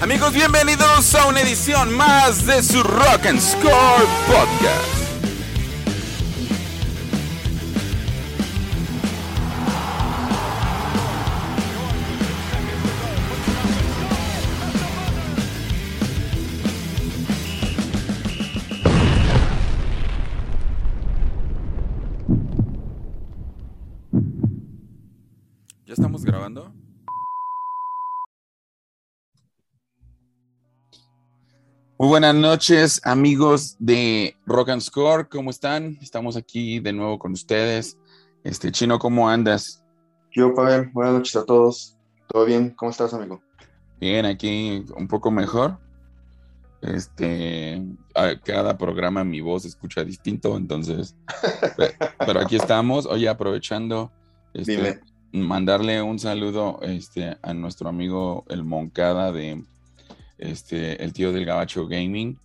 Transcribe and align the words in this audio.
Amigos, 0.00 0.32
bienvenidos 0.34 1.14
a 1.14 1.26
una 1.26 1.40
edición 1.40 1.92
más 1.96 2.46
de 2.46 2.62
su 2.62 2.82
Rock 2.82 3.26
and 3.26 3.40
Score 3.40 4.06
Podcast. 4.26 5.05
Muy 31.98 32.08
buenas 32.08 32.34
noches, 32.34 33.00
amigos 33.04 33.76
de 33.78 34.36
Rock 34.46 34.68
and 34.70 34.82
Score. 34.82 35.28
¿Cómo 35.28 35.50
están? 35.50 35.98
Estamos 36.02 36.36
aquí 36.36 36.78
de 36.80 36.92
nuevo 36.92 37.18
con 37.18 37.32
ustedes. 37.32 37.96
Este 38.44 38.70
Chino, 38.70 38.98
¿cómo 38.98 39.28
andas? 39.28 39.82
Yo, 40.32 40.54
Pavel, 40.54 40.90
buenas 40.92 41.14
noches 41.14 41.36
a 41.36 41.44
todos. 41.44 41.96
¿Todo 42.28 42.44
bien? 42.44 42.70
¿Cómo 42.76 42.90
estás, 42.90 43.14
amigo? 43.14 43.40
Bien, 43.98 44.26
aquí 44.26 44.84
un 44.94 45.08
poco 45.08 45.30
mejor. 45.30 45.78
Este, 46.82 47.82
a 48.14 48.38
cada 48.44 48.76
programa 48.76 49.24
mi 49.24 49.40
voz 49.40 49.64
escucha 49.64 50.04
distinto, 50.04 50.56
entonces, 50.56 51.16
pe- 51.76 51.96
pero 52.18 52.40
aquí 52.40 52.56
estamos. 52.56 53.06
Oye, 53.06 53.28
aprovechando, 53.28 54.12
este, 54.52 54.72
Dime. 54.76 55.00
mandarle 55.32 56.02
un 56.02 56.18
saludo 56.18 56.78
este, 56.82 57.38
a 57.42 57.54
nuestro 57.54 57.88
amigo 57.88 58.44
el 58.48 58.62
Moncada 58.64 59.32
de 59.32 59.64
este, 60.38 61.02
el 61.02 61.12
tío 61.12 61.32
del 61.32 61.44
Gabacho 61.44 61.86
Gaming, 61.86 62.38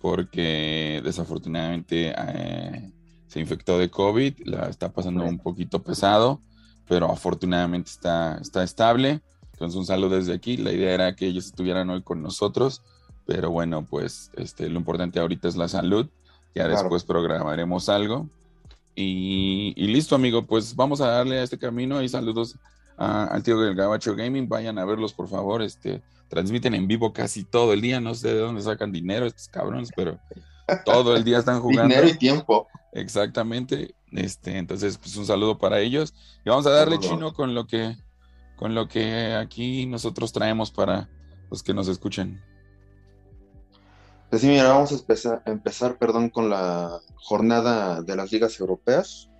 porque 0.00 1.00
desafortunadamente 1.04 2.14
eh, 2.16 2.90
se 3.26 3.40
infectó 3.40 3.78
de 3.78 3.90
COVID, 3.90 4.34
la 4.46 4.68
está 4.68 4.92
pasando 4.92 5.24
un 5.24 5.38
poquito 5.38 5.82
pesado, 5.82 6.40
pero 6.88 7.10
afortunadamente 7.10 7.90
está, 7.90 8.38
está 8.40 8.62
estable. 8.62 9.20
Entonces 9.52 9.76
un 9.76 9.86
saludo 9.86 10.16
desde 10.16 10.32
aquí. 10.34 10.56
La 10.56 10.72
idea 10.72 10.94
era 10.94 11.16
que 11.16 11.26
ellos 11.26 11.46
estuvieran 11.46 11.90
hoy 11.90 12.02
con 12.02 12.22
nosotros, 12.22 12.82
pero 13.26 13.50
bueno, 13.50 13.84
pues 13.84 14.30
este, 14.36 14.68
lo 14.68 14.78
importante 14.78 15.18
ahorita 15.18 15.48
es 15.48 15.56
la 15.56 15.68
salud. 15.68 16.06
Ya 16.54 16.64
Claro. 16.64 16.70
después 16.78 17.04
programaremos 17.04 17.88
algo. 17.88 18.28
Y, 18.94 19.74
y 19.76 19.88
listo, 19.88 20.14
amigo, 20.14 20.46
pues 20.46 20.74
vamos 20.74 21.00
a 21.00 21.08
darle 21.08 21.38
a 21.38 21.42
este 21.42 21.58
camino 21.58 22.02
y 22.02 22.08
saludos 22.08 22.56
a- 22.98 23.24
al 23.26 23.42
tío 23.42 23.58
del 23.60 23.74
Gabacho 23.74 24.14
Gaming. 24.14 24.48
Vayan 24.48 24.78
a 24.78 24.84
verlos, 24.84 25.14
por 25.14 25.28
favor. 25.28 25.62
Este, 25.62 26.02
transmiten 26.28 26.74
en 26.74 26.86
vivo 26.86 27.12
casi 27.12 27.44
todo 27.44 27.72
el 27.72 27.80
día. 27.80 28.00
No 28.00 28.14
sé 28.14 28.28
de 28.34 28.40
dónde 28.40 28.60
sacan 28.62 28.92
dinero 28.92 29.24
estos 29.26 29.48
cabrones, 29.48 29.90
pero 29.96 30.18
todo 30.84 31.16
el 31.16 31.24
día 31.24 31.38
están 31.38 31.60
jugando. 31.60 31.94
Dinero 31.94 32.08
y 32.08 32.18
tiempo. 32.18 32.68
Exactamente. 32.92 33.94
Este, 34.12 34.58
entonces, 34.58 34.98
pues 34.98 35.16
un 35.16 35.26
saludo 35.26 35.58
para 35.58 35.80
ellos. 35.80 36.14
Y 36.44 36.50
vamos 36.50 36.66
a 36.66 36.70
darle 36.70 36.98
chino 36.98 37.32
con 37.32 37.54
lo 37.54 37.66
que 37.66 37.96
con 38.56 38.74
lo 38.74 38.88
que 38.88 39.34
aquí 39.34 39.86
nosotros 39.86 40.32
traemos 40.32 40.72
para 40.72 41.08
los 41.48 41.62
que 41.62 41.72
nos 41.74 41.86
escuchen. 41.86 42.42
Pues 44.30 44.42
sí, 44.42 44.48
mira, 44.48 44.68
vamos 44.68 44.90
a 44.92 44.96
empezar, 44.96 45.42
empezar 45.46 45.96
perdón, 45.96 46.28
con 46.28 46.50
la 46.50 47.00
jornada 47.14 48.02
de 48.02 48.16
las 48.16 48.32
ligas 48.32 48.58
europeas. 48.60 49.30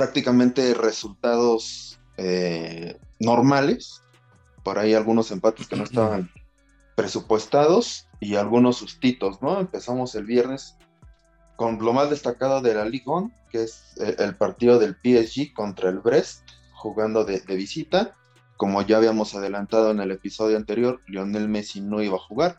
Prácticamente 0.00 0.72
resultados 0.72 2.00
eh, 2.16 2.98
normales. 3.18 4.00
Por 4.64 4.78
ahí 4.78 4.94
algunos 4.94 5.30
empates 5.30 5.68
que 5.68 5.76
no 5.76 5.84
estaban 5.84 6.30
presupuestados 6.94 8.06
y 8.18 8.36
algunos 8.36 8.78
sustitos, 8.78 9.42
¿no? 9.42 9.60
Empezamos 9.60 10.14
el 10.14 10.24
viernes 10.24 10.78
con 11.56 11.84
lo 11.84 11.92
más 11.92 12.08
destacado 12.08 12.62
de 12.62 12.74
la 12.74 12.86
Ligue 12.86 13.04
1, 13.08 13.30
que 13.50 13.64
es 13.64 13.94
el 13.98 14.34
partido 14.36 14.78
del 14.78 14.94
PSG 14.94 15.52
contra 15.52 15.90
el 15.90 15.98
Brest, 15.98 16.48
jugando 16.72 17.26
de, 17.26 17.40
visita. 17.54 18.14
Como 18.56 18.80
ya 18.80 18.96
habíamos 18.96 19.34
adelantado 19.34 19.90
en 19.90 20.00
el 20.00 20.12
episodio 20.12 20.56
anterior, 20.56 21.02
Lionel 21.08 21.46
Messi 21.46 21.82
no 21.82 22.00
iba 22.02 22.16
a 22.16 22.20
jugar. 22.20 22.56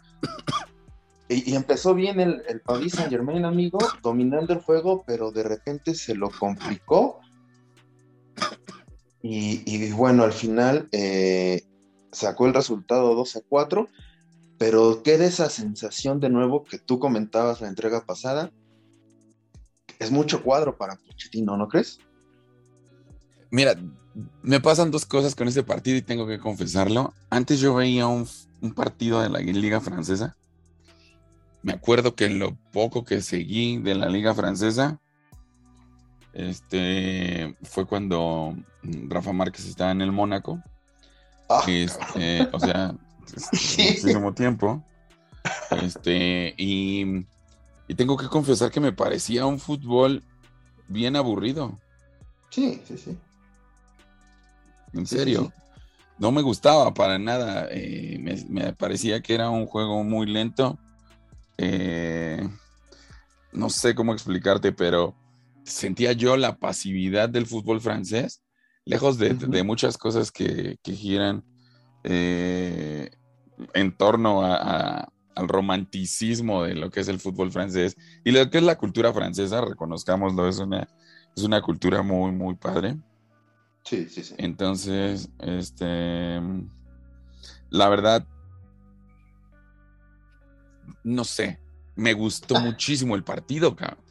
Y, 1.29 1.51
y 1.51 1.55
empezó 1.55 1.95
bien 1.95 2.19
el, 2.19 2.43
el 2.49 2.59
Paris 2.59 2.91
Saint 2.91 3.09
Germain, 3.09 3.45
amigo, 3.45 3.79
dominando 4.03 4.51
el 4.51 4.59
juego, 4.59 5.05
pero 5.07 5.31
de 5.31 5.43
repente 5.43 5.95
se 5.95 6.13
lo 6.13 6.29
complicó. 6.29 7.20
Y, 9.23 9.91
bueno, 9.91 10.23
al 10.23 10.33
final 10.33 10.87
eh, 10.91 11.63
sacó 12.11 12.47
el 12.47 12.53
resultado 12.53 13.13
2 13.13 13.35
a 13.35 13.41
4, 13.47 13.87
pero 14.57 15.03
queda 15.03 15.25
esa 15.25 15.49
sensación 15.49 16.19
de 16.19 16.29
nuevo 16.29 16.63
que 16.63 16.79
tú 16.79 16.99
comentabas 16.99 17.61
la 17.61 17.67
entrega 17.67 18.05
pasada. 18.05 18.51
Es 19.99 20.11
mucho 20.11 20.43
cuadro 20.43 20.77
para 20.77 20.95
Pochettino, 20.95 21.55
¿no 21.57 21.67
crees? 21.67 21.99
Mira, 23.51 23.75
me 24.41 24.59
pasan 24.59 24.91
dos 24.91 25.05
cosas 25.05 25.35
con 25.35 25.47
este 25.47 25.61
partido 25.61 25.97
y 25.97 26.01
tengo 26.01 26.25
que 26.25 26.39
confesarlo. 26.39 27.13
Antes 27.29 27.59
yo 27.59 27.75
veía 27.75 28.07
un, 28.07 28.27
un 28.61 28.73
partido 28.73 29.21
de 29.21 29.29
la 29.29 29.39
Liga 29.39 29.81
Francesa. 29.81 30.35
Me 31.61 31.73
acuerdo 31.73 32.15
que 32.15 32.29
lo 32.29 32.55
poco 32.71 33.03
que 33.03 33.21
seguí 33.21 33.77
de 33.77 33.93
la 33.93 34.09
Liga 34.09 34.33
Francesa, 34.33 35.00
este 36.33 37.55
fue 37.63 37.85
cuando 37.85 38.55
Rafa 38.83 39.33
Márquez 39.33 39.65
estaba 39.65 39.91
en 39.91 40.01
el 40.01 40.11
Mónaco. 40.11 40.61
Ah, 41.49 41.63
Este, 41.67 42.47
o 42.51 42.59
sea, 42.59 42.93
es- 43.35 43.49
Sí. 43.59 43.81
muchísimo 43.83 44.33
tiempo. 44.33 44.83
Este, 45.71 46.53
y, 46.57 47.25
y 47.87 47.95
tengo 47.95 48.17
que 48.17 48.27
confesar 48.27 48.71
que 48.71 48.79
me 48.79 48.91
parecía 48.93 49.45
un 49.45 49.59
fútbol 49.59 50.23
bien 50.87 51.15
aburrido. 51.15 51.77
sí, 52.49 52.81
sí, 52.87 52.97
sí. 52.97 53.17
En 54.93 55.05
Sí, 55.05 55.15
sí, 55.15 55.19
serio. 55.19 55.51
sí. 55.55 55.61
No 56.17 56.31
me 56.31 56.41
gustaba 56.41 56.93
para 56.93 57.17
nada. 57.17 57.67
eh, 57.71 58.17
me, 58.19 58.35
me 58.49 58.73
parecía 58.73 59.21
que 59.21 59.33
era 59.33 59.49
un 59.49 59.65
juego 59.65 60.03
muy 60.03 60.27
lento. 60.27 60.77
Eh, 61.57 62.47
no 63.53 63.69
sé 63.69 63.95
cómo 63.95 64.13
explicarte, 64.13 64.71
pero 64.71 65.15
sentía 65.63 66.11
yo 66.13 66.38
la 66.38 66.57
pasividad 66.57 67.29
del 67.29 67.45
fútbol 67.45 67.81
francés, 67.81 68.44
lejos 68.85 69.17
de, 69.17 69.33
muchas 69.63 69.97
cosas 69.97 70.31
que, 70.31 70.77
que 70.83 70.94
giran 70.94 71.44
eh, 72.03 73.09
en 73.73 73.95
torno 73.95 74.44
a- 74.44 74.55
a- 74.55 75.09
al 75.35 75.47
romanticismo 75.47 76.63
de 76.63 76.75
lo 76.75 76.89
que 76.89 76.99
es 76.99 77.07
el 77.07 77.19
fútbol 77.19 77.51
francés 77.51 77.95
y 78.23 78.31
lo 78.31 78.49
que 78.49 78.57
es 78.57 78.63
la 78.63 78.77
cultura 78.77 79.13
francesa, 79.13 79.61
reconozcámoslo, 79.61 80.47
es 80.47 80.59
una, 80.59 80.88
es 81.35 81.44
una 81.44 81.61
cultura 81.61 82.01
muy, 82.01 82.31
muy 82.31 82.55
padre. 82.55 82.97
Sí, 83.83 84.07
sí, 84.09 84.23
sí. 84.23 84.35
Entonces, 84.38 85.29
este, 85.39 86.41
la 87.69 87.88
verdad, 87.89 88.25
no 91.03 91.23
sé, 91.23 91.59
me 91.95 92.13
gustó 92.13 92.59
muchísimo 92.59 93.16
el 93.16 93.23
partido, 93.23 93.75
cabrón. 93.75 94.03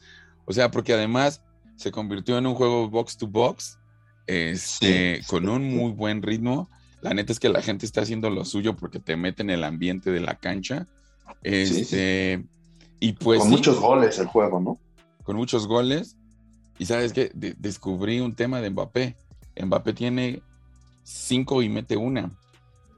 O 0.45 0.53
sea, 0.53 0.71
porque 0.71 0.93
además 0.93 1.41
se 1.75 1.91
convirtió 1.91 2.37
en 2.37 2.45
un 2.45 2.55
juego 2.55 2.89
box 2.89 3.17
to 3.17 3.27
box, 3.27 3.79
este, 4.27 5.17
Sí, 5.21 5.27
con 5.27 5.49
un 5.49 5.75
muy 5.75 5.91
buen 5.91 6.21
ritmo. 6.21 6.69
La 7.01 7.13
neta 7.13 7.31
es 7.33 7.39
que 7.39 7.49
la 7.49 7.61
gente 7.61 7.85
está 7.85 8.01
haciendo 8.01 8.29
lo 8.29 8.45
suyo 8.45 8.75
porque 8.75 8.99
te 8.99 9.15
mete 9.15 9.41
en 9.41 9.49
el 9.49 9.63
ambiente 9.63 10.11
de 10.11 10.19
la 10.19 10.35
cancha. 10.35 10.85
Sí, 11.43 11.65
sí. 11.65 11.81
Este, 11.81 12.45
y 12.99 13.13
pues 13.13 13.39
Con 13.39 13.49
muchos 13.49 13.79
goles 13.79 14.19
el 14.19 14.27
juego, 14.27 14.59
¿no? 14.59 14.77
con 15.23 15.35
muchos 15.35 15.67
goles. 15.67 16.17
Y 16.77 16.85
sabes 16.85 17.13
que 17.13 17.31
descubrí 17.33 18.19
un 18.19 18.35
tema 18.35 18.59
de 18.59 18.69
Mbappé. 18.69 19.15
Mbappé 19.63 19.93
tiene 19.93 20.41
cinco 21.03 21.61
y 21.61 21.69
mete 21.69 21.95
una, 21.95 22.31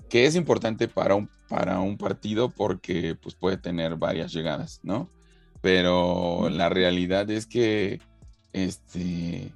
que 0.09 0.26
es 0.26 0.35
importante 0.35 0.88
para 0.88 1.16
un, 1.16 1.29
para 1.50 1.79
un 1.79 1.97
partido 1.97 2.50
porque 2.50 3.16
pues, 3.16 3.35
puede 3.35 3.58
tener 3.58 3.96
varias 3.97 4.32
llegadas, 4.32 4.79
¿no? 4.84 5.09
Pero 5.64 6.50
la 6.50 6.68
realidad 6.68 7.32
es 7.32 7.46
que 7.48 8.02
este, 8.52 9.50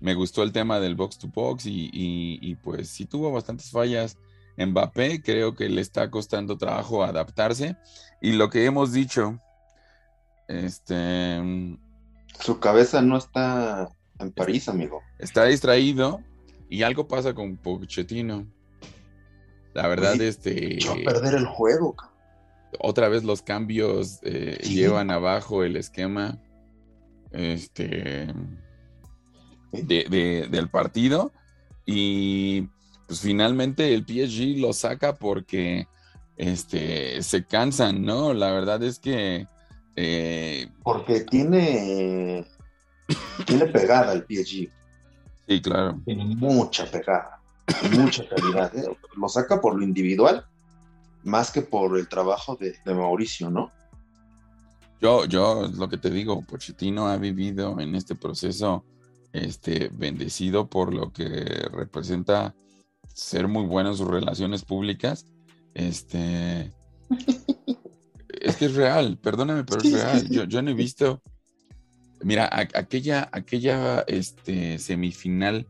me 0.00 0.12
gustó 0.14 0.42
el 0.42 0.52
tema 0.52 0.80
del 0.80 0.96
box 0.96 1.18
to 1.18 1.28
box 1.28 1.64
y, 1.64 1.86
y- 1.94 2.38
y, 2.42 2.54
pues 2.56 2.90
sí 2.90 3.06
tuvo 3.06 3.32
bastantes 3.32 3.70
fallas. 3.70 4.18
Mbappé 4.58 5.22
creo 5.22 5.54
que 5.54 5.70
le 5.70 5.80
está 5.80 6.10
costando 6.10 6.58
trabajo 6.58 7.02
adaptarse 7.02 7.76
y 8.20 8.32
lo 8.32 8.50
que 8.50 8.66
hemos 8.66 8.92
dicho, 8.92 9.40
este, 10.48 11.40
Su 12.40 12.60
cabeza 12.60 13.00
no 13.00 13.16
está 13.16 13.88
en 14.18 14.32
París, 14.32 14.68
amigo. 14.68 15.00
está 15.18 15.44
distraído 15.46 16.20
y 16.68 16.82
algo 16.82 17.08
pasa 17.08 17.32
con 17.34 17.56
Pochettino. 17.56 18.46
La 19.72 19.88
verdad, 19.88 20.20
este, 20.20 20.74
Echó 20.74 20.92
a 20.92 20.96
perder 20.96 21.34
el 21.34 21.46
juego, 21.46 21.94
cabrón. 21.96 22.15
Otra 22.78 23.08
vez 23.08 23.24
los 23.24 23.42
cambios 23.42 24.18
eh, 24.22 24.58
Sí. 24.62 24.74
llevan 24.74 25.10
abajo 25.10 25.62
el 25.64 25.76
esquema 25.76 26.38
este, 27.32 28.32
de- 29.72 30.04
de- 30.08 30.48
del 30.50 30.68
partido 30.68 31.32
y 31.84 32.68
pues 33.06 33.20
finalmente 33.20 33.94
el 33.94 34.04
PSG 34.04 34.58
lo 34.58 34.72
saca 34.72 35.14
porque 35.16 35.86
este, 36.36 37.22
se 37.22 37.44
cansan, 37.46 38.02
¿no? 38.04 38.34
La 38.34 38.50
verdad 38.52 38.82
es 38.82 38.98
que... 38.98 39.46
Eh, 39.94 40.68
porque 40.82 41.20
tiene, 41.20 42.44
tiene 43.46 43.66
pegada 43.66 44.12
el 44.12 44.22
PSG. 44.28 44.68
Sí, 45.48 45.62
claro. 45.62 45.98
Tiene 46.04 46.24
mucha 46.24 46.84
pegada, 46.90 47.40
mucha 47.92 48.28
calidad. 48.28 48.76
¿eh? 48.76 48.84
Lo 49.16 49.28
saca 49.28 49.60
por 49.60 49.76
lo 49.78 49.84
individual, 49.84 50.44
más 51.26 51.50
que 51.50 51.62
por 51.62 51.98
el 51.98 52.08
trabajo 52.08 52.56
de, 52.56 52.76
Mauricio, 52.86 53.50
¿no? 53.50 53.70
Yo, 55.00 55.26
yo, 55.26 55.68
lo 55.74 55.88
que 55.88 55.98
te 55.98 56.10
digo, 56.10 56.42
Pochettino 56.42 57.08
ha 57.08 57.18
vivido 57.18 57.78
en 57.80 57.94
este 57.94 58.14
proceso 58.14 58.84
este, 59.32 59.90
bendecido 59.92 60.68
por 60.68 60.94
lo 60.94 61.12
que 61.12 61.44
representa 61.72 62.54
ser 63.12 63.48
muy 63.48 63.66
bueno 63.66 63.90
en 63.90 63.96
sus 63.96 64.08
relaciones 64.08 64.64
públicas. 64.64 65.26
Este, 65.74 66.72
es 68.40 68.56
que 68.56 68.64
es 68.64 68.74
real, 68.74 69.18
perdóname, 69.18 69.64
pero 69.64 69.82
es 69.82 69.92
real. 69.92 70.28
Yo, 70.30 70.44
yo 70.44 70.62
no 70.62 70.70
he 70.70 70.74
visto, 70.74 71.20
Mira, 72.22 72.48
aquella, 72.52 73.28
aquella 73.32 74.00
este, 74.06 74.78
semifinal 74.78 75.66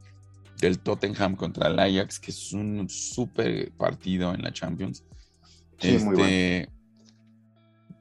del 0.60 0.78
Tottenham 0.78 1.36
contra 1.36 1.68
el 1.68 1.78
Ajax, 1.78 2.18
que 2.18 2.30
es 2.30 2.52
un 2.52 2.88
súper 2.88 3.72
partido 3.72 4.32
en 4.32 4.42
la 4.42 4.52
Champions. 4.52 5.04
Este, 5.80 6.68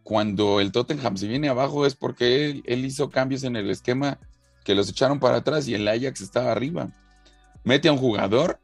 Cuando 0.04 0.60
el 0.60 0.72
Tottenham 0.72 1.18
se 1.18 1.28
viene 1.28 1.50
abajo 1.50 1.86
es 1.86 1.96
porque 1.96 2.62
él, 2.66 2.86
hizo 2.86 3.10
cambios 3.10 3.44
en 3.44 3.56
el 3.56 3.70
esquema 3.70 4.20
que 4.64 4.76
los 4.76 4.90
echaron 4.90 5.20
para 5.20 5.38
atrás 5.38 5.68
y 5.68 5.74
el 5.74 5.88
Ajax 5.88 6.22
estaba 6.22 6.52
arriba. 6.52 6.90
Mete 7.64 7.88
a 7.88 7.94
un 7.94 7.98
jugador 7.98 8.60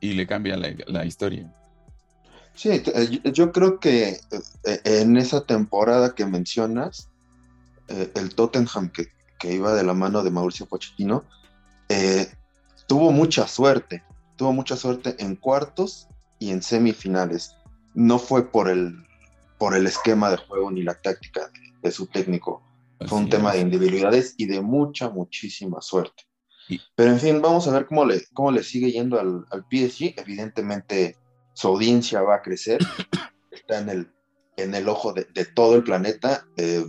y 0.00 0.12
le 0.12 0.26
cambia 0.26 0.56
la, 0.56 1.04
historia. 1.04 1.52
Sí, 2.54 2.70
eh, 2.70 3.20
yo 3.32 3.52
creo 3.52 3.80
que 3.80 4.20
eh, 4.64 4.80
en 4.84 5.16
esa 5.16 5.44
temporada 5.44 6.14
que 6.14 6.26
mencionas, 6.26 7.10
eh, 7.90 8.12
el 8.14 8.34
Tottenham 8.34 8.90
que, 8.90 9.08
iba 9.42 9.74
de 9.74 9.82
la 9.82 9.94
mano 9.94 10.22
de 10.22 10.30
Mauricio 10.30 10.66
Pochettino, 10.66 11.24
eh, 11.88 12.30
tuvo 12.86 13.10
mucha 13.10 13.48
suerte, 13.48 14.04
tuvo 14.36 14.52
mucha 14.52 14.76
suerte 14.76 15.16
en 15.18 15.34
cuartos 15.34 16.06
y 16.38 16.50
en 16.50 16.62
semifinales. 16.62 17.56
No 17.94 18.18
fue 18.18 18.50
por 18.50 18.68
el, 18.68 19.04
por 19.58 19.76
el 19.76 19.86
esquema 19.86 20.30
de 20.30 20.36
juego 20.36 20.70
ni 20.70 20.82
la 20.82 20.94
táctica 20.94 21.50
de, 21.82 21.90
su 21.90 22.06
técnico, 22.06 22.62
fue 23.06 23.18
un 23.18 23.28
tema 23.28 23.52
de 23.52 23.60
individualidades 23.60 24.34
y 24.36 24.46
de 24.46 24.60
mucha, 24.60 25.08
muchísima 25.08 25.80
suerte. 25.80 26.24
Pero 26.94 27.10
en 27.10 27.18
fin, 27.18 27.42
vamos 27.42 27.66
a 27.66 27.72
ver 27.72 27.86
cómo 27.86 28.04
le, 28.04 28.22
cómo 28.32 28.52
le 28.52 28.62
sigue 28.62 28.92
yendo 28.92 29.18
al, 29.18 29.46
PSG. 29.70 30.14
Evidentemente, 30.16 31.16
su 31.54 31.68
audiencia 31.68 32.22
va 32.22 32.36
a 32.36 32.42
crecer, 32.42 32.80
está 33.50 33.80
en 33.80 33.88
el, 33.88 34.12
en 34.56 34.74
el 34.74 34.88
ojo 34.88 35.12
de, 35.12 35.24
todo 35.54 35.76
el 35.76 35.82
planeta. 35.82 36.46
Eh, 36.56 36.84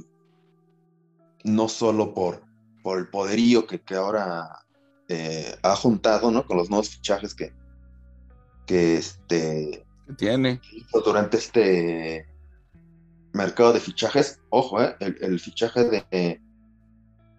no 1.43 1.67
solo 1.67 2.13
por, 2.13 2.43
por 2.83 2.99
el 2.99 3.09
poderío 3.09 3.65
que, 3.65 3.81
ahora 3.95 4.65
eh, 5.07 5.55
ha 5.63 5.75
juntado, 5.75 6.31
¿no? 6.31 6.45
Con 6.45 6.57
los 6.57 6.69
nuevos 6.69 6.89
fichajes 6.89 7.33
que, 7.33 7.53
que 8.65 8.97
este 8.97 9.85
tiene 10.17 10.59
durante 11.05 11.37
este 11.37 12.27
mercado 13.33 13.73
de 13.73 13.79
fichajes. 13.79 14.39
Ojo, 14.49 14.81
eh, 14.81 14.95
el, 14.99 15.39
fichaje 15.39 15.83
de, 15.85 16.41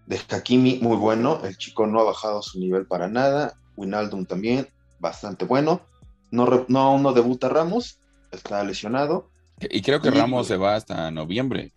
de 0.07 0.21
Hakimi, 0.31 0.79
muy 0.81 0.97
bueno. 0.97 1.41
El 1.45 1.57
chico 1.57 1.87
no 1.87 2.01
ha 2.01 2.05
bajado 2.05 2.43
su 2.43 2.59
nivel 2.59 2.87
para 2.87 3.09
nada. 3.09 3.55
Winaldum 3.77 4.27
también, 4.27 4.69
bastante 4.99 5.45
bueno. 5.45 5.83
No, 6.31 6.65
no 6.69 6.81
aún 6.81 7.03
no 7.03 7.13
debuta 7.13 7.49
Ramos, 7.49 7.99
está 8.31 8.63
lesionado. 8.65 9.31
Y 9.61 9.83
creo 9.83 10.01
que 10.01 10.11
Ramos 10.11 10.49
se 10.49 10.57
va 10.57 10.75
hasta 10.75 11.11
noviembre. 11.11 11.73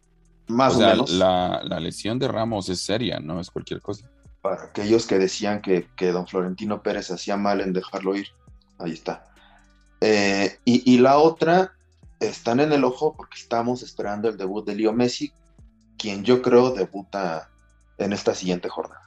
Más 0.47 0.75
o, 0.75 0.79
menos. 0.79 1.11
La, 1.11 1.61
lesión 1.79 2.19
de 2.19 2.27
Ramos 2.27 2.69
es 2.69 2.79
seria, 2.79 3.19
no 3.19 3.39
es 3.39 3.49
cualquier 3.49 3.81
cosa. 3.81 4.09
Para 4.41 4.63
aquellos 4.63 5.07
que 5.07 5.17
decían 5.17 5.61
que, 5.61 5.87
don 6.11 6.27
Florentino 6.27 6.81
Pérez 6.81 7.11
hacía 7.11 7.35
mal 7.35 7.61
en 7.61 7.73
dejarlo 7.73 8.15
ir, 8.15 8.27
ahí 8.79 8.91
está. 8.91 9.25
Eh, 10.01 10.57
y, 10.65 10.97
la 10.97 11.17
otra, 11.17 11.73
están 12.19 12.59
en 12.59 12.71
el 12.71 12.83
ojo 12.83 13.15
porque 13.15 13.37
estamos 13.37 13.81
esperando 13.81 14.29
el 14.29 14.37
debut 14.37 14.65
de 14.65 14.75
Leo 14.75 14.93
Messi, 14.93 15.31
quien 15.97 16.23
yo 16.23 16.41
creo 16.41 16.71
debuta 16.73 17.49
en 17.97 18.13
esta 18.13 18.35
siguiente 18.35 18.69
jornada. 18.69 19.01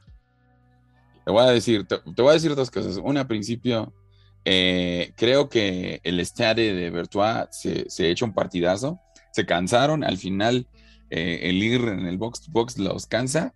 Te 1.24 1.30
voy 1.30 1.42
a 1.42 1.50
decir, 1.50 1.86
te, 1.86 2.00
voy 2.16 2.30
a 2.30 2.34
decir 2.34 2.54
dos 2.54 2.70
cosas. 2.70 2.96
Una, 2.96 3.20
al 3.20 3.26
principio, 3.26 3.92
eh, 4.44 5.12
creo 5.16 5.48
que 5.48 6.00
el 6.04 6.20
Stade 6.20 6.72
de 6.74 6.90
Bertois 6.90 7.46
se, 7.50 7.88
se 7.88 8.10
hecho 8.10 8.24
un 8.24 8.32
partidazo. 8.32 8.98
Se 9.32 9.44
cansaron, 9.44 10.02
al 10.04 10.16
final 10.16 10.66
eh, 11.10 11.40
el 11.44 11.62
ir 11.62 11.80
en 11.82 12.06
el 12.06 12.18
box 12.18 12.42
to 12.42 12.50
box 12.50 12.78
los 12.78 13.06
cansa. 13.06 13.54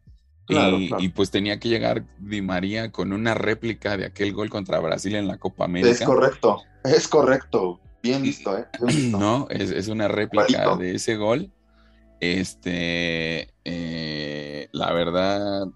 Y, 0.49 1.09
pues 1.11 1.31
tenía 1.31 1.59
que 1.59 1.69
llegar 1.69 2.05
Di 2.19 2.43
María 2.43 2.91
con 2.91 3.12
una 3.12 3.35
réplica 3.35 3.97
de 3.97 4.06
aquel 4.06 4.33
gol 4.33 4.50
contra 4.50 4.81
Brasil 4.81 5.15
en 5.15 5.29
la 5.29 5.39
Copa 5.39 5.65
América. 5.65 5.93
Es 5.93 6.03
correcto, 6.03 6.62
es 6.85 7.09
correcto. 7.09 7.81
Bien 8.03 8.23
visto, 8.23 8.59
¿eh? 8.59 8.67
No, 9.11 9.47
es, 9.49 9.89
una 9.89 10.09
réplica 10.09 10.77
de 10.77 10.97
ese 10.97 11.17
gol. 11.17 11.50
Este, 12.21 13.49
eh, 13.65 14.69
la 14.73 14.93
verdad, 14.93 15.67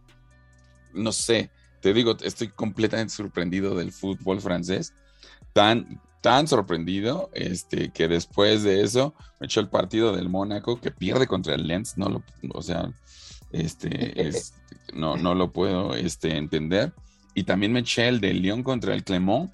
no 0.92 1.12
sé, 1.12 1.50
te 1.80 1.92
digo, 1.92 2.16
estoy 2.22 2.48
completamente 2.48 3.14
sorprendido 3.14 3.74
del 3.74 3.92
fútbol 3.92 4.40
francés. 4.40 4.92
Tan, 5.52 6.00
tan 6.20 6.48
sorprendido 6.48 7.30
este, 7.32 7.90
que 7.90 8.08
después 8.08 8.62
de 8.62 8.82
eso 8.82 9.14
me 9.38 9.46
echó 9.46 9.60
el 9.60 9.68
partido 9.68 10.14
del 10.14 10.28
Mónaco 10.28 10.80
que 10.80 10.90
pierde 10.90 11.26
contra 11.26 11.54
el 11.54 11.66
Lens, 11.66 11.96
no 11.96 12.08
lo, 12.08 12.22
o 12.52 12.62
sea, 12.62 12.90
este, 13.52 14.30
no, 14.94 15.16
no 15.16 15.34
lo 15.34 15.52
puedo 15.52 15.94
este, 15.94 16.36
entender. 16.36 16.92
Y 17.34 17.44
también 17.44 17.72
me 17.72 17.80
eché 17.80 18.08
el 18.08 18.20
del 18.20 18.42
León 18.42 18.62
contra 18.62 18.94
el 18.94 19.04
Clemón, 19.04 19.52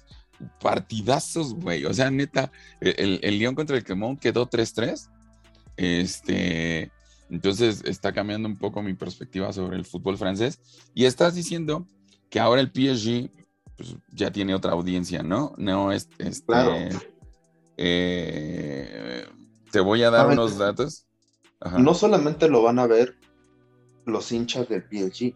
partidazos, 0.61 1.53
güey, 1.53 1.85
o 1.85 1.93
sea, 1.93 2.09
neta, 2.09 2.51
el, 2.79 3.19
el 3.21 3.39
León 3.39 3.55
contra 3.55 3.75
el 3.75 3.83
Clemón 3.83 4.17
quedó 4.17 4.49
3-3, 4.49 5.09
este, 5.77 6.91
entonces 7.29 7.83
está 7.85 8.13
cambiando 8.13 8.47
un 8.47 8.57
poco 8.57 8.81
mi 8.81 8.93
perspectiva 8.93 9.51
sobre 9.53 9.77
el 9.77 9.85
fútbol 9.85 10.17
francés 10.17 10.59
y 10.93 11.05
estás 11.05 11.35
diciendo 11.35 11.87
que 12.29 12.39
ahora 12.39 12.61
el 12.61 12.67
PSG 12.67 13.31
pues, 13.75 13.95
ya 14.11 14.31
tiene 14.31 14.53
otra 14.53 14.73
audiencia, 14.73 15.23
¿no? 15.23 15.53
No 15.57 15.91
es, 15.91 16.09
este, 16.19 16.89
eh, 17.77 19.25
te 19.71 19.79
voy 19.79 20.03
a 20.03 20.11
dar 20.11 20.27
unos 20.27 20.57
datos. 20.57 21.07
No 21.79 21.93
solamente 21.93 22.49
lo 22.49 22.61
van 22.61 22.79
a 22.79 22.87
ver 22.87 23.17
los 24.05 24.31
hinchas 24.31 24.67
del 24.69 24.83
PSG, 24.83 25.33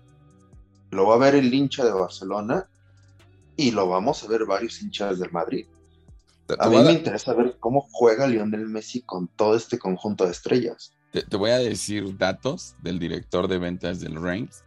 lo 0.92 1.08
va 1.08 1.16
a 1.16 1.18
ver 1.18 1.36
el 1.36 1.54
hincha 1.54 1.86
de 1.86 1.92
Barcelona 1.92 2.68
y 3.56 3.72
lo 3.72 3.88
vamos 3.88 4.24
a 4.24 4.28
ver 4.28 4.46
varios 4.46 4.82
hinchas 4.82 5.20
del 5.20 5.32
Madrid. 5.32 5.66
A 6.60 6.70
mí 6.70 6.78
me 6.78 6.94
interesa 6.94 7.34
ver 7.34 7.58
cómo 7.60 7.88
juega 7.92 8.26
Lionel 8.26 8.68
Messi 8.68 9.02
con 9.02 9.28
todo 9.28 9.56
este 9.56 9.78
conjunto 9.78 10.26
de 10.26 10.32
estrellas. 10.32 10.94
Te, 11.12 11.36
voy 11.36 11.52
a 11.52 11.58
decir 11.58 12.18
datos 12.18 12.76
del 12.82 13.00
director 13.00 13.48
de 13.48 13.58
ventas 13.58 14.00
del 14.00 14.22
Reims 14.22 14.64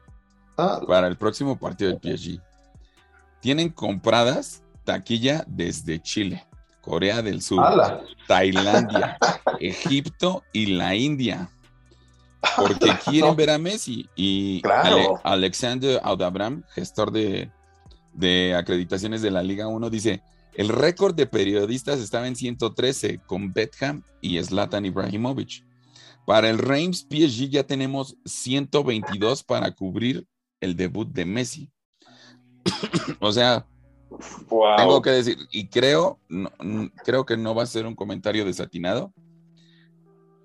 ah. 0.58 0.80
para 0.86 1.06
el 1.06 1.16
próximo 1.16 1.58
partido 1.58 1.90
del 1.90 2.18
PSG 2.18 2.40
tienen 3.40 3.70
compradas 3.70 4.62
taquilla 4.84 5.44
desde 5.46 6.00
Chile, 6.00 6.46
Corea 6.80 7.22
del 7.22 7.42
Sur, 7.42 7.64
Tailandia, 8.26 9.18
Egipto 9.60 10.44
y 10.52 10.66
la 10.66 10.94
India. 10.94 11.48
Porque 12.56 12.90
quieren 13.04 13.36
ver 13.36 13.50
a 13.50 13.58
Messi. 13.58 14.08
Y 14.16 14.62
Alexander 15.24 16.00
Audabram, 16.02 16.62
gestor 16.74 17.10
de, 17.10 17.50
de 18.14 18.54
acreditaciones 18.54 19.22
de 19.22 19.30
la 19.30 19.42
Liga 19.42 19.68
1, 19.68 19.90
dice: 19.90 20.22
el 20.54 20.68
récord 20.68 21.14
de 21.14 21.26
periodistas 21.26 22.00
estaba 22.00 22.26
en 22.26 22.36
113 22.36 23.20
con 23.26 23.52
Betham 23.52 24.02
y 24.20 24.42
Zlatan 24.42 24.84
Ibrahimovic. 24.84 25.64
Para 26.26 26.50
el 26.50 26.58
Reims 26.58 27.06
PSG 27.10 27.48
ya 27.48 27.64
tenemos 27.64 28.16
122 28.24 29.42
para 29.42 29.70
cubrir 29.72 30.26
el 30.60 30.76
debut 30.76 31.08
de 31.08 31.24
Messi. 31.24 31.70
o 33.20 33.32
sea, 33.32 33.66
tengo 34.76 35.00
que 35.02 35.10
decir, 35.10 35.38
y 35.50 35.68
creo, 35.68 36.18
creo 37.04 37.24
que 37.24 37.36
no 37.36 37.54
va 37.54 37.62
a 37.62 37.66
ser 37.66 37.86
un 37.86 37.94
comentario 37.94 38.44
desatinado. 38.44 39.12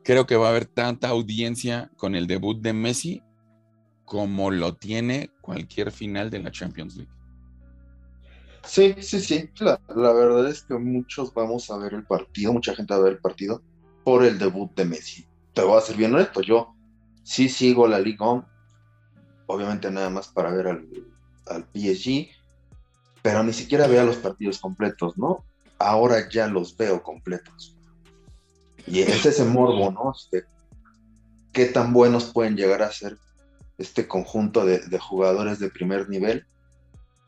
Creo 0.06 0.28
que 0.28 0.36
va 0.36 0.46
a 0.46 0.50
haber 0.52 0.68
tanta 0.68 1.10
audiencia 1.10 1.90
con 1.98 2.14
el 2.14 2.28
debut 2.28 2.62
de 2.62 2.74
Messi 2.74 3.24
como 4.06 4.52
lo 4.52 4.76
tiene 4.76 5.32
cualquier 5.42 5.92
final 5.92 6.30
de 6.30 6.44
la 6.44 6.52
Champions 6.52 6.96
League. 6.96 7.12
Sí, 8.64 8.96
sí, 9.00 9.20
sí. 9.20 9.50
La, 9.60 9.80
verdad 10.14 10.48
es 10.48 10.62
que 10.62 10.76
muchos 10.76 11.34
vamos 11.34 11.72
a 11.72 11.78
ver 11.78 11.96
el 11.96 12.06
partido, 12.06 12.54
mucha 12.54 12.76
gente 12.76 12.94
va 12.94 13.00
a 13.00 13.04
ver 13.04 13.14
el 13.14 13.20
partido 13.20 13.64
por 14.04 14.24
el 14.24 14.38
debut 14.38 14.72
de 14.76 14.86
Messi. 14.86 15.26
Te 15.54 15.64
voy 15.64 15.76
a 15.76 15.82
ser 15.82 15.98
bien 15.98 16.14
honesto, 16.14 16.42
yo 16.42 16.76
sí 17.24 17.50
sigo 17.50 17.88
la 17.88 18.00
Liga 18.00 18.48
obviamente 19.48 19.90
nada 19.90 20.12
más 20.12 20.28
para 20.28 20.52
ver 20.52 20.68
al, 20.68 20.88
al 21.48 21.64
PSG, 21.74 22.28
pero 23.24 23.44
ni 23.44 23.54
siquiera 23.54 23.88
veía 23.88 24.04
los 24.04 24.18
partidos 24.18 24.60
completos, 24.60 25.18
¿no? 25.18 25.44
Ahora 25.80 26.30
ya 26.30 26.46
los 26.46 26.78
veo 26.78 27.02
completos. 27.02 27.75
Y 28.88 29.02
es 29.02 29.26
ese 29.26 29.44
morbo, 29.46 29.92
¿no? 29.92 30.14
Este, 30.16 30.46
¿Qué 31.52 31.66
tan 31.66 31.94
buenos 31.94 32.26
pueden 32.26 32.56
llegar 32.56 32.82
a 32.82 32.92
ser 32.92 33.18
este 33.78 34.08
conjunto 34.08 34.66
de, 34.66 35.00
jugadores 35.00 35.60
de 35.60 35.70
primer 35.70 36.10
nivel? 36.10 36.46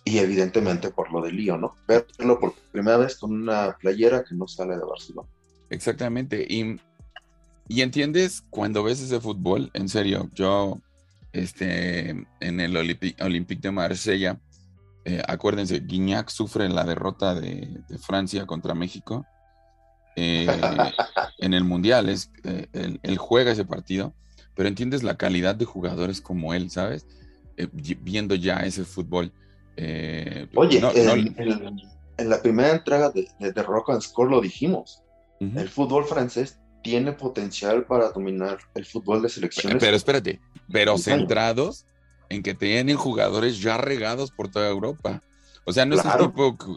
Y 0.04 0.20
evidentemente 0.20 0.90
por 0.90 1.12
lo 1.12 1.22
de 1.22 1.32
lío, 1.32 1.58
¿no? 1.58 1.76
Verlo 1.88 2.40
por 2.40 2.54
primera 2.72 2.98
vez 2.98 3.18
con 3.18 3.34
una 3.34 3.76
playera 3.78 4.24
que 4.24 4.36
no 4.36 4.48
sale 4.48 4.78
de 4.78 4.86
Barcelona. 4.86 5.28
Exactamente. 5.70 6.46
Y, 6.48 6.80
y 7.68 7.82
entiendes 7.82 8.44
cuando 8.50 8.84
ves 8.84 9.02
ese 9.02 9.20
fútbol, 9.20 9.70
en 9.74 9.90
serio, 9.90 10.30
yo 10.34 10.80
este, 11.34 12.10
en 12.40 12.60
el 12.60 12.78
Olympique 12.78 13.62
de 13.62 13.72
Marsella, 13.72 14.40
eh, 15.06 15.22
acuérdense, 15.28 15.80
Guignac 15.80 16.30
sufre 16.30 16.68
la 16.68 16.84
derrota 16.84 17.34
de, 17.34 17.82
Francia 18.00 18.46
contra 18.46 18.74
México 18.74 19.26
eh, 20.18 20.48
en 21.38 21.54
el 21.54 21.64
Mundial. 21.64 22.10
Es, 22.10 22.32
eh, 22.44 22.68
él, 22.74 23.18
juega 23.18 23.52
ese 23.52 23.64
partido, 23.64 24.14
pero 24.56 24.68
entiendes 24.68 25.04
la 25.04 25.16
calidad 25.16 25.56
de 25.56 25.66
jugadores 25.66 26.20
como 26.20 26.54
él, 26.54 26.70
¿sabes? 26.70 27.06
viendo 27.72 28.36
ya 28.36 28.58
ese 28.58 28.84
fútbol. 28.84 29.32
Oye, 30.56 30.82
en, 32.18 32.30
la 32.30 32.42
primera 32.42 32.72
entrega 32.72 33.10
de, 33.10 33.28
de, 33.40 33.64
Rock 33.64 33.92
and 33.92 34.02
Score 34.02 34.30
lo 34.30 34.42
dijimos. 34.42 35.02
El 35.40 35.70
fútbol 35.70 36.06
francés 36.06 36.60
tiene 36.84 37.14
potencial 37.14 37.86
para 37.86 38.10
dominar 38.10 38.58
el 38.74 38.86
fútbol 38.86 39.22
de 39.22 39.30
selecciones. 39.30 39.80
Pero, 39.80 39.96
espérate, 39.96 40.40
pero 40.72 40.98
centrados 40.98 41.86
en 42.30 42.44
que 42.44 42.54
tienen 42.54 42.98
jugadores 42.98 43.60
ya 43.60 43.78
regados 43.78 44.32
por 44.32 44.50
toda 44.50 44.68
Europa. 44.68 45.22
O 45.66 45.74
sea, 45.74 45.86
no 45.86 45.96
es 45.96 46.02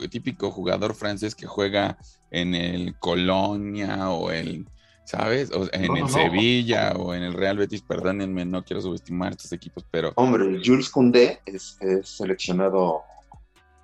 el 0.03 0.11
típico 0.11 0.51
jugador 0.51 0.95
francés 0.95 1.35
que 1.35 1.47
juega 1.47 1.97
en 2.31 2.55
el 2.55 2.95
Colonia 2.99 4.11
o 4.11 4.31
el, 4.31 4.67
¿sabes? 5.05 5.51
O 5.53 5.69
en 5.73 5.97
el 5.97 6.09
Sevilla 6.09 6.93
o 6.97 7.15
en 7.15 7.23
el 7.23 7.35
Real 7.35 7.59
Betis, 7.59 7.83
perdónenme, 7.83 8.45
no 8.45 8.65
quiero 8.65 8.83
subestimar 8.83 9.33
estos 9.33 9.53
equipos, 9.53 9.85
pero... 9.91 10.13
Hombre, 10.17 10.61
Jules 10.65 10.89
Koundé 10.89 11.41
es, 11.47 11.79
seleccionado 12.05 13.03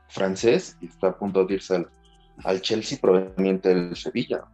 francés 0.09 0.76
y 0.81 0.87
está 0.87 1.09
a 1.09 1.19
punto 1.19 1.45
de 1.45 1.55
irse 1.55 1.76
al, 1.76 1.91
al 2.45 2.61
Chelsea 2.61 2.99
proveniente 3.00 3.69
del 3.69 3.97
Sevilla. 3.97 4.45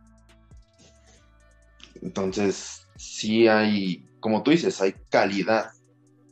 Entonces, 2.01 2.87
sí 2.97 3.49
hay, 3.49 4.05
como 4.21 4.43
tú 4.43 4.51
dices, 4.51 4.81
hay 4.81 4.95
calidad 5.11 5.71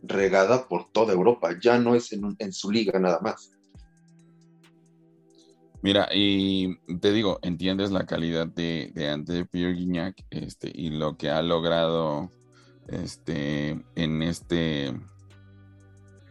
regada 0.03 0.67
por 0.67 0.91
toda 0.91 1.13
Europa, 1.13 1.51
ya 1.61 1.79
no 1.79 1.95
es 1.95 2.13
en, 2.13 2.53
su 2.53 2.71
liga 2.71 2.99
nada 2.99 3.21
más. 3.21 3.53
Mira, 5.83 6.09
y 6.13 6.77
te 7.01 7.13
digo, 7.13 7.39
entiendes 7.43 7.91
la 7.91 8.07
calidad 8.07 8.47
de, 8.47 8.93
de 8.95 9.09
André 9.09 9.47
Pierre 9.47 9.75
Guignac 9.75 10.25
este, 10.31 10.71
y 10.75 10.91
lo 10.91 11.17
que 11.17 11.31
ha 11.31 11.43
logrado 11.43 12.31
este, 12.89 13.83
en 13.95 14.23
este... 14.23 14.95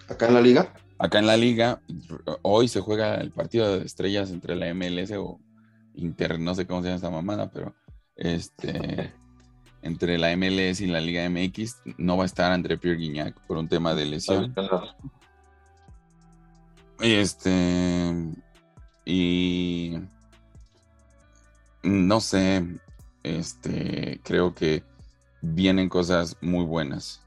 ¿Acá 0.07 0.27
en 0.27 0.33
la 0.35 0.41
liga? 0.41 0.73
Acá 0.99 1.19
en 1.19 1.27
la 1.27 1.37
liga, 1.37 1.81
hoy 2.41 2.67
se 2.67 2.81
juega 2.81 3.15
el 3.15 3.31
partido 3.31 3.77
de 3.79 3.85
estrellas 3.85 4.31
entre 4.31 4.55
la 4.55 4.73
MLS 4.73 5.11
o 5.11 5.39
Inter, 5.95 6.39
no 6.39 6.53
sé 6.55 6.67
cómo 6.67 6.81
se 6.81 6.87
llama 6.87 6.95
esta 6.95 7.09
mamada, 7.09 7.49
pero 7.51 7.73
este 8.15 9.13
entre 9.81 10.17
la 10.17 10.35
MLS 10.35 10.81
y 10.81 10.87
la 10.87 10.99
Liga 10.99 11.27
MX, 11.29 11.77
no 11.97 12.17
va 12.17 12.23
a 12.23 12.25
estar 12.25 12.51
André 12.51 12.77
Pierre 12.77 12.97
Guignac 12.99 13.39
por 13.47 13.57
un 13.57 13.67
tema 13.67 13.95
de 13.95 14.05
lesión. 14.05 14.53
Este. 16.99 18.13
Y. 19.09 19.97
No 21.81 22.21
sé. 22.21 22.63
Este. 23.23 24.21
Creo 24.23 24.53
que 24.53 24.83
vienen 25.41 25.89
cosas 25.89 26.37
muy 26.41 26.63
buenas. 26.63 27.21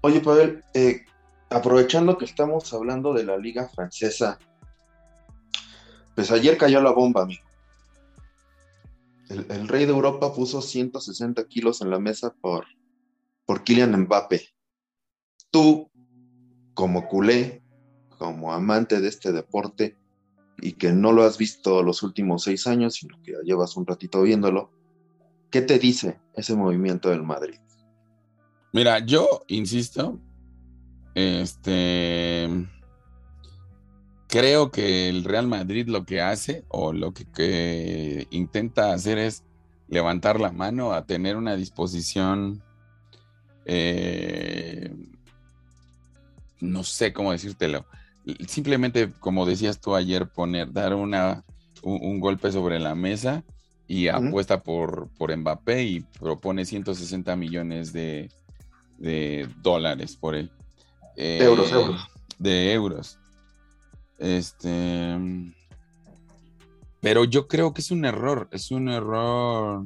Oye, 0.00 0.20
Pavel, 0.20 0.64
eh, 0.72 1.04
aprovechando 1.50 2.16
que 2.16 2.24
estamos 2.24 2.72
hablando 2.72 3.12
de 3.12 3.24
la 3.24 3.36
Liga 3.36 3.68
Francesa, 3.68 4.38
pues 6.14 6.30
ayer 6.30 6.56
cayó 6.56 6.80
la 6.80 6.90
bomba, 6.90 7.22
amigo. 7.22 7.44
El, 9.28 9.68
rey 9.68 9.86
de 9.86 9.92
Europa 9.92 10.34
puso 10.34 10.60
160 10.60 11.46
kilos 11.48 11.80
en 11.80 11.90
la 11.90 11.98
mesa 11.98 12.34
por, 12.40 12.66
por 13.46 13.62
Kylian 13.62 13.98
Mbappe. 14.02 14.48
Tú, 15.50 15.90
como 16.74 17.08
culé, 17.08 17.62
como 18.18 18.52
amante 18.52 19.00
de 19.00 19.08
este 19.08 19.32
deporte, 19.32 19.96
y 20.60 20.72
que 20.72 20.92
no 20.92 21.12
lo 21.12 21.24
has 21.24 21.38
visto 21.38 21.82
los 21.82 22.02
últimos 22.02 22.44
seis 22.44 22.66
años, 22.66 22.94
sino 22.94 23.20
que 23.22 23.32
ya 23.32 23.38
llevas 23.44 23.76
un 23.76 23.86
ratito 23.86 24.22
viéndolo, 24.22 24.70
¿qué 25.50 25.62
te 25.62 25.78
dice 25.78 26.20
ese 26.34 26.54
movimiento 26.54 27.10
del 27.10 27.22
Madrid? 27.22 27.58
Mira, 28.72 29.00
yo 29.00 29.44
insisto, 29.48 30.18
este 31.14 32.48
creo 34.32 34.70
que 34.70 35.10
el 35.10 35.24
Real 35.24 35.46
Madrid 35.46 35.88
lo 35.88 36.06
que 36.06 36.22
hace 36.22 36.64
o 36.68 36.94
lo 36.94 37.12
que, 37.12 38.26
intenta 38.30 38.94
hacer 38.94 39.18
es 39.18 39.44
levantar 39.88 40.40
la 40.40 40.50
mano 40.50 40.94
a 40.94 41.04
tener 41.04 41.36
una 41.36 41.54
disposición, 41.54 42.62
eh, 43.66 44.90
no 46.60 46.82
sé 46.82 47.12
cómo 47.12 47.32
decírtelo, 47.32 47.84
simplemente 48.46 49.12
como 49.20 49.46
decías 49.46 49.80
tú 49.80 49.94
ayer, 49.94 50.28
poner, 50.28 50.72
dar 50.72 50.94
una, 50.94 51.44
un, 51.82 52.20
golpe 52.20 52.52
sobre 52.52 52.78
la 52.78 52.94
mesa 52.94 53.42
y 53.86 54.08
apuesta 54.08 54.62
por, 54.62 55.08
por 55.18 55.36
Mbappé 55.36 55.82
y 55.84 56.00
propone 56.00 56.64
160 56.64 57.34
millones 57.36 57.92
de, 57.92 58.30
dólares 59.62 60.16
por 60.16 60.34
él. 60.34 60.50
euros, 61.16 61.70
eh, 61.70 61.74
euros. 61.74 62.08
De 62.38 62.72
euros. 62.72 63.18
Este. 64.18 65.18
Pero 67.00 67.24
yo 67.24 67.48
creo 67.48 67.74
que 67.74 67.80
es 67.80 67.90
un 67.90 68.04
error. 68.04 68.48
Es 68.52 68.70
un 68.70 68.88
error. 68.88 69.84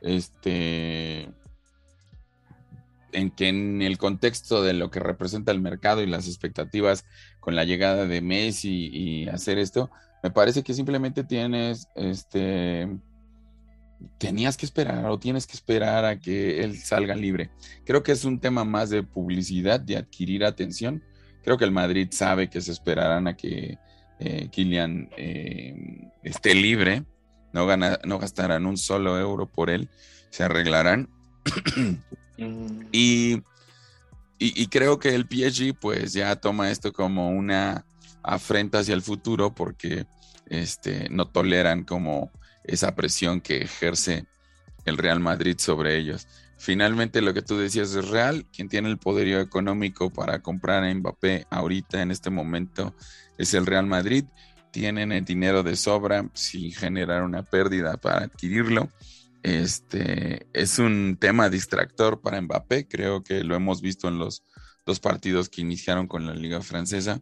Este. 0.00 1.30
En 3.12 3.30
que 3.30 3.48
en 3.48 3.82
el 3.82 3.98
contexto 3.98 4.62
de 4.62 4.72
lo 4.72 4.90
que 4.90 5.00
representa 5.00 5.52
el 5.52 5.60
mercado 5.60 6.02
y 6.02 6.06
las 6.06 6.26
expectativas 6.26 7.04
con 7.42 7.54
la 7.54 7.64
llegada 7.64 8.06
de 8.06 8.22
Messi 8.22 8.88
y 8.90 9.28
hacer 9.28 9.58
esto, 9.58 9.90
me 10.22 10.30
parece 10.30 10.62
que 10.62 10.72
simplemente 10.72 11.24
tienes 11.24 11.88
este 11.94 12.88
tenías 14.18 14.56
que 14.56 14.66
esperar 14.66 15.04
o 15.06 15.18
tienes 15.18 15.46
que 15.46 15.52
esperar 15.52 16.06
a 16.06 16.18
que 16.18 16.64
él 16.64 16.78
salga 16.78 17.14
libre. 17.14 17.50
Creo 17.84 18.02
que 18.02 18.12
es 18.12 18.24
un 18.24 18.40
tema 18.40 18.64
más 18.64 18.88
de 18.88 19.02
publicidad, 19.02 19.78
de 19.78 19.96
adquirir 19.96 20.44
atención, 20.44 21.02
Creo 21.42 21.58
que 21.58 21.64
el 21.64 21.72
Madrid 21.72 22.08
sabe 22.10 22.48
que 22.48 22.60
se 22.60 22.72
esperarán 22.72 23.26
a 23.26 23.36
que 23.36 23.78
eh, 24.20 24.48
Kylian 24.50 25.10
eh, 25.16 26.08
esté 26.22 26.54
libre, 26.54 27.04
no, 27.52 27.66
gana, 27.66 27.98
no 28.04 28.18
gastarán 28.18 28.66
un 28.66 28.76
solo 28.76 29.18
euro 29.18 29.46
por 29.46 29.70
él, 29.70 29.88
se 30.30 30.44
arreglarán. 30.44 31.08
Mm. 32.38 32.86
Y, 34.44 34.62
y, 34.62 34.66
creo 34.66 34.98
que 34.98 35.14
el 35.14 35.26
PSG 35.28 35.74
pues 35.78 36.12
ya 36.12 36.36
toma 36.36 36.70
esto 36.70 36.92
como 36.92 37.30
una 37.30 37.84
afrenta 38.22 38.80
hacia 38.80 38.94
el 38.94 39.02
futuro 39.02 39.54
porque 39.54 40.06
este, 40.46 41.08
no 41.10 41.26
toleran 41.26 41.84
como 41.84 42.30
esa 42.64 42.94
presión 42.94 43.40
que 43.40 43.62
ejerce 43.62 44.26
el 44.84 44.96
Real 44.96 45.20
Madrid 45.20 45.56
sobre 45.58 45.96
ellos 45.96 46.26
finalmente 46.62 47.22
lo 47.22 47.34
que 47.34 47.42
tú 47.42 47.58
decías 47.58 47.92
es 47.96 48.08
real. 48.08 48.46
Quien 48.52 48.68
tiene 48.68 48.88
el 48.88 48.96
poderío 48.96 49.40
económico 49.40 50.10
para 50.10 50.38
comprar 50.38 50.84
a 50.84 50.94
Mbappé 50.94 51.46
ahorita 51.50 52.00
en 52.00 52.12
este 52.12 52.30
momento 52.30 52.94
es 53.36 53.52
el 53.54 53.66
Real 53.66 53.86
Madrid. 53.86 54.24
Tienen 54.70 55.10
el 55.10 55.24
dinero 55.24 55.64
de 55.64 55.74
sobra 55.74 56.24
sin 56.34 56.72
generar 56.72 57.24
una 57.24 57.42
pérdida 57.42 57.96
para 57.96 58.24
adquirirlo. 58.24 58.88
Este 59.42 60.46
es 60.52 60.78
un 60.78 61.16
tema 61.18 61.48
distractor 61.48 62.20
para 62.20 62.40
Mbappé. 62.40 62.86
Creo 62.86 63.22
que 63.22 63.42
lo 63.42 63.54
hemos 63.54 63.80
visto 63.80 64.08
en 64.08 64.18
los 64.18 64.44
dos 64.86 65.00
partidos 65.00 65.48
que 65.48 65.60
iniciaron 65.60 66.06
con 66.06 66.26
la 66.26 66.34
Liga 66.34 66.60
Francesa. 66.60 67.20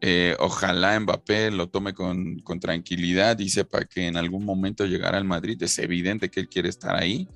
Eh, 0.00 0.36
ojalá 0.38 0.98
Mbappé 1.00 1.50
lo 1.50 1.68
tome 1.68 1.94
con, 1.94 2.42
tranquilidad 2.60 3.38
y 3.38 3.48
sepa 3.48 3.84
que 3.84 4.06
en 4.06 4.16
algún 4.16 4.44
momento 4.44 4.86
llegará 4.86 5.18
al 5.18 5.24
Madrid. 5.24 5.62
Es 5.62 5.78
evidente 5.78 6.30
que 6.30 6.40
él 6.40 6.48
quiere 6.48 6.68
estar 6.68 6.94
ahí 6.94 7.28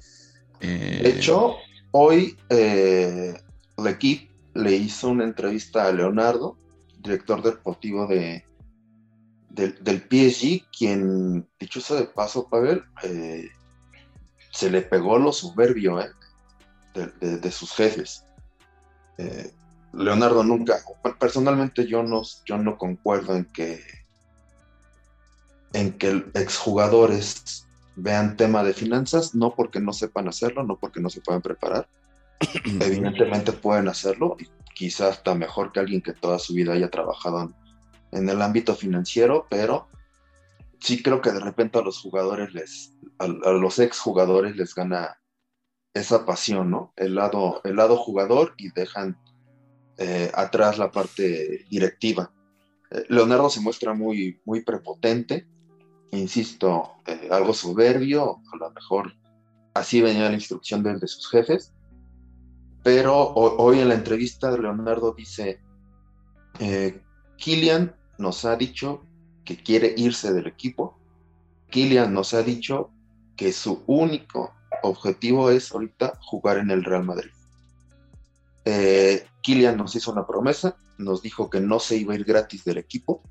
de 0.62 1.09
eh, 1.09 1.19
hecho, 1.19 1.57
hoy 1.90 2.37
eh, 2.49 3.35
el 3.76 3.87
equipo 3.87 4.33
le 4.54 4.76
hizo 4.76 5.09
una 5.09 5.25
entrevista 5.25 5.87
a 5.87 5.92
Leonardo, 5.92 6.57
director 7.00 7.42
deportivo 7.42 8.07
de, 8.07 8.45
del 9.50 10.02
PSG, 10.02 10.71
quien, 10.76 11.49
dicho 11.59 11.81
sea 11.81 11.97
de 11.97 12.07
paso, 12.07 12.49
Pavel, 12.49 12.83
eh, 13.02 13.49
se 14.52 14.71
le 14.71 14.82
pegó 14.82 15.18
lo 15.18 15.32
soberbio 15.32 15.99
de, 16.94 17.50
sus 17.50 17.73
jefes. 17.73 18.25
Leonardo 19.92 20.44
nunca, 20.44 20.78
personalmente 21.18 21.87
yo 21.87 22.02
no, 22.02 22.23
yo 22.47 22.59
no 22.59 22.78
concuerdo 22.78 23.37
en 23.37 23.44
que 23.47 23.82
en 25.73 25.92
que 25.92 26.25
exjugadores 26.35 27.66
vean 27.97 28.37
tema 28.37 28.62
de 28.62 28.75
finanzas, 28.75 29.35
no 29.35 29.54
porque 29.54 29.80
no 29.80 29.92
sepan 29.92 30.28
hacerlo, 30.28 30.64
no 30.64 30.76
porque 30.76 31.00
no 31.00 31.11
se 31.11 31.21
puedan 31.21 31.42
preparar. 31.42 31.88
Evidentemente 32.80 33.52
pueden 33.52 33.88
hacerlo, 33.88 34.37
y 34.38 34.47
quizás 34.75 35.18
hasta 35.18 35.35
mejor 35.35 35.73
que 35.73 35.80
alguien 35.80 36.02
que 36.02 36.12
toda 36.12 36.38
su 36.38 36.54
vida 36.54 36.73
haya 36.73 36.90
trabajado 36.90 37.52
en, 38.12 38.28
el 38.28 38.42
ámbito 38.42 38.75
financiero, 38.75 39.47
pero 39.49 39.88
sí 40.82 41.02
creo 41.02 41.20
que 41.20 41.30
de 41.30 41.40
repente 41.40 41.78
a 41.78 41.82
los 41.82 42.00
jugadores 42.00 42.52
les, 42.52 42.94
a, 43.18 43.26
los 43.28 43.78
exjugadores 43.78 44.56
les 44.56 44.74
gana 44.74 45.18
esa 45.94 46.26
pasión, 46.26 46.70
¿no? 46.70 46.92
El 46.96 47.14
lado, 47.14 47.60
el 47.64 47.76
lado 47.76 47.96
jugador 47.96 48.54
y 48.56 48.70
dejan 48.72 49.18
eh, 49.98 50.30
atrás 50.34 50.78
la 50.78 50.90
parte 50.90 51.66
directiva. 51.70 52.32
Eh, 52.90 53.04
Leonardo 53.08 53.50
se 53.50 53.60
muestra 53.60 53.94
muy, 53.94 54.40
muy 54.44 54.62
prepotente, 54.62 55.46
insisto, 56.10 56.92
eh, 57.06 57.28
algo 57.30 57.54
soberbio, 57.54 58.40
a 58.52 58.56
lo 58.56 58.70
mejor 58.70 59.14
así 59.74 60.00
venía 60.00 60.28
la 60.28 60.34
instrucción 60.34 60.82
de, 60.82 60.98
de 60.98 61.06
sus 61.06 61.30
jefes, 61.30 61.72
pero 62.82 63.28
hoy 63.34 63.78
en 63.78 63.88
la 63.88 63.94
entrevista 63.94 64.50
Leonardo 64.56 65.14
dice, 65.16 65.60
eh, 66.58 67.00
Kilian 67.36 67.94
nos 68.18 68.44
ha 68.44 68.56
dicho 68.56 69.04
que 69.44 69.56
quiere 69.56 69.94
irse 69.96 70.32
del 70.32 70.46
equipo, 70.46 70.99
Kilian 71.70 72.12
nos 72.12 72.34
ha 72.34 72.42
dicho 72.42 72.90
que 73.37 73.52
su 73.52 73.82
único 73.87 74.52
objetivo 74.82 75.50
es 75.50 75.72
ahorita 75.72 76.18
jugar 76.20 76.58
en 76.58 76.70
el 76.70 76.84
Real 76.84 77.04
Madrid. 77.04 77.30
Eh, 78.64 79.26
Kilian 79.40 79.76
nos 79.76 79.96
hizo 79.96 80.12
una 80.12 80.26
promesa, 80.26 80.76
nos 80.99 81.22
dijo 81.22 81.50
que 81.50 81.61
no 81.61 81.80
se 81.80 81.96
iba 81.96 82.12
a 82.12 82.16
ir 82.16 82.25
gratis 82.25 82.64
del 82.64 82.78
equipo, 82.78 83.22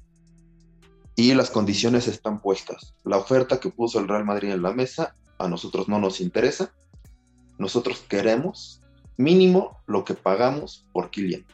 y 1.16 1.34
las 1.34 1.50
condiciones 1.50 2.08
están 2.08 2.42
puestas. 2.42 2.96
La 3.04 3.18
oferta 3.18 3.60
que 3.60 3.70
puso 3.70 4.00
el 4.00 4.08
Real 4.08 4.26
Madrid 4.26 4.52
en 4.52 4.62
la 4.62 4.74
mesa 4.74 5.14
a 5.38 5.48
nosotros 5.48 5.88
no 5.88 6.00
nos 6.00 6.22
interesa. 6.22 6.74
Nosotros 7.58 8.04
queremos 8.08 8.82
mínimo 9.18 9.82
lo 9.86 10.04
que 10.04 10.14
pagamos 10.14 10.86
por 10.94 11.12
Kylian. 11.12 11.46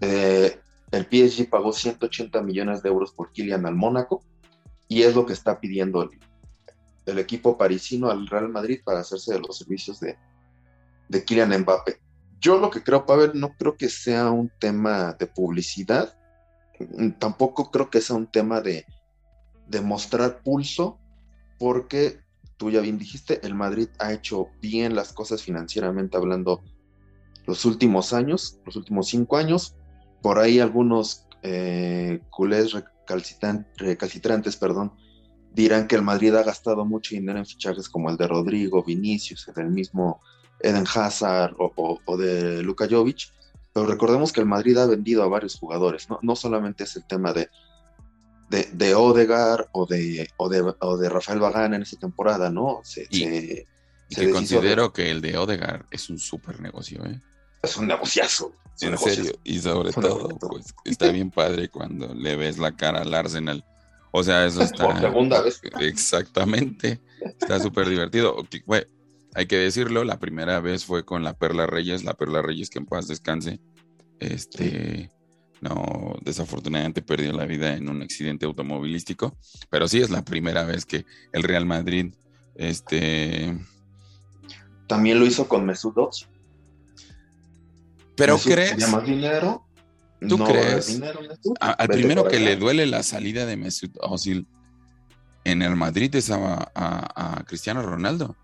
Eh, 0.00 0.58
el 0.92 1.04
PSG 1.04 1.50
pagó 1.50 1.72
180 1.72 2.42
millones 2.42 2.82
de 2.82 2.90
euros 2.90 3.12
por 3.12 3.32
Kylian 3.32 3.66
al 3.66 3.74
Mónaco 3.74 4.22
y 4.88 5.02
es 5.02 5.14
lo 5.14 5.26
que 5.26 5.32
está 5.32 5.58
pidiendo 5.58 6.08
el, 7.06 7.18
equipo 7.18 7.58
parisino 7.58 8.10
al 8.10 8.26
Real 8.28 8.48
Madrid 8.48 8.80
para 8.84 9.00
hacerse 9.00 9.34
de 9.34 9.40
los 9.40 9.58
servicios 9.58 9.98
de, 10.00 10.16
de 11.08 11.24
Kylian 11.24 11.60
Mbappé. 11.62 12.00
Yo 12.40 12.58
lo 12.58 12.70
que 12.70 12.82
creo, 12.82 13.06
Pavel, 13.06 13.32
no 13.34 13.54
creo 13.56 13.76
que 13.76 13.88
sea 13.88 14.30
un 14.30 14.50
tema 14.58 15.12
de 15.12 15.26
publicidad, 15.26 16.16
tampoco 17.18 17.70
creo 17.70 17.90
que 17.90 18.00
sea 18.00 18.16
un 18.16 18.26
tema 18.26 18.60
de, 18.60 18.84
mostrar 19.82 20.42
pulso, 20.42 20.98
porque 21.58 22.20
tú 22.56 22.70
ya 22.70 22.80
bien 22.80 22.98
dijiste, 22.98 23.40
el 23.46 23.54
Madrid 23.54 23.88
ha 23.98 24.12
hecho 24.12 24.48
bien 24.60 24.94
las 24.94 25.12
cosas 25.12 25.42
financieramente 25.42 26.16
hablando 26.16 26.62
los 27.46 27.64
últimos 27.64 28.12
años, 28.12 28.58
los 28.66 28.76
últimos 28.76 29.08
cinco 29.08 29.36
años. 29.36 29.76
Por 30.22 30.38
ahí 30.38 30.60
algunos 30.60 31.26
eh, 31.42 32.20
culés 32.30 32.72
recalcitrantes, 33.76 34.56
perdón, 34.56 34.92
dirán 35.52 35.86
que 35.86 35.96
el 35.96 36.02
Madrid 36.02 36.34
ha 36.34 36.42
gastado 36.42 36.84
mucho 36.84 37.14
dinero 37.14 37.38
en 37.38 37.46
fichajes 37.46 37.88
como 37.88 38.08
el 38.08 38.16
de 38.16 38.28
Rodrigo, 38.28 38.82
Vinicius, 38.82 39.48
el 39.48 39.54
del 39.54 39.70
mismo 39.70 40.20
Eden 40.60 40.86
Hazard 40.94 41.54
o, 41.58 41.98
o 42.04 42.16
de 42.16 42.62
Luka 42.62 42.86
Jovic, 42.88 43.32
pero 43.72 43.86
recordemos 43.86 44.32
que 44.32 44.40
el 44.40 44.46
Madrid 44.46 44.76
ha 44.78 44.86
vendido 44.86 45.22
a 45.22 45.28
varios 45.28 45.56
jugadores, 45.56 46.08
no, 46.08 46.18
no 46.22 46.36
solamente 46.36 46.84
es 46.84 46.96
el 46.96 47.04
tema 47.04 47.32
de, 47.32 47.48
de, 48.50 48.68
de 48.72 48.94
Odegar 48.94 49.68
o 49.72 49.86
de, 49.86 50.28
o 50.36 50.48
de, 50.48 50.74
o 50.80 50.96
de 50.96 51.08
Rafael 51.08 51.40
Bagán 51.40 51.74
en 51.74 51.82
esa 51.82 51.98
temporada, 51.98 52.50
¿no? 52.50 52.80
Se, 52.84 53.06
y, 53.10 53.64
que 54.14 54.30
considero 54.30 54.92
que 54.92 55.10
el 55.10 55.22
de 55.22 55.38
Odegar 55.38 55.86
es 55.90 56.10
un 56.10 56.18
súper 56.18 56.60
negocio, 56.60 57.02
¿eh? 57.06 57.18
Es 57.62 57.76
un 57.76 57.86
negociazo. 57.86 58.52
En 58.80 58.98
serio, 58.98 59.32
y 59.44 59.60
sobre 59.60 59.92
todo, 59.92 60.28
pues 60.40 60.74
está 60.84 61.12
bien 61.12 61.30
padre 61.30 61.68
cuando 61.68 62.12
le 62.14 62.34
ves 62.36 62.58
la 62.58 62.74
cara 62.74 63.02
al 63.02 63.14
Arsenal. 63.14 63.64
O 64.10 64.24
sea, 64.24 64.44
eso 64.44 64.62
está. 64.62 64.86
Por 64.86 65.00
segunda 65.00 65.40
vez. 65.40 65.60
Exactamente. 65.80 67.00
Está 67.40 67.60
súper 67.60 67.88
divertido. 67.88 68.44
Bueno, 68.66 68.86
hay 69.34 69.46
que 69.46 69.56
decirlo, 69.56 70.04
la 70.04 70.18
primera 70.18 70.60
vez 70.60 70.84
fue 70.84 71.04
con 71.04 71.22
la 71.22 71.34
Perla 71.34 71.66
Reyes, 71.66 72.02
la 72.02 72.14
Perla 72.14 72.42
Reyes 72.42 72.70
que 72.70 72.78
en 72.78 72.86
paz 72.86 73.06
descanse. 73.06 73.60
Este, 74.18 75.10
no, 75.60 76.16
desafortunadamente 76.22 77.02
perdió 77.02 77.32
la 77.32 77.46
vida 77.46 77.74
en 77.74 77.88
un 77.88 78.02
accidente 78.02 78.46
automovilístico, 78.46 79.36
pero 79.70 79.88
sí 79.88 80.00
es 80.00 80.10
la 80.10 80.22
primera 80.24 80.64
vez 80.64 80.84
que 80.84 81.06
el 81.32 81.42
Real 81.42 81.66
Madrid, 81.66 82.12
este... 82.56 83.56
También 84.86 85.18
lo 85.18 85.26
hizo 85.26 85.48
con 85.48 85.64
Mesut 85.64 85.96
Özil. 85.96 86.28
¿Pero 88.16 88.38
crees? 88.38 88.88
más 88.88 89.04
dinero? 89.04 89.66
¿Tú 90.28 90.38
crees? 90.38 91.00
al 91.60 91.88
primero 91.88 92.28
que 92.28 92.38
le 92.38 92.56
duele 92.56 92.86
la 92.86 93.02
salida 93.02 93.44
de 93.44 93.56
Mesut 93.56 93.96
Özil 94.00 94.46
en 95.44 95.62
el 95.62 95.74
Madrid 95.74 96.14
es 96.14 96.30
a 96.30 97.44
Cristiano 97.46 97.82
Ronaldo. 97.82 98.36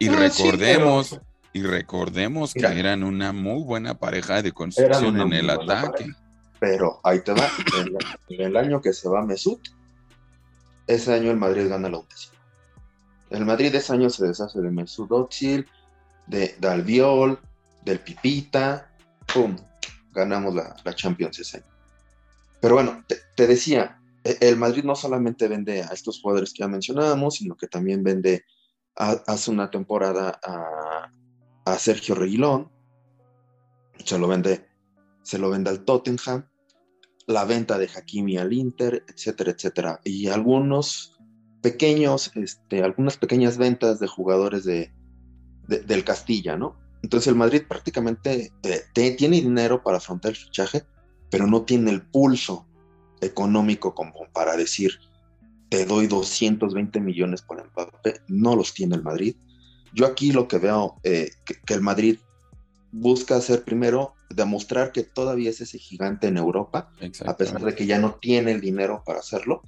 Y 0.00 0.08
ah, 0.08 0.16
recordemos, 0.16 1.20
y 1.52 1.62
recordemos 1.62 2.54
que 2.54 2.66
eran 2.66 3.04
una 3.04 3.32
muy 3.32 3.62
buena 3.62 3.98
pareja 3.98 4.40
de 4.42 4.50
construcción 4.50 5.20
en 5.20 5.32
el 5.34 5.50
ataque. 5.50 6.06
Pero 6.58 7.00
ahí 7.04 7.20
te 7.20 7.32
va, 7.32 7.48
en, 8.28 8.40
el 8.40 8.56
año 8.56 8.80
que 8.80 8.94
se 8.94 9.08
va 9.10 9.24
Mesut, 9.24 9.60
ese 10.86 11.12
año 11.12 11.30
el 11.30 11.36
Madrid 11.36 11.68
gana 11.68 11.90
la 11.90 11.98
undécima. 11.98 12.34
El 13.28 13.44
Madrid 13.44 13.74
ese 13.74 13.92
año 13.92 14.08
se 14.08 14.26
deshace 14.26 14.60
de 14.60 14.70
Mesut 14.70 15.10
Özil, 15.10 15.66
de, 16.26 16.56
Albiol, 16.62 17.38
del 17.84 18.00
Pipita, 18.00 18.90
¡pum! 19.32 19.56
Ganamos 20.12 20.54
la, 20.54 20.94
Champions 20.94 21.38
ese 21.38 21.58
año. 21.58 21.66
Pero 22.60 22.74
bueno, 22.74 23.04
te, 23.36 23.46
decía, 23.46 24.00
e, 24.24 24.36
el 24.40 24.56
Madrid 24.56 24.84
no 24.84 24.94
solamente 24.94 25.48
vende 25.48 25.82
a 25.82 25.88
estos 25.88 26.20
jugadores 26.20 26.52
que 26.52 26.60
ya 26.60 26.68
mencionábamos, 26.68 27.36
sino 27.36 27.56
que 27.56 27.68
también 27.68 28.02
vende 28.02 28.44
hace 28.96 29.50
una 29.50 29.70
temporada 29.70 30.38
a, 30.42 31.10
Sergio 31.78 32.16
Reguilón, 32.16 32.68
se 34.04 34.18
lo 34.18 34.26
vende, 34.26 34.66
se 35.22 35.38
lo 35.38 35.50
vende 35.50 35.70
al 35.70 35.84
Tottenham, 35.84 36.44
la 37.28 37.44
venta 37.44 37.78
de 37.78 37.88
Hakimi 37.88 38.38
al 38.38 38.52
Inter, 38.52 39.04
etcétera, 39.06 39.52
etcétera. 39.52 40.00
Y 40.02 40.26
algunos 40.26 41.16
pequeños, 41.62 42.32
este, 42.34 42.82
algunas 42.82 43.16
pequeñas 43.16 43.56
ventas 43.56 44.00
de 44.00 44.08
jugadores 44.08 44.64
de, 44.64 44.92
del 45.68 46.04
Castilla, 46.04 46.56
¿no? 46.56 46.79
Entonces 47.02 47.28
el 47.28 47.36
Madrid 47.36 47.62
prácticamente 47.68 48.52
eh, 48.62 49.14
tiene 49.16 49.40
dinero 49.40 49.82
para 49.82 49.98
afrontar 49.98 50.32
el 50.32 50.36
fichaje, 50.36 50.84
pero 51.30 51.46
no 51.46 51.62
tiene 51.62 51.90
el 51.90 52.02
pulso 52.02 52.66
económico 53.20 53.94
como 53.94 54.26
para 54.32 54.56
decir, 54.56 54.98
te 55.68 55.86
doy 55.86 56.06
220 56.06 57.00
millones 57.00 57.42
por 57.42 57.64
Mbappé, 57.64 58.20
no 58.28 58.56
los 58.56 58.74
tiene 58.74 58.96
el 58.96 59.02
Madrid. 59.02 59.36
Yo 59.92 60.06
aquí 60.06 60.32
lo 60.32 60.48
que 60.48 60.58
veo, 60.58 60.96
eh, 61.04 61.30
que, 61.44 61.74
el 61.74 61.80
Madrid 61.80 62.18
busca 62.92 63.36
hacer 63.36 63.62
primero, 63.64 64.14
demostrar 64.28 64.92
que 64.92 65.02
todavía 65.02 65.50
es 65.50 65.60
ese 65.60 65.78
gigante 65.78 66.28
en 66.28 66.36
Europa, 66.36 66.92
a 67.26 67.36
pesar 67.36 67.62
de 67.62 67.74
que 67.74 67.86
ya 67.86 67.98
no 67.98 68.14
tiene 68.14 68.52
el 68.52 68.60
dinero 68.60 69.02
para 69.06 69.20
hacerlo, 69.20 69.62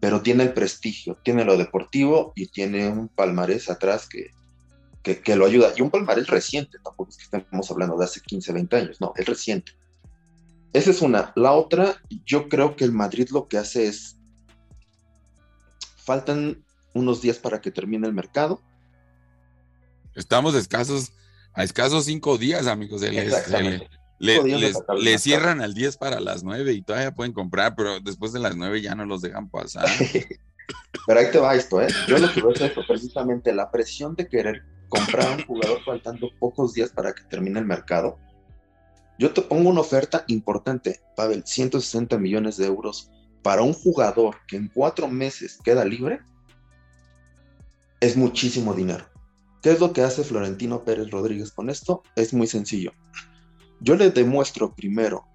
pero 0.00 0.22
tiene 0.22 0.44
el 0.44 0.52
prestigio, 0.52 1.16
tiene 1.22 1.44
lo 1.44 1.56
deportivo 1.56 2.32
y 2.36 2.46
tiene 2.46 2.88
un 2.88 3.08
palmarés 3.08 3.70
atrás 3.70 4.08
que, 4.08 4.30
que, 5.04 5.20
que 5.20 5.36
lo 5.36 5.46
ayuda. 5.46 5.72
Y 5.76 5.82
un 5.82 5.90
palmarés 5.90 6.26
reciente, 6.26 6.78
tampoco 6.82 7.10
es 7.10 7.18
que 7.18 7.36
estemos 7.36 7.70
hablando 7.70 7.96
de 7.96 8.06
hace 8.06 8.20
15, 8.20 8.52
20 8.52 8.76
años, 8.76 9.00
no, 9.00 9.12
es 9.14 9.26
reciente. 9.26 9.72
Esa 10.72 10.90
es 10.90 11.02
una. 11.02 11.32
La 11.36 11.52
otra, 11.52 12.02
yo 12.26 12.48
creo 12.48 12.74
que 12.74 12.84
el 12.84 12.90
Madrid 12.90 13.28
lo 13.30 13.46
que 13.46 13.58
hace 13.58 13.86
es 13.86 14.16
faltan 15.98 16.64
unos 16.94 17.22
días 17.22 17.38
para 17.38 17.60
que 17.60 17.70
termine 17.70 18.08
el 18.08 18.12
mercado. 18.12 18.60
Estamos 20.16 20.54
escasos, 20.54 21.12
a 21.52 21.62
escasos 21.62 22.06
cinco 22.06 22.38
días, 22.38 22.66
amigos. 22.66 23.02
le, 24.18 25.18
cierran 25.18 25.60
al 25.60 25.74
10 25.74 25.96
para 25.96 26.18
las 26.18 26.42
9 26.42 26.72
y 26.72 26.82
todavía 26.82 27.14
pueden 27.14 27.32
comprar, 27.32 27.76
pero 27.76 28.00
después 28.00 28.32
de 28.32 28.40
las 28.40 28.56
9 28.56 28.80
ya 28.80 28.94
no 28.94 29.04
los 29.04 29.22
dejan 29.22 29.48
pasar. 29.50 29.86
pero 31.06 31.20
ahí 31.20 31.30
te 31.30 31.38
va 31.38 31.54
esto, 31.54 31.80
¿eh? 31.82 31.88
Yo 32.08 32.18
lo 32.18 32.32
que 32.32 32.40
veo 32.40 32.52
es 32.52 32.60
esto, 32.62 32.82
precisamente 32.86 33.52
la 33.52 33.70
presión 33.70 34.16
de 34.16 34.28
querer 34.28 34.73
comprar 34.94 35.26
a 35.26 35.36
un 35.36 35.44
jugador 35.44 35.82
faltando 35.84 36.30
pocos 36.38 36.74
días 36.74 36.90
para 36.90 37.12
que 37.12 37.24
termine 37.24 37.58
el 37.58 37.66
mercado. 37.66 38.18
Yo 39.18 39.32
te 39.32 39.42
pongo 39.42 39.70
una 39.70 39.80
oferta 39.80 40.24
importante, 40.28 41.00
Pavel, 41.16 41.44
160 41.44 42.18
millones 42.18 42.56
de 42.56 42.66
euros 42.66 43.10
para 43.42 43.62
un 43.62 43.74
jugador 43.74 44.36
que 44.48 44.56
en 44.56 44.68
cuatro 44.68 45.06
meses 45.08 45.58
queda 45.62 45.84
libre, 45.84 46.20
es 48.00 48.16
muchísimo 48.16 48.74
dinero. 48.74 49.04
¿Qué 49.62 49.70
es 49.70 49.80
lo 49.80 49.92
que 49.92 50.02
hace 50.02 50.24
Florentino 50.24 50.82
Pérez 50.82 51.10
Rodríguez 51.10 51.52
con 51.52 51.70
esto? 51.70 52.02
Es 52.16 52.34
muy 52.34 52.46
sencillo. 52.46 52.92
yo 53.80 53.96
le 53.96 54.10
demuestro 54.10 54.74
primero 54.74 55.26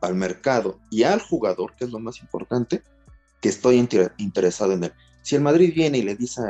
al 0.00 0.14
mercado 0.14 0.78
y 0.90 1.02
al 1.02 1.20
jugador, 1.20 1.74
que 1.76 1.84
es 1.84 1.90
lo 1.90 1.98
más 1.98 2.20
importante, 2.20 2.82
que 3.40 3.48
estoy 3.48 3.76
interesado 4.18 4.72
en 4.72 4.84
él. 4.84 4.92
Si 5.22 5.36
el 5.36 5.42
Madrid 5.42 5.72
viene 5.74 5.98
y 5.98 6.02
le 6.02 6.14
dice 6.14 6.42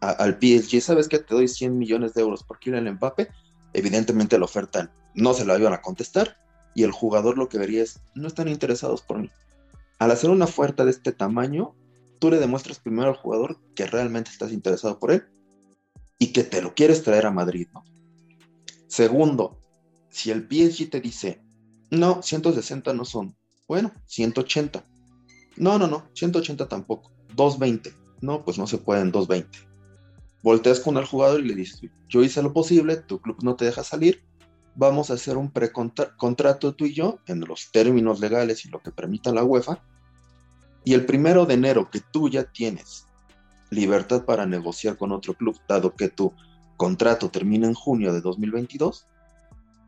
al 0.00 0.38
PSG, 0.40 0.80
¿sabes 0.80 1.08
que 1.08 1.18
te 1.18 1.34
doy 1.34 1.48
100 1.48 1.76
millones 1.76 2.14
de 2.14 2.22
euros 2.22 2.42
por 2.42 2.58
Kylian 2.58 2.94
Mbappé? 2.94 3.28
Evidentemente 3.72 4.38
la 4.38 4.46
oferta 4.46 4.90
no 5.14 5.34
se 5.34 5.44
la 5.44 5.58
iban 5.58 5.72
a 5.72 5.82
contestar 5.82 6.36
y 6.74 6.84
el 6.84 6.92
jugador 6.92 7.36
lo 7.36 7.48
que 7.48 7.58
vería 7.58 7.82
es, 7.82 8.00
no 8.14 8.28
están 8.28 8.48
interesados 8.48 9.02
por 9.02 9.18
mí. 9.18 9.30
Al 9.98 10.10
hacer 10.10 10.30
una 10.30 10.46
oferta 10.46 10.84
de 10.84 10.90
este 10.90 11.12
tamaño, 11.12 11.74
tú 12.18 12.30
le 12.30 12.38
demuestras 12.38 12.78
primero 12.78 13.08
al 13.08 13.16
jugador 13.16 13.58
que 13.74 13.86
realmente 13.86 14.30
estás 14.30 14.52
interesado 14.52 14.98
por 14.98 15.10
él 15.10 15.24
y 16.18 16.32
que 16.32 16.44
te 16.44 16.62
lo 16.62 16.74
quieres 16.74 17.02
traer 17.02 17.26
a 17.26 17.30
Madrid, 17.30 17.68
¿no? 17.74 17.84
Segundo, 18.86 19.58
si 20.10 20.30
el 20.30 20.48
PSG 20.48 20.90
te 20.90 21.00
dice, 21.00 21.42
no, 21.90 22.22
160 22.22 22.92
no 22.92 23.04
son, 23.04 23.36
bueno, 23.68 23.92
180. 24.06 24.84
No, 25.56 25.78
no, 25.78 25.86
no, 25.86 26.08
180 26.14 26.68
tampoco, 26.68 27.12
220. 27.34 27.94
No, 28.20 28.44
pues 28.44 28.58
no 28.58 28.66
se 28.66 28.78
puede 28.78 29.02
en 29.02 29.12
220. 29.12 29.69
Volteas 30.42 30.80
con 30.80 30.96
el 30.96 31.04
jugador 31.04 31.40
y 31.40 31.48
le 31.48 31.54
dices, 31.54 31.80
yo 32.08 32.22
hice 32.22 32.42
lo 32.42 32.52
posible, 32.52 32.96
tu 32.96 33.20
club 33.20 33.38
no 33.42 33.56
te 33.56 33.66
deja 33.66 33.84
salir, 33.84 34.22
vamos 34.74 35.10
a 35.10 35.14
hacer 35.14 35.36
un 35.36 35.50
precontrato 35.50 36.74
tú 36.74 36.86
y 36.86 36.94
yo 36.94 37.18
en 37.26 37.40
los 37.40 37.70
términos 37.70 38.20
legales 38.20 38.64
y 38.64 38.70
lo 38.70 38.80
que 38.80 38.90
permita 38.90 39.32
la 39.32 39.44
UEFA. 39.44 39.82
Y 40.84 40.94
el 40.94 41.04
primero 41.04 41.44
de 41.44 41.54
enero 41.54 41.90
que 41.90 42.00
tú 42.00 42.30
ya 42.30 42.44
tienes 42.44 43.06
libertad 43.70 44.24
para 44.24 44.46
negociar 44.46 44.96
con 44.96 45.12
otro 45.12 45.34
club, 45.34 45.56
dado 45.68 45.94
que 45.94 46.08
tu 46.08 46.32
contrato 46.76 47.30
termina 47.30 47.66
en 47.66 47.74
junio 47.74 48.12
de 48.12 48.20
2022, 48.20 49.06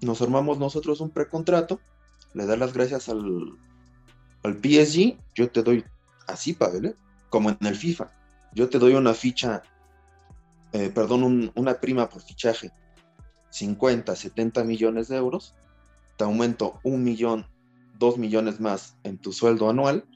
nos 0.02 0.20
armamos 0.20 0.58
nosotros 0.58 1.00
un 1.00 1.10
precontrato, 1.10 1.80
le 2.34 2.46
das 2.46 2.58
las 2.58 2.72
gracias 2.72 3.08
al, 3.08 3.56
al 4.42 4.54
PSG, 4.54 5.16
yo 5.34 5.50
te 5.50 5.62
doy 5.62 5.84
así, 6.26 6.52
Pavel, 6.52 6.94
como 7.30 7.50
en 7.50 7.58
el 7.62 7.76
FIFA, 7.76 8.10
yo 8.54 8.68
te 8.68 8.78
doy 8.78 8.94
una 8.94 9.14
ficha, 9.14 9.62
eh, 10.72 10.90
perdón, 10.90 11.52
una 11.54 11.80
prima 11.80 12.08
por 12.08 12.22
fichaje 12.22 12.70
50, 13.50 14.16
70 14.16 14.64
millones 14.64 15.08
de 15.08 15.16
euros, 15.16 15.54
te 16.16 16.24
aumento 16.24 16.80
un 16.82 17.04
millón, 17.04 17.46
dos 17.98 18.16
millones 18.18 18.60
más 18.60 18.96
en 19.04 19.18
tu 19.18 19.32
sueldo 19.32 19.68
anual 19.68 20.08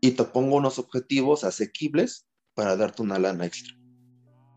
y 0.00 0.12
te 0.12 0.24
pongo 0.24 0.56
unos 0.56 0.78
objetivos 0.78 1.44
asequibles 1.44 2.26
para 2.54 2.76
darte 2.76 3.02
una 3.02 3.18
lana 3.18 3.44
extra. 3.44 3.76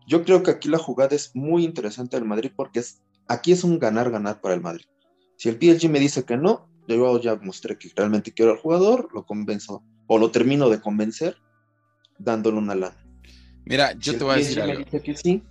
Yo 0.06 0.24
creo 0.24 0.42
que 0.42 0.50
aquí 0.50 0.68
la 0.68 0.78
jugada 0.78 1.14
es 1.14 1.34
muy 1.34 1.64
interesante 1.64 2.16
del 2.16 2.26
Madrid 2.26 2.52
porque 2.54 2.80
es, 2.80 3.02
aquí 3.28 3.52
es 3.52 3.64
un 3.64 3.78
ganar-ganar 3.78 4.40
para 4.40 4.54
el 4.54 4.60
Madrid. 4.60 4.84
Si 5.36 5.48
el 5.48 5.56
PSG 5.56 5.90
me 5.90 6.00
dice 6.00 6.24
que 6.24 6.36
no, 6.36 6.68
yo 6.88 7.20
ya 7.20 7.36
mostré 7.36 7.78
que 7.78 7.90
realmente 7.94 8.32
quiero 8.32 8.52
al 8.52 8.58
jugador, 8.58 9.08
lo 9.14 9.24
convenzo 9.24 9.82
o 10.06 10.18
lo 10.18 10.30
termino 10.30 10.68
de 10.68 10.80
convencer 10.80 11.36
dándole 12.18 12.58
una 12.58 12.74
lana. 12.74 13.03
Mira, 13.64 13.92
yo 13.98 14.16
te 14.16 14.24
voy 14.24 14.34
a 14.34 14.36
decir 14.36 14.60
algo. 14.60 14.84
Sí, 15.16 15.42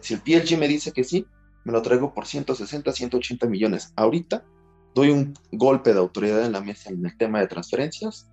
si 0.00 0.14
el 0.14 0.20
PLG 0.20 0.58
me 0.58 0.68
dice 0.68 0.92
que 0.92 1.04
sí, 1.04 1.26
me 1.64 1.72
lo 1.72 1.82
traigo 1.82 2.12
por 2.12 2.26
160, 2.26 2.92
180 2.92 3.46
millones. 3.46 3.92
Ahorita 3.96 4.44
doy 4.94 5.10
un 5.10 5.34
golpe 5.52 5.92
de 5.92 5.98
autoridad 5.98 6.44
en 6.44 6.52
la 6.52 6.60
mesa 6.60 6.90
en 6.90 7.04
el 7.04 7.16
tema 7.16 7.40
de 7.40 7.46
transferencias, 7.46 8.28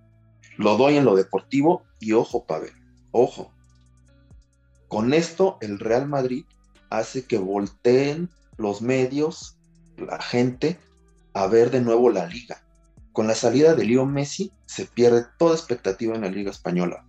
lo 0.56 0.76
doy 0.76 0.96
en 0.96 1.04
lo 1.04 1.14
deportivo 1.14 1.84
y 2.00 2.12
ojo, 2.12 2.44
Pavel, 2.44 2.72
ojo. 3.12 3.52
Con 4.88 5.14
esto 5.14 5.58
el 5.60 5.78
Real 5.78 6.08
Madrid 6.08 6.44
hace 6.90 7.24
que 7.26 7.38
volteen 7.38 8.30
los 8.56 8.82
medios, 8.82 9.56
la 9.96 10.20
gente, 10.20 10.78
a 11.34 11.46
ver 11.46 11.70
de 11.70 11.80
nuevo 11.80 12.10
la 12.10 12.26
liga. 12.26 12.62
Con 13.12 13.26
la 13.26 13.34
salida 13.34 13.74
de 13.74 13.84
Leo 13.84 14.06
Messi 14.06 14.50
se 14.66 14.86
pierde 14.86 15.26
toda 15.38 15.54
expectativa 15.54 16.14
en 16.14 16.22
la 16.22 16.30
liga 16.30 16.50
española. 16.50 17.04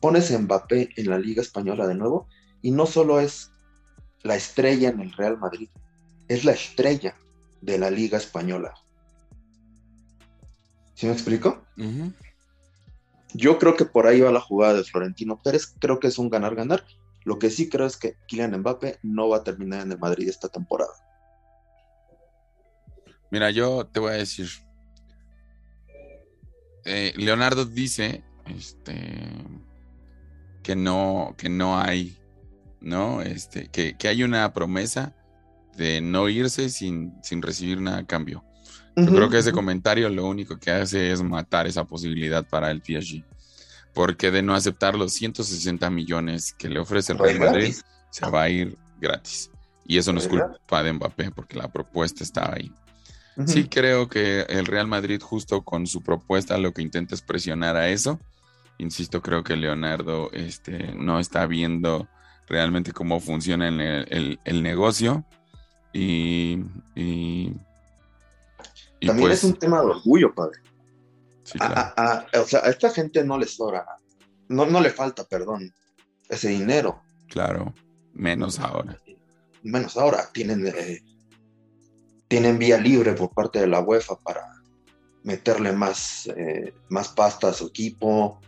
Pones 0.00 0.30
Mbappé 0.30 0.90
en 0.96 1.10
la 1.10 1.18
liga 1.18 1.42
española 1.42 1.86
de 1.86 1.94
nuevo 1.94 2.28
y 2.62 2.70
no 2.70 2.86
solo 2.86 3.20
es 3.20 3.52
la 4.22 4.36
estrella 4.36 4.90
en 4.90 5.00
el 5.00 5.12
Real 5.12 5.38
Madrid, 5.38 5.68
es 6.28 6.44
la 6.44 6.52
estrella 6.52 7.16
de 7.60 7.78
la 7.78 7.90
Liga 7.90 8.18
Española. 8.18 8.74
¿Sí 10.94 11.06
me 11.06 11.12
explico? 11.12 11.64
Yo 13.32 13.58
creo 13.58 13.76
que 13.76 13.84
por 13.84 14.06
ahí 14.06 14.20
va 14.20 14.30
la 14.30 14.40
jugada 14.40 14.74
de 14.74 14.84
Florentino 14.84 15.40
Pérez. 15.42 15.74
Creo 15.78 15.98
que 15.98 16.08
es 16.08 16.18
un 16.18 16.28
ganar-ganar. 16.28 16.84
Lo 17.24 17.38
que 17.38 17.50
sí 17.50 17.68
creo 17.68 17.86
es 17.86 17.96
que 17.96 18.16
Kylian 18.26 18.58
Mbappé 18.58 18.98
no 19.02 19.28
va 19.28 19.38
a 19.38 19.44
terminar 19.44 19.82
en 19.82 19.92
el 19.92 19.98
Madrid 19.98 20.28
esta 20.28 20.48
temporada. 20.48 20.92
Mira, 23.30 23.50
yo 23.50 23.86
te 23.86 24.00
voy 24.00 24.12
a 24.12 24.16
decir. 24.16 24.48
Eh, 26.84 27.12
Leonardo 27.16 27.64
dice 27.64 28.24
este, 28.46 29.30
que, 30.62 30.76
no, 30.76 31.34
que 31.38 31.48
no 31.48 31.78
hay 31.78 32.20
¿no? 32.80 33.22
Este, 33.22 33.68
que, 33.68 33.96
hay 34.08 34.22
una 34.22 34.52
promesa 34.52 35.14
de 35.76 36.00
no 36.00 36.28
irse 36.28 36.68
sin, 36.68 37.14
sin 37.22 37.42
recibir 37.42 37.80
nada 37.80 37.98
a 37.98 38.06
cambio. 38.06 38.44
Yo 38.96 39.06
creo 39.06 39.30
que 39.30 39.38
ese 39.38 39.52
comentario 39.52 40.08
lo 40.10 40.26
único 40.26 40.58
que 40.58 40.70
hace 40.70 41.10
es 41.10 41.22
matar 41.22 41.66
esa 41.66 41.84
posibilidad 41.84 42.46
para 42.46 42.70
el 42.70 42.82
PSG. 42.82 43.24
Porque 43.94 44.30
de 44.30 44.42
no 44.42 44.54
aceptar 44.54 44.94
los 44.94 45.14
160 45.14 45.88
millones 45.90 46.52
que 46.52 46.68
le 46.68 46.80
ofrece 46.80 47.12
el 47.12 47.18
Real 47.18 47.38
Madrid, 47.38 47.74
se 48.10 48.28
va 48.28 48.42
a 48.42 48.48
ir 48.50 48.76
gratis. 49.00 49.50
Y 49.86 49.96
eso 49.96 50.12
no 50.12 50.20
es 50.20 50.28
culpa 50.28 50.82
de 50.82 50.92
Mbappé, 50.92 51.30
porque 51.30 51.56
la 51.56 51.68
propuesta 51.68 52.22
está 52.22 52.52
ahí. 52.52 52.70
Sí 53.46 53.64
creo 53.64 54.08
que 54.08 54.42
el 54.42 54.66
Real 54.66 54.86
Madrid 54.86 55.20
justo 55.22 55.62
con 55.62 55.86
su 55.86 56.02
propuesta 56.02 56.58
lo 56.58 56.74
que 56.74 56.82
intenta 56.82 57.14
es 57.14 57.22
presionar 57.22 57.76
a 57.76 57.88
eso. 57.88 58.20
Insisto, 58.80 59.20
creo 59.20 59.44
que 59.44 59.56
Leonardo 59.56 60.30
este, 60.32 60.94
no 60.94 61.20
está 61.20 61.44
viendo 61.46 62.08
realmente 62.48 62.92
cómo 62.92 63.20
funciona 63.20 63.68
el, 63.68 64.38
el, 64.42 64.62
negocio. 64.62 65.22
Y, 65.92 66.56
También 69.00 69.28
pues 69.28 69.38
es 69.38 69.44
un 69.44 69.54
tema 69.54 69.80
de 69.80 69.86
orgullo, 69.86 70.34
padre. 70.34 70.60
o 72.40 72.46
sea, 72.46 72.60
a 72.60 72.70
esta 72.70 72.90
gente 72.90 73.22
no 73.22 73.36
les 73.38 73.54
sobra, 73.54 73.84
no, 74.48 74.64
no 74.64 74.80
le 74.80 74.88
falta, 74.88 75.24
perdón, 75.24 75.74
ese 76.30 76.48
dinero. 76.48 77.02
Claro, 77.28 77.74
menos 78.14 78.58
ahora. 78.60 78.98
Menos 79.62 79.98
ahora. 79.98 80.30
Tienen, 80.32 80.66
eh, 80.66 81.02
tienen 82.28 82.58
vía 82.58 82.78
libre 82.78 83.12
por 83.12 83.30
parte 83.34 83.60
de 83.60 83.66
la 83.66 83.80
UEFA 83.80 84.16
para 84.20 84.40
meterle 85.22 85.72
más, 85.72 86.28
eh, 86.34 86.72
más 86.88 87.08
pasta 87.08 87.50
a 87.50 87.52
su 87.52 87.66
equipo. 87.66 88.40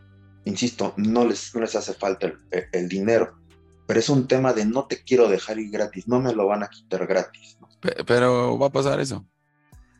Insisto, 0.45 0.95
no 0.97 1.25
les, 1.25 1.55
no 1.55 1.61
les 1.61 1.75
hace 1.77 1.95
falta 1.95 2.33
el 2.73 2.89
dinero 2.89 3.43
pero 3.87 4.01
es 4.01 4.09
un 4.09 4.27
tema 4.27 4.53
de 4.53 4.65
no 4.65 4.87
te 4.87 5.03
quiero 5.03 5.29
dejar 5.29 5.59
ir 5.59 5.71
gratis, 5.71 6.09
no 6.09 6.21
me 6.21 6.33
lo 6.33 6.47
van 6.47 6.63
a 6.63 6.69
quitar 6.69 7.07
gratis. 7.07 7.59
Pero 8.07 8.59
va 8.59 8.69
a 8.69 8.73
pasar 8.73 9.01
eso. 9.01 9.27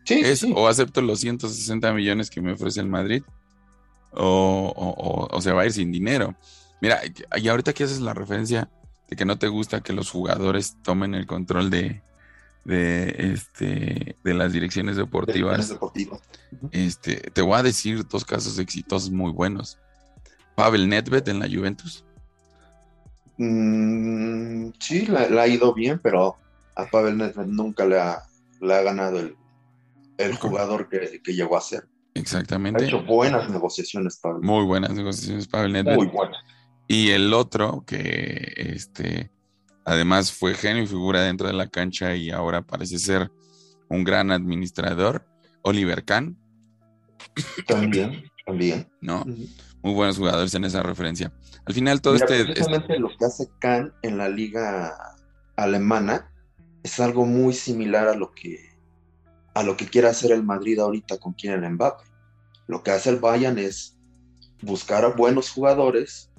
Sí, 0.05 0.23
O 0.55 0.67
acepto 0.67 1.03
los 1.03 1.21
160 1.21 1.93
millones 1.93 2.31
que 2.31 2.41
me 2.41 2.53
ofrece 2.53 2.81
el 2.81 2.89
Madrid, 2.89 3.23
o, 4.13 5.39
se 5.41 5.53
va 5.53 5.63
a 5.63 5.67
ir 5.67 5.73
sin 5.73 5.93
dinero. 5.93 6.35
Mira, 6.81 7.01
y 7.37 7.49
ahorita 7.49 7.73
que 7.73 7.85
haces 7.85 8.01
la 8.01 8.15
referencia 8.15 8.71
de 9.11 9.17
que 9.17 9.25
no 9.25 9.39
te 9.39 9.49
gusta 9.49 9.83
que 9.83 9.93
los 9.93 10.11
jugadores 10.11 10.77
tomen 10.83 11.15
el 11.15 11.27
control 11.27 11.69
de, 11.69 12.03
de, 12.65 13.15
este, 13.35 14.17
de 14.25 14.35
las 14.35 14.53
direcciones 14.53 14.97
deportivas. 14.97 15.77
Este, 16.71 17.17
te 17.17 17.43
voy 17.43 17.59
a 17.59 17.63
decir 17.63 18.07
dos 18.09 18.25
casos 18.25 18.59
exitosos 18.59 19.11
muy 19.11 19.33
buenos. 19.33 19.79
Pavel 20.55 20.89
Nedved 20.89 21.29
en 21.29 21.39
la 21.39 21.49
Juventus 21.49 22.05
Mm, 23.39 24.71
sí, 24.79 25.07
le, 25.07 25.41
ha 25.41 25.47
ido 25.47 25.75
bien, 25.75 25.99
pero 26.03 26.37
a 26.77 26.87
Pavel 26.87 27.17
Nedved 27.17 27.47
nunca 27.47 27.85
le 27.85 27.99
ha, 27.99 28.23
le 28.61 28.75
ha 28.75 28.83
ganado 28.83 29.19
el, 29.19 29.37
el 30.19 30.37
jugador 30.37 30.89
que, 30.89 31.21
llegó 31.33 31.57
a 31.57 31.61
ser. 31.61 31.89
Exactamente. 32.15 32.85
Ha 32.85 32.87
hecho 32.87 33.03
buenas 33.03 33.51
negociaciones, 33.51 34.19
Pavel. 34.19 34.43
Muy 34.43 34.65
buenas 34.65 34.93
negociaciones, 34.93 35.49
Pavel 35.49 35.73
Nedved. 35.73 35.97
Muy 35.97 36.07
buenas. 36.07 36.39
Y 36.87 37.11
el 37.11 37.33
otro, 37.33 37.85
que 37.87 38.53
este, 38.57 39.31
además 39.85 40.33
fue 40.33 40.55
genio 40.55 40.83
y 40.83 40.87
figura 40.87 41.23
dentro 41.23 41.47
de 41.47 41.55
la 41.55 41.69
cancha 41.69 42.15
y 42.15 42.31
ahora 42.31 42.63
parece 42.63 42.99
ser 42.99 43.31
un 43.89 44.05
gran 44.05 44.31
administrador, 44.31 45.27
Oliver 45.63 46.05
Kahn. 46.05 46.37
También, 47.67 48.25
también. 48.45 48.89
¿No? 49.01 49.25
Muy 49.83 49.95
buenos 49.95 50.17
jugadores 50.17 50.55
en 50.55 50.65
esa 50.65 50.83
referencia. 50.83 51.33
Al 51.65 51.75
final 51.75 52.01
todo 52.01 52.15
este... 52.15 52.45
Precisamente 52.45 52.99
lo 52.99 53.09
que 53.17 53.25
hace 53.25 53.49
Kahn 53.59 53.93
en 54.03 54.19
la 54.19 54.29
liga 54.29 54.97
alemana 55.57 56.31
es 56.83 57.01
algo 57.01 57.27
muy 57.27 57.53
similar 57.53 58.09
a 58.09 58.15
lo 58.15 58.33
que 58.33 58.73
a 59.55 59.63
lo 59.63 59.77
que 59.77 59.87
quiere 59.87 60.09
hacer 60.09 60.33
el 60.33 60.43
Madrid 60.43 60.79
ahorita 60.79 61.19
con 61.19 61.35
el 61.43 61.71
Mbappé. 61.71 62.05
Lo 62.67 62.83
que 62.83 62.91
hace 62.91 63.11
el 63.11 63.19
Bayern 63.19 63.59
es 63.59 63.97
buscar 64.63 65.05
a 65.05 65.09
buenos 65.09 65.51
jugadores 65.51 66.31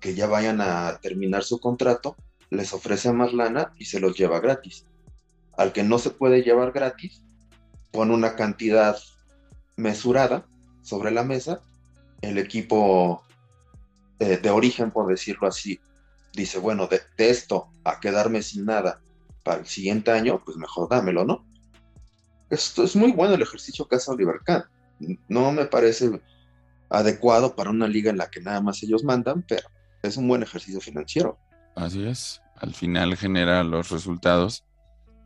que 0.00 0.14
ya 0.14 0.26
vayan 0.26 0.60
a 0.60 0.98
terminar 1.00 1.44
su 1.44 1.60
contrato, 1.60 2.16
les 2.50 2.72
ofrece 2.72 3.12
más 3.12 3.32
lana 3.32 3.72
y 3.78 3.84
se 3.84 4.00
los 4.00 4.16
lleva 4.16 4.40
gratis. 4.40 4.84
al 5.56 5.72
que 5.72 5.82
no 5.82 5.98
se 5.98 6.10
puede 6.10 6.42
llevar 6.42 6.70
gratis, 6.70 7.20
pone 7.90 8.14
una 8.14 8.36
cantidad 8.36 8.96
mesurada 9.76 10.46
sobre 10.82 11.10
la 11.10 11.24
mesa, 11.24 11.60
el 12.22 12.38
equipo 12.38 13.22
eh, 14.18 14.38
de 14.38 14.50
origen, 14.50 14.90
por 14.90 15.08
decirlo 15.08 15.48
así, 15.48 15.80
dice, 16.32 16.58
bueno, 16.58 16.86
de, 16.88 17.00
esto 17.16 17.70
a 17.84 18.00
quedarme 18.00 18.42
sin 18.42 18.64
nada 18.64 19.00
para 19.44 19.60
el 19.60 19.66
siguiente 19.66 20.10
año, 20.10 20.42
pues 20.44 20.56
mejor 20.56 20.88
dámelo, 20.88 21.24
¿no? 21.24 21.44
Esto 22.50 22.84
es 22.84 22.96
muy 22.96 23.12
bueno 23.12 23.34
el 23.34 23.42
ejercicio 23.42 23.86
que 23.86 23.96
hace 23.96 24.10
Oliver 24.10 24.40
Kahn. 24.44 24.64
No 25.28 25.52
me 25.52 25.66
parece 25.66 26.20
adecuado 26.90 27.54
para 27.54 27.70
una 27.70 27.86
liga 27.86 28.10
en 28.10 28.16
la 28.16 28.30
que 28.30 28.40
nada 28.40 28.60
más 28.60 28.82
ellos 28.82 29.04
mandan, 29.04 29.44
pero 29.46 29.68
es 30.02 30.16
un 30.16 30.26
buen 30.28 30.42
ejercicio 30.42 30.80
financiero. 30.80 31.38
Así 31.76 32.06
es. 32.06 32.40
Al 32.56 32.74
final 32.74 33.16
genera 33.16 33.62
los 33.62 33.90
resultados. 33.90 34.64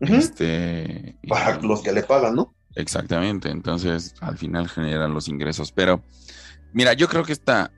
este, 0.00 1.16
para 1.28 1.58
los 1.60 1.82
que 1.82 1.92
le 1.92 2.02
pagan, 2.02 2.34
¿no? 2.34 2.54
Exactamente. 2.74 3.50
Entonces, 3.50 4.14
al 4.20 4.36
final 4.36 4.68
generan 4.68 5.14
los 5.14 5.28
ingresos. 5.28 5.72
Pero, 5.72 6.02
mira, 6.72 6.92
yo 6.92 7.08
creo 7.08 7.24
que 7.24 7.32
esta, 7.32 7.72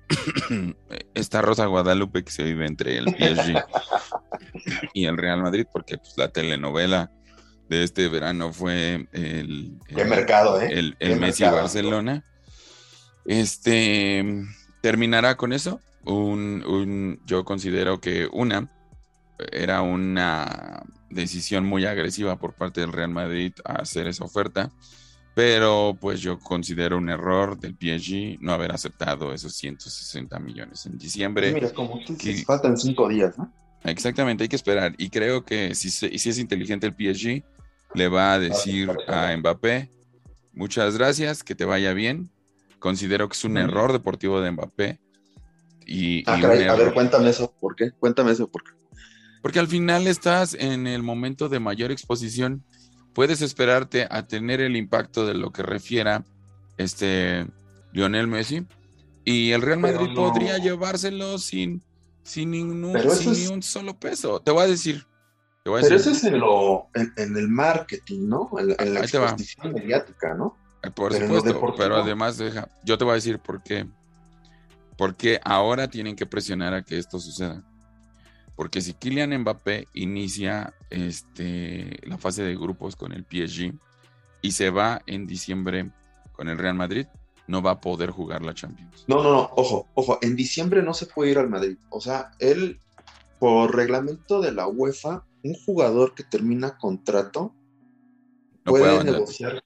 esta 1.14 1.42
Rosa 1.42 1.66
Guadalupe 1.66 2.24
que 2.24 2.32
se 2.32 2.44
vive 2.44 2.66
entre 2.66 2.98
el 2.98 3.06
PSG 3.08 3.64
y 4.92 5.06
el 5.06 5.16
Real 5.16 5.42
Madrid, 5.42 5.66
porque 5.72 5.98
pues, 5.98 6.14
la 6.16 6.28
telenovela 6.28 7.10
de 7.68 7.82
este 7.82 8.08
verano 8.08 8.52
fue 8.52 9.08
el, 9.12 9.78
mercado, 9.88 10.60
¿eh? 10.60 10.94
el, 10.98 11.20
Messi 11.20 11.44
Barcelona. 11.44 12.24
Este 13.24 14.24
terminará 14.82 15.36
con 15.36 15.52
eso. 15.52 15.80
Un, 16.04 17.20
yo 17.24 17.44
considero 17.44 18.00
que 18.00 18.28
una 18.30 18.68
era 19.50 19.80
una 19.80 20.82
decisión 21.08 21.64
muy 21.64 21.86
agresiva 21.86 22.36
por 22.36 22.54
parte 22.54 22.82
del 22.82 22.92
Real 22.92 23.08
Madrid 23.08 23.52
a 23.64 23.76
hacer 23.76 24.06
esa 24.06 24.24
oferta, 24.24 24.70
pero 25.34 25.96
pues 26.00 26.20
yo 26.20 26.38
considero 26.38 26.96
un 26.96 27.08
error 27.08 27.58
del 27.58 27.72
PSG 27.72 28.40
no 28.40 28.52
haber 28.52 28.72
aceptado 28.72 29.34
esos 29.34 29.54
160 29.54 30.38
millones 30.38 30.86
en 30.86 30.96
diciembre. 30.96 31.52
Mira, 31.52 31.70
como 31.72 31.98
tú 32.04 32.14
dices, 32.14 32.44
faltan 32.44 32.78
cinco 32.78 33.08
días, 33.08 33.36
¿no? 33.36 33.52
Exactamente, 33.82 34.44
hay 34.44 34.48
que 34.48 34.56
esperar. 34.56 34.94
Y 34.96 35.10
creo 35.10 35.44
que 35.44 35.74
si, 35.74 35.90
si 35.90 36.06
es 36.30 36.38
inteligente 36.38 36.86
el 36.86 36.92
PSG, 36.92 37.44
le 37.94 38.08
va 38.08 38.34
a 38.34 38.38
decir 38.38 38.90
a 39.08 39.36
Mbappé, 39.36 39.90
muchas 40.52 40.96
gracias, 40.96 41.42
que 41.42 41.54
te 41.54 41.64
vaya 41.64 41.92
bien. 41.92 42.30
Considero 42.78 43.28
que 43.28 43.34
es 43.34 43.44
un 43.44 43.56
error 43.56 43.92
deportivo 43.92 44.40
de 44.40 44.52
Mbappé. 44.52 45.00
Y, 45.86 46.22
ah, 46.26 46.34
a 46.34 46.76
ver, 46.76 46.94
cuéntame 46.94 47.30
eso, 47.30 47.52
¿por 47.60 47.76
qué? 47.76 47.90
Cuéntame 47.90 48.32
eso, 48.32 48.48
¿por 48.48 48.62
qué? 48.62 48.70
Porque 49.42 49.58
al 49.58 49.68
final 49.68 50.06
estás 50.06 50.54
en 50.54 50.86
el 50.86 51.02
momento 51.02 51.50
de 51.50 51.60
mayor 51.60 51.92
exposición. 51.92 52.64
Puedes 53.14 53.42
esperarte 53.42 54.06
a 54.10 54.26
tener 54.26 54.60
el 54.60 54.76
impacto 54.76 55.26
de 55.26 55.34
lo 55.34 55.52
que 55.52 55.62
refiera 55.62 56.24
este 56.76 57.46
Lionel 57.92 58.26
Messi. 58.26 58.66
Y 59.24 59.52
el 59.52 59.62
Real 59.62 59.78
Madrid 59.78 60.14
podría 60.14 60.58
llevárselo 60.58 61.38
sin, 61.38 61.82
sin, 62.22 62.50
ningún, 62.50 62.98
sin 63.12 63.32
ni 63.32 63.46
un 63.46 63.62
solo 63.62 63.98
peso. 63.98 64.40
Te 64.40 64.50
voy 64.50 64.64
a 64.64 64.66
decir, 64.66 65.06
pero 65.64 65.78
eso 65.78 66.10
es 66.10 66.24
en, 66.24 66.38
lo, 66.40 66.88
en, 66.94 67.36
el 67.36 67.48
marketing, 67.48 68.28
¿no? 68.28 68.50
En, 68.58 68.92
la 68.94 69.00
exposición 69.00 69.72
mediática, 69.72 70.34
¿no? 70.34 70.58
Eh, 70.82 70.90
por 70.90 71.14
supuesto, 71.14 71.74
pero 71.78 71.96
además 71.96 72.36
deja, 72.36 72.68
yo 72.84 72.98
te 72.98 73.04
voy 73.04 73.12
a 73.12 73.14
decir 73.14 73.38
por 73.38 73.62
qué. 73.62 73.86
Porque 74.98 75.40
ahora 75.42 75.88
tienen 75.88 76.16
que 76.16 76.26
presionar 76.26 76.74
a 76.74 76.82
que 76.82 76.98
esto 76.98 77.18
suceda. 77.18 77.62
Porque 78.56 78.80
si 78.80 78.94
Kylian 78.94 79.36
Mbappé 79.38 79.88
inicia 79.94 80.74
este, 80.90 81.98
la 82.04 82.18
fase 82.18 82.42
de 82.42 82.56
grupos 82.56 82.94
con 82.96 83.12
el 83.12 83.24
PSG 83.24 83.72
y 84.42 84.52
se 84.52 84.70
va 84.70 85.02
en 85.06 85.26
diciembre 85.26 85.90
con 86.32 86.48
el 86.48 86.58
Real 86.58 86.74
Madrid, 86.74 87.06
no 87.46 87.62
va 87.62 87.72
a 87.72 87.80
poder 87.80 88.10
jugar 88.10 88.42
la 88.42 88.54
Champions. 88.54 89.04
No, 89.06 89.22
no, 89.22 89.32
no, 89.32 89.50
ojo, 89.56 89.88
ojo, 89.94 90.18
en 90.22 90.36
diciembre 90.36 90.82
no 90.82 90.94
se 90.94 91.06
puede 91.06 91.32
ir 91.32 91.38
al 91.38 91.50
Madrid. 91.50 91.76
O 91.90 92.00
sea, 92.00 92.30
él, 92.38 92.80
por 93.38 93.74
reglamento 93.74 94.40
de 94.40 94.52
la 94.52 94.66
UEFA, 94.66 95.24
un 95.42 95.54
jugador 95.54 96.14
que 96.14 96.24
termina 96.24 96.78
contrato 96.78 97.54
puede, 98.64 99.04
negociar, 99.04 99.62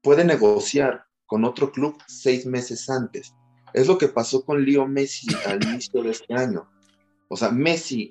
puede 0.00 0.24
negociar 0.24 1.04
con 1.26 1.44
otro 1.44 1.70
club 1.70 1.96
seis 2.06 2.46
meses 2.46 2.88
antes. 2.88 3.34
Es 3.74 3.86
lo 3.86 3.98
que 3.98 4.08
pasó 4.08 4.44
con 4.44 4.64
Leo 4.64 4.86
Messi 4.86 5.28
al 5.46 5.62
inicio 5.62 6.02
de 6.02 6.10
este 6.10 6.34
año. 6.34 6.68
O 7.28 7.36
sea, 7.36 7.50
Messi 7.50 8.08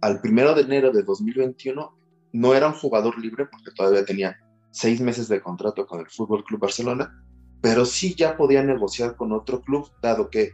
al, 0.00 0.20
primero 0.20 0.54
de 0.54 0.62
enero 0.62 0.92
de 0.92 1.02
2021 1.02 1.98
no 2.32 2.54
era 2.54 2.68
un 2.68 2.74
jugador 2.74 3.18
libre 3.18 3.46
porque 3.46 3.70
todavía 3.72 4.04
tenía 4.04 4.38
seis 4.70 5.00
meses 5.00 5.28
de 5.28 5.40
contrato 5.40 5.86
con 5.86 6.00
el 6.00 6.08
Fútbol 6.08 6.44
Club 6.44 6.60
Barcelona, 6.60 7.22
pero 7.60 7.84
sí 7.84 8.14
ya 8.14 8.36
podía 8.36 8.62
negociar 8.62 9.16
con 9.16 9.32
otro 9.32 9.60
club, 9.62 9.90
dado 10.02 10.30
que 10.30 10.52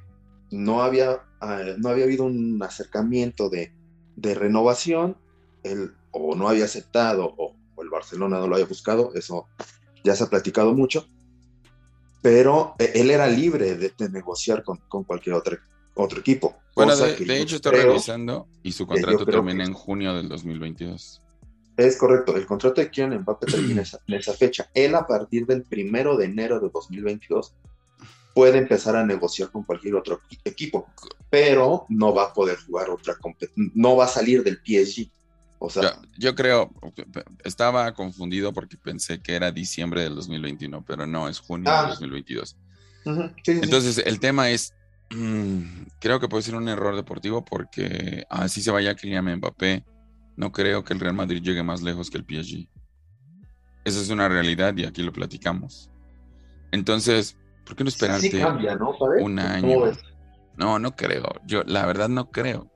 no 0.51 0.83
había, 0.83 1.23
eh, 1.43 1.75
no 1.79 1.89
había 1.89 2.05
habido 2.05 2.25
un 2.25 2.63
acercamiento 2.63 3.51
de, 3.51 3.73
de 4.17 4.35
renovación 4.35 5.17
él 5.63 5.95
o 6.11 6.35
no 6.35 6.49
había 6.49 6.65
aceptado 6.65 7.35
o, 7.37 7.57
el 7.83 7.91
Barcelona 7.91 8.39
no 8.39 8.47
lo 8.47 8.55
había 8.55 8.67
buscado, 8.67 9.13
eso 9.15 9.49
ya 10.05 10.15
se 10.15 10.23
ha 10.23 10.29
platicado 10.29 10.73
mucho, 10.73 11.05
pero 12.21 12.77
e, 12.79 12.93
él 12.95 13.11
era 13.11 13.27
libre 13.27 13.75
de, 13.75 13.93
negociar 14.09 14.63
con, 14.63 14.79
cualquier 15.05 15.35
otro, 15.35 15.59
otro 15.95 16.21
equipo. 16.21 16.57
Bueno, 16.75 16.97
de, 16.97 17.41
hecho 17.41 17.57
está 17.57 17.71
revisando 17.71 18.49
y 18.63 18.73
su 18.73 18.87
contrato 18.87 19.27
termina 19.27 19.65
en 19.65 19.75
junio 19.75 20.15
del 20.15 20.29
2022. 20.29 21.21
Es 21.77 21.97
correcto, 21.97 22.37
el 22.37 22.47
contrato 22.47 22.81
de 22.81 22.91
Kylian 22.91 23.21
Mbappé 23.21 23.47
termina 23.47 23.83
en 24.07 24.15
esa 24.15 24.33
fecha. 24.35 24.71
Él 24.75 24.95
a 24.95 25.07
partir 25.07 25.47
del 25.47 25.63
primero 25.63 26.17
de 26.17 26.27
enero 26.27 26.61
de 26.61 26.69
2022 26.71 27.55
puede 28.35 28.59
empezar 28.59 28.97
a 28.97 29.05
negociar 29.05 29.51
con 29.51 29.65
cualquier 29.65 29.95
otro 29.95 30.21
equipo, 30.45 30.87
pero 31.29 31.87
no 31.89 32.15
va 32.15 32.25
a 32.25 32.33
poder 32.33 32.59
jugar 32.67 32.89
otra 32.89 33.17
no 33.75 33.97
va 33.97 34.05
a 34.05 34.09
salir 34.09 34.43
del 34.43 34.61
PSG 34.65 35.11
yo, 36.19 36.35
creo, 36.35 36.71
estaba 37.45 37.93
confundido 37.95 38.53
porque 38.53 38.77
pensé 38.77 39.21
que 39.21 39.35
era 39.35 39.53
diciembre 39.53 40.03
del 40.03 40.15
2021, 40.15 40.85
pero 40.87 41.07
no, 41.07 41.29
es 41.29 41.39
junio 41.39 41.71
del 41.71 41.89
2022. 41.91 42.57
Ah. 43.07 43.31
Entonces, 43.47 43.99
el 43.99 44.21
tema 44.21 44.51
es, 44.51 44.75
creo 45.99 46.21
que 46.21 46.29
puede 46.29 46.43
ser 46.43 46.55
un 46.55 46.69
error 46.69 46.97
deportivo 46.97 47.45
porque 47.45 48.25
así 48.31 48.63
se 48.63 48.71
vaya 48.71 48.95
Kylian 48.95 49.37
Mbappé, 49.37 49.85
no 50.37 50.53
creo 50.53 50.85
que 50.85 50.95
el 50.95 51.01
Real 51.01 51.15
Madrid 51.15 51.43
llegue 51.43 51.63
más 51.63 51.83
lejos 51.83 52.11
que 52.11 52.19
el 52.19 52.25
PSG. 52.25 52.69
Esa 53.85 54.01
es 54.01 54.11
una 54.11 54.29
realidad 54.29 54.77
y 54.77 54.85
aquí 54.85 55.03
lo 55.03 55.13
platicamos. 55.13 55.91
Entonces, 56.71 57.37
¿por 57.65 57.77
qué 57.77 57.85
no 57.85 57.89
esperarte 57.89 58.45
un 59.21 59.39
año? 59.39 59.93
No, 60.57 60.79
no 60.79 60.95
creo. 60.95 61.33
Yo, 61.47 61.63
la 61.65 61.87
verdad, 61.87 62.09
no 62.09 62.31
creo. 62.31 62.71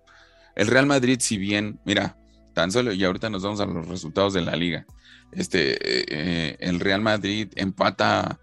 El 0.55 0.69
Real 0.69 0.87
Madrid, 0.87 1.19
si 1.21 1.39
bien, 1.39 1.81
mira, 1.85 2.17
tan 2.55 2.73
solo, 2.73 2.93
y 2.93 3.05
ahorita 3.05 3.31
nos 3.31 3.43
vamos 3.43 3.61
a 3.61 3.67
los 3.67 3.87
resultados 3.87 4.33
de 4.33 4.41
la 4.41 4.57
liga. 4.57 4.87
Este, 5.33 5.77
eh, 5.81 6.57
el 6.61 6.81
Real 6.81 7.01
Madrid 7.01 7.53
empata 7.57 8.41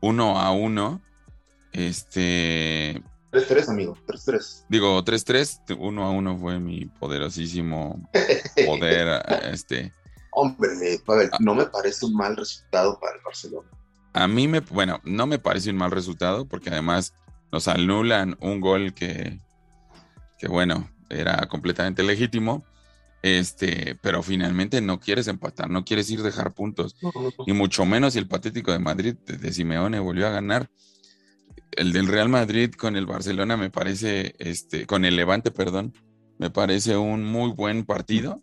uno 0.00 0.38
a 0.38 0.50
uno. 0.52 1.00
Este. 1.72 3.02
3-3, 3.32 3.68
amigo, 3.70 3.96
3-3. 4.06 4.66
Digo, 4.68 5.02
3-3, 5.02 5.76
1 5.78 6.04
a 6.04 6.10
1 6.10 6.38
fue 6.38 6.60
mi 6.60 6.84
poderosísimo 6.84 7.98
poder. 8.66 9.22
este. 9.50 9.92
Hombre, 10.30 10.68
Pavel, 11.04 11.30
ah. 11.32 11.38
no 11.40 11.54
me 11.54 11.66
parece 11.66 12.06
un 12.06 12.14
mal 12.14 12.36
resultado 12.36 12.98
para 13.00 13.16
el 13.16 13.22
Barcelona. 13.22 13.68
A 14.12 14.28
mí 14.28 14.48
me, 14.48 14.60
bueno, 14.60 15.00
no 15.04 15.26
me 15.26 15.38
parece 15.38 15.70
un 15.70 15.76
mal 15.76 15.90
resultado 15.90 16.46
porque 16.46 16.70
además 16.70 17.14
nos 17.50 17.68
anulan 17.68 18.36
un 18.40 18.60
gol 18.60 18.92
que, 18.92 19.38
que 20.38 20.48
bueno, 20.48 20.90
era 21.08 21.46
completamente 21.48 22.02
legítimo. 22.02 22.64
Este, 23.22 23.96
pero 24.02 24.20
finalmente 24.22 24.80
no 24.80 24.98
quieres 24.98 25.28
empatar, 25.28 25.70
no 25.70 25.84
quieres 25.84 26.10
ir 26.10 26.20
a 26.20 26.24
dejar 26.24 26.52
puntos. 26.52 26.96
Y 27.46 27.52
mucho 27.52 27.86
menos 27.86 28.14
si 28.14 28.18
el 28.18 28.26
patético 28.26 28.72
de 28.72 28.80
Madrid 28.80 29.14
de 29.14 29.52
Simeone 29.52 30.00
volvió 30.00 30.26
a 30.26 30.30
ganar. 30.30 30.68
El 31.72 31.92
del 31.92 32.06
Real 32.06 32.28
Madrid 32.28 32.72
con 32.72 32.96
el 32.96 33.06
Barcelona 33.06 33.56
me 33.56 33.70
parece, 33.70 34.34
este, 34.38 34.86
con 34.86 35.04
el 35.04 35.16
Levante, 35.16 35.50
perdón, 35.50 35.94
me 36.38 36.50
parece 36.50 36.96
un 36.96 37.24
muy 37.24 37.52
buen 37.52 37.84
partido. 37.84 38.40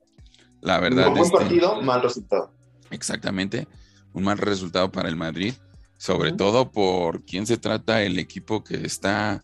La 0.61 0.79
verdad. 0.79 1.07
Un 1.07 1.13
buen 1.13 1.25
este, 1.25 1.37
partido, 1.37 1.81
mal 1.81 2.01
resultado. 2.01 2.53
Exactamente, 2.91 3.67
un 4.13 4.23
mal 4.23 4.37
resultado 4.37 4.91
para 4.91 5.09
el 5.09 5.15
Madrid, 5.15 5.53
sobre 5.97 6.31
todo 6.31 6.71
por 6.71 7.23
quién 7.23 7.45
se 7.45 7.57
trata 7.57 8.01
el 8.01 8.19
equipo 8.19 8.63
que 8.63 8.85
está 8.85 9.43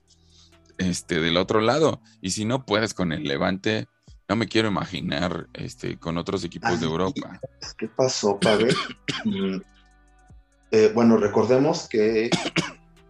este, 0.77 1.19
del 1.19 1.37
otro 1.37 1.61
lado. 1.61 2.01
Y 2.21 2.31
si 2.31 2.45
no 2.45 2.65
puedes 2.65 2.93
con 2.93 3.11
el 3.11 3.23
Levante, 3.23 3.87
no 4.27 4.35
me 4.35 4.47
quiero 4.47 4.67
imaginar 4.67 5.47
este, 5.53 5.97
con 5.97 6.17
otros 6.17 6.43
equipos 6.43 6.79
de 6.79 6.87
Europa. 6.87 7.39
¿Qué 7.77 7.87
pasó, 7.87 8.39
Pavel? 8.39 8.75
Mm, 9.25 9.61
eh, 10.71 10.91
bueno, 10.93 11.17
recordemos 11.17 11.87
que 11.87 12.29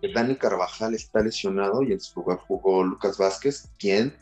Dani 0.02 0.36
Carvajal 0.36 0.94
está 0.94 1.22
lesionado 1.22 1.84
y 1.84 1.94
en 1.94 2.00
su 2.00 2.20
lugar 2.20 2.38
jugó 2.38 2.84
Lucas 2.84 3.18
Vázquez, 3.18 3.70
quien, 3.80 4.16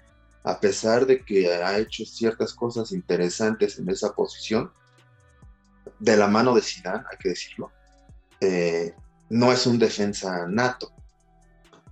a 0.43 0.59
pesar 0.59 1.05
de 1.05 1.23
que 1.23 1.53
ha 1.53 1.77
hecho 1.77 2.05
ciertas 2.05 2.53
cosas 2.53 2.91
interesantes 2.91 3.79
en 3.79 3.89
esa 3.89 4.13
posición, 4.13 4.71
de 5.99 6.17
la 6.17 6.27
mano 6.27 6.53
de 6.53 6.62
Zidane, 6.62 7.03
hay 7.09 7.17
que 7.17 7.29
decirlo, 7.29 7.71
eh, 8.39 8.93
no 9.29 9.51
es 9.51 9.65
un 9.65 9.79
defensa 9.79 10.47
nato. 10.47 10.91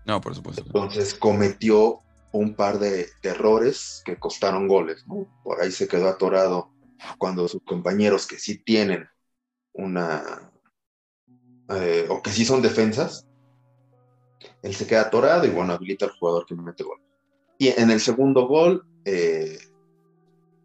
No, 0.06 0.20
por 0.20 0.36
supuesto. 0.36 0.64
Entonces 0.66 1.14
cometió 1.14 2.00
un 2.32 2.56
par 2.56 2.80
de, 2.80 3.08
errores 3.24 4.02
que 4.06 4.18
costaron 4.18 4.68
goles, 4.68 5.06
Por 5.44 5.62
ahí 5.62 5.72
se 5.72 5.88
quedó 5.88 6.08
atorado 6.08 6.72
cuando 7.18 7.48
sus 7.48 7.62
compañeros 7.64 8.28
que 8.28 8.38
sí 8.38 8.58
tienen 8.58 9.08
una, 9.74 10.52
eh, 11.70 12.08
o 12.10 12.22
que 12.22 12.32
sí 12.32 12.46
son 12.46 12.62
defensas, 12.62 13.28
él 14.62 14.74
se 14.74 14.88
queda 14.88 15.02
atorado 15.02 15.46
y 15.46 15.50
bueno, 15.50 15.74
habilita 15.74 16.06
al 16.06 16.12
jugador 16.12 16.46
que 16.46 16.56
mete 16.56 16.84
gol. 16.84 17.00
Y 17.58 17.68
en 17.70 17.92
el 17.92 18.00
segundo 18.00 18.48
gol, 18.48 18.86
eh, 19.06 19.60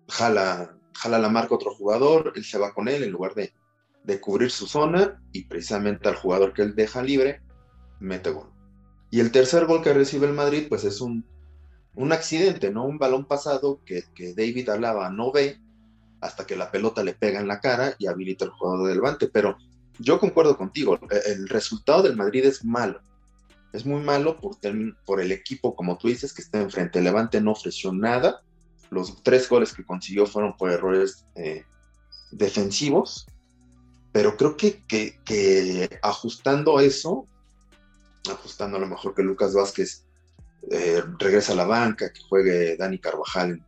jala, 0.09 0.77
jala 0.95 1.19
la 1.19 1.29
marca 1.29 1.55
otro 1.55 1.75
jugador, 1.75 2.33
él 2.37 2.45
se 2.45 2.59
va 2.59 2.73
con 2.73 2.89
él 2.89 3.03
en 3.03 3.11
lugar 3.11 3.35
de, 3.35 3.53
de 4.05 4.21
cubrir 4.21 4.51
su 4.51 4.67
zona 4.67 5.21
y 5.33 5.45
precisamente 5.45 6.09
al 6.09 6.17
jugador 6.17 6.55
que 6.55 6.62
él 6.62 6.75
deja 6.75 7.03
libre, 7.03 7.43
mete 8.01 8.31
gol. 8.31 8.51
Y 9.11 9.21
el 9.21 9.31
tercer 9.33 9.67
gol 9.67 9.83
que 9.83 9.93
recibe 9.93 10.27
el 10.27 10.33
Madrid, 10.33 10.67
pues 10.69 10.85
es 10.85 11.01
un, 11.01 11.25
un 11.95 12.12
accidente, 12.12 12.71
¿no? 12.71 12.85
Un 12.85 12.99
balón 12.99 13.27
pasado 13.27 13.81
que, 13.85 14.05
que, 14.15 14.35
David 14.35 14.69
Alaba 14.69 15.11
no 15.11 15.33
ve 15.33 15.61
hasta 16.21 16.47
que 16.47 16.57
la 16.57 16.71
pelota 16.71 17.03
le 17.03 17.15
pega 17.15 17.41
en 17.41 17.49
la 17.49 17.61
cara 17.61 17.95
y 17.99 18.07
habilita 18.07 18.45
al 18.45 18.53
jugador 18.53 18.89
de 18.89 18.95
Levante. 18.95 19.29
Pero 19.29 19.57
yo 19.99 20.21
concuerdo 20.21 20.57
contigo, 20.57 20.99
el 21.27 21.49
resultado 21.49 22.03
del 22.03 22.17
Madrid 22.17 22.45
es 22.45 22.65
malo. 22.65 23.01
Es 23.77 23.85
muy 23.85 24.01
malo 24.01 24.39
por, 24.41 25.21
el 25.21 25.33
equipo, 25.33 25.77
como 25.77 25.99
tú 25.99 26.09
dices, 26.09 26.33
que 26.33 26.41
está 26.41 26.62
enfrente. 26.62 27.03
Levante 27.03 27.43
no 27.43 27.53
ofreció 27.53 27.93
nada. 27.93 28.41
Los 28.89 29.23
tres 29.23 29.47
goles 29.51 29.75
que 29.75 29.85
consiguió 29.85 30.25
fueron 30.25 30.57
por 30.57 30.71
errores 30.71 31.27
eh, 31.35 31.62
defensivos. 32.31 33.27
Pero 34.12 34.39
creo 34.39 34.57
que, 34.57 34.81
que, 34.87 35.99
ajustando 36.01 36.81
eso, 36.81 37.27
ajustando 38.31 38.79
a 38.79 38.81
lo 38.81 38.87
mejor 38.87 39.15
que 39.15 39.23
Lucas 39.23 39.53
Vázquez 39.53 40.07
eh, 40.71 41.03
regresa 41.19 41.53
a 41.53 41.57
la 41.57 41.67
banca, 41.67 42.11
que 42.11 42.23
juegue 42.23 42.79
Dani 42.79 42.99
Carvajal, 42.99 43.62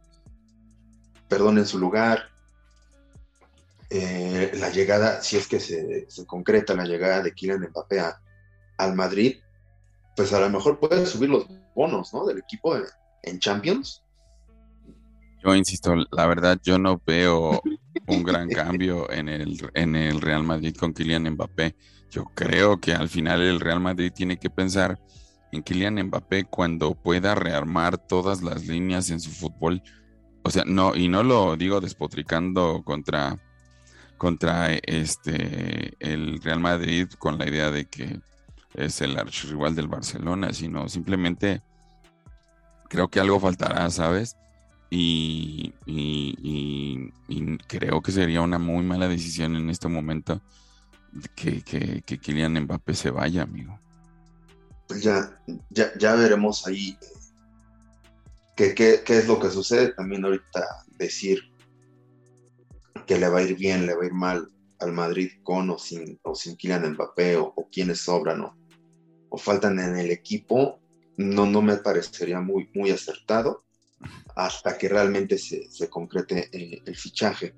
perdón, 1.29 1.59
en 1.59 1.66
su 1.66 1.79
lugar. 1.79 2.31
Eh, 3.90 4.53
la 4.55 4.71
llegada, 4.71 5.23
si 5.23 5.37
es 5.37 5.47
que 5.47 5.61
se, 5.61 6.07
concreta 6.25 6.75
la 6.75 6.87
llegada 6.87 7.23
de 7.23 7.35
Kylian 7.35 7.68
Mbappé 7.68 8.03
al 8.79 8.94
Madrid, 8.94 9.37
pues 10.18 10.33
a 10.33 10.40
lo 10.40 10.50
mejor 10.50 10.81
puede 10.81 11.07
subir 11.07 11.31
los 11.31 11.46
bonos, 11.76 12.12
¿no? 12.12 12.26
Del 12.26 12.38
equipo 12.38 12.74
en, 13.22 13.38
Champions. 13.38 14.02
Yo 15.44 15.54
insisto, 15.54 15.94
la 16.11 16.26
verdad, 16.26 16.59
yo 16.61 16.76
no 16.76 17.00
veo 17.07 17.62
un 18.09 18.24
gran 18.24 18.48
cambio 18.48 19.09
en 19.12 19.28
el, 19.28 19.57
en 19.74 19.94
el 19.94 20.20
Real 20.20 20.42
Madrid 20.42 20.74
con 20.74 20.92
Kylian 20.92 21.31
Mbappé. 21.31 21.76
Yo 22.11 22.24
creo 22.35 22.81
que 22.81 22.94
al 22.94 23.09
final 23.09 23.42
el 23.42 23.61
Real 23.61 23.78
Madrid 23.78 24.11
tiene 24.12 24.38
que 24.38 24.50
pensar 24.50 24.98
en 25.52 25.62
Kylian 25.62 26.02
Mbappé 26.07 26.46
cuando 26.46 26.96
pueda 26.96 27.37
rearmar 27.37 27.96
todas 27.96 28.42
las 28.42 28.66
líneas 28.66 29.11
en 29.11 29.20
su 29.20 29.31
fútbol. 29.31 29.85
O 30.42 30.50
sea, 30.50 30.64
no, 30.66 30.96
y 30.96 31.07
no 31.07 31.22
lo 31.22 31.54
digo 31.54 31.81
despotricando 31.81 32.83
contra, 32.85 33.38
contra 34.16 34.74
este 34.74 35.94
el 36.00 36.42
Real 36.42 36.59
Madrid 36.59 37.07
con 37.20 37.38
la 37.38 37.48
idea 37.48 37.70
de 37.70 37.85
que 37.85 38.18
es 38.74 39.00
el 39.00 39.18
archirrival 39.18 39.74
del 39.74 39.88
Barcelona, 39.88 40.52
sino 40.52 40.88
simplemente 40.88 41.62
creo 42.88 43.09
que 43.09 43.20
algo 43.20 43.40
faltará, 43.40 43.88
¿sabes? 43.90 44.37
Y, 44.90 45.74
creo 47.66 48.00
que 48.00 48.12
sería 48.12 48.40
una 48.40 48.59
muy 48.59 48.83
mala 48.83 49.09
decisión 49.09 49.54
en 49.57 49.68
este 49.68 49.88
momento 49.88 50.40
que, 51.37 51.62
que, 51.62 52.02
que 52.02 52.18
Kylian 52.18 52.62
Mbappé 52.62 52.94
se 52.94 53.11
vaya, 53.11 53.42
amigo. 53.42 53.78
Pues 54.87 55.02
ya, 55.02 55.31
ya, 55.68 55.92
ya 55.98 56.14
veremos 56.14 56.66
ahí 56.66 56.96
qué, 58.57 58.74
qué, 58.74 59.02
qué 59.04 59.18
es 59.18 59.28
lo 59.28 59.38
que 59.38 59.50
sucede. 59.50 59.92
También 59.92 60.24
ahorita 60.24 60.64
decir 60.96 61.40
que 63.07 63.18
le 63.18 63.28
va 63.28 63.40
a 63.40 63.42
ir 63.42 63.57
bien, 63.57 63.87
le 63.87 63.94
va 63.94 64.02
a 64.02 64.07
ir 64.07 64.14
mal 64.14 64.48
al 64.81 64.93
Madrid 64.93 65.31
con 65.43 65.71
o 65.71 65.79
sin, 65.79 66.19
o 66.23 66.35
sin 66.35 66.57
Kylian 66.57 66.93
Mbappé 66.93 67.37
o, 67.37 67.53
o 67.57 67.69
quienes 67.71 68.01
sobran 68.01 68.41
o, 68.43 68.57
o 69.31 69.38
faltan 69.38 69.79
en 69.79 69.97
el 69.99 70.11
equipo, 70.11 70.81
no, 71.17 71.47
no 71.47 71.62
me 71.62 71.77
parecería 71.77 72.41
muy, 72.41 72.71
muy 72.75 72.91
acertado 72.91 73.64
hasta 74.37 74.79
que 74.79 74.88
realmente 74.88 75.38
se, 75.38 75.71
se 75.71 75.88
concrete 75.88 76.49
eh, 76.53 76.83
el 76.85 76.97
fichaje. 76.97 77.55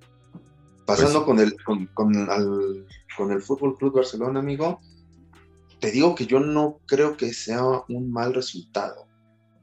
Pasando 0.87 1.25
pues 1.25 1.27
con, 1.27 1.39
el, 1.41 1.63
con, 1.63 1.87
con, 3.17 3.33
el 3.33 3.43
Fútbol 3.43 3.77
Club 3.77 3.97
Barcelona, 3.97 4.41
amigo, 4.41 4.81
te 5.79 5.91
digo 5.91 6.15
que 6.15 6.27
yo 6.27 6.41
no 6.41 6.81
creo 6.87 7.17
que 7.17 7.33
sea 7.33 7.63
un 7.89 8.11
mal 8.11 8.35
resultado. 8.35 9.07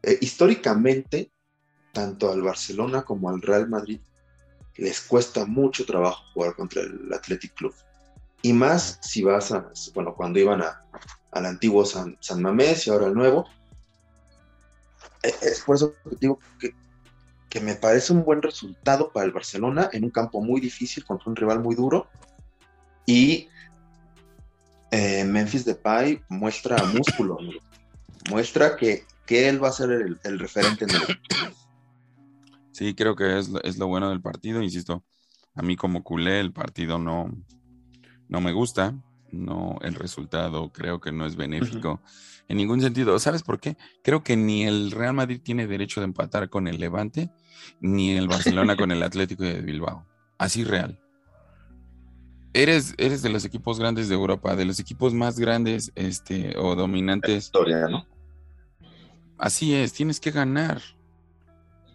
Eh, 0.04 0.17
históricamente, 0.22 1.32
tanto 1.91 2.32
al 2.32 2.41
Barcelona 2.43 3.04
como 3.04 3.30
al 3.30 3.41
Real 3.41 3.67
Madrid 3.67 4.00
les 4.77 5.01
cuesta 5.01 5.45
mucho 5.45 5.85
trabajo 5.85 6.23
jugar 6.33 6.55
contra 6.55 6.81
el 6.81 7.11
Athletic 7.13 7.53
Club. 7.55 7.73
Y 8.41 8.53
más 8.53 8.99
si 9.01 9.23
vas 9.23 9.51
a, 9.51 9.71
bueno, 9.93 10.13
cuando 10.15 10.39
iban 10.39 10.61
a, 10.61 10.79
al 11.31 11.45
antiguo 11.45 11.85
San, 11.85 12.17
Mamés 12.37 12.85
y 12.87 12.89
ahora 12.89 13.07
al 13.07 13.13
nuevo. 13.13 13.47
E, 15.23 15.33
es 15.41 15.61
por 15.61 15.75
eso 15.75 15.93
que 15.93 16.15
digo 16.19 16.39
que, 16.59 16.73
me 17.59 17.73
parece 17.73 18.13
un 18.13 18.23
buen 18.23 18.43
resultado 18.43 19.11
para 19.11 19.25
el 19.25 19.31
Barcelona 19.31 19.89
en 19.91 20.03
un 20.03 20.11
campo 20.11 20.41
muy 20.41 20.61
difícil 20.61 21.03
contra 21.03 21.27
un 21.27 21.35
rival 21.35 21.59
muy 21.59 21.73
duro. 21.73 22.07
Y 23.07 23.49
eh, 24.91 25.23
Memphis 25.23 25.65
Depay 25.65 26.21
muestra 26.29 26.83
músculo, 26.83 27.39
muestra 28.29 28.75
que, 28.75 29.05
que, 29.25 29.49
él 29.49 29.63
va 29.63 29.69
a 29.69 29.71
ser 29.71 29.89
el, 29.89 30.39
referente 30.39 30.85
en 30.85 30.91
el 30.91 31.17
Sí, 32.77 32.93
creo 32.93 33.15
que 33.15 33.39
es, 33.39 33.49
es, 33.63 33.79
lo 33.79 33.87
bueno 33.87 34.11
del 34.11 34.21
partido, 34.21 34.61
insisto. 34.61 35.03
A 35.55 35.63
mí 35.63 35.75
como 35.75 36.03
culé 36.03 36.39
el 36.39 36.53
partido 36.53 36.99
no, 36.99 37.27
no 38.29 38.39
me 38.39 38.51
gusta, 38.51 38.93
no, 39.31 39.79
el 39.81 39.95
resultado 39.95 40.71
creo 40.71 40.99
que 40.99 41.11
no 41.11 41.25
es 41.25 41.35
benéfico 41.35 42.03
en 42.47 42.57
ningún 42.57 42.79
sentido. 42.79 43.17
¿Sabes 43.17 43.41
por 43.41 43.59
qué? 43.59 43.77
Creo 44.03 44.23
que 44.23 44.37
ni 44.37 44.63
el 44.65 44.91
Real 44.91 45.15
Madrid 45.15 45.41
tiene 45.43 45.65
derecho 45.65 46.01
de 46.01 46.05
empatar 46.05 46.51
con 46.51 46.67
el 46.67 46.79
Levante, 46.79 47.31
ni 47.81 48.11
el 48.11 48.27
Barcelona 48.27 48.75
con 48.75 48.91
el 48.91 49.01
Atlético 49.01 49.43
de 49.43 49.59
Bilbao. 49.61 50.05
Así 50.37 50.63
real. 50.63 50.99
Eres, 52.53 52.93
eres 52.99 53.23
de 53.23 53.29
los 53.29 53.43
equipos 53.43 53.79
grandes 53.79 54.07
de 54.07 54.13
Europa, 54.13 54.55
de 54.55 54.65
los 54.65 54.79
equipos 54.79 55.15
más 55.15 55.39
grandes 55.39 55.91
este, 55.95 56.55
o 56.59 56.75
dominantes. 56.75 57.45
Historia, 57.45 57.87
¿no? 57.87 58.05
Así 59.39 59.73
es, 59.73 59.93
tienes 59.93 60.19
que 60.19 60.29
ganar. 60.29 60.79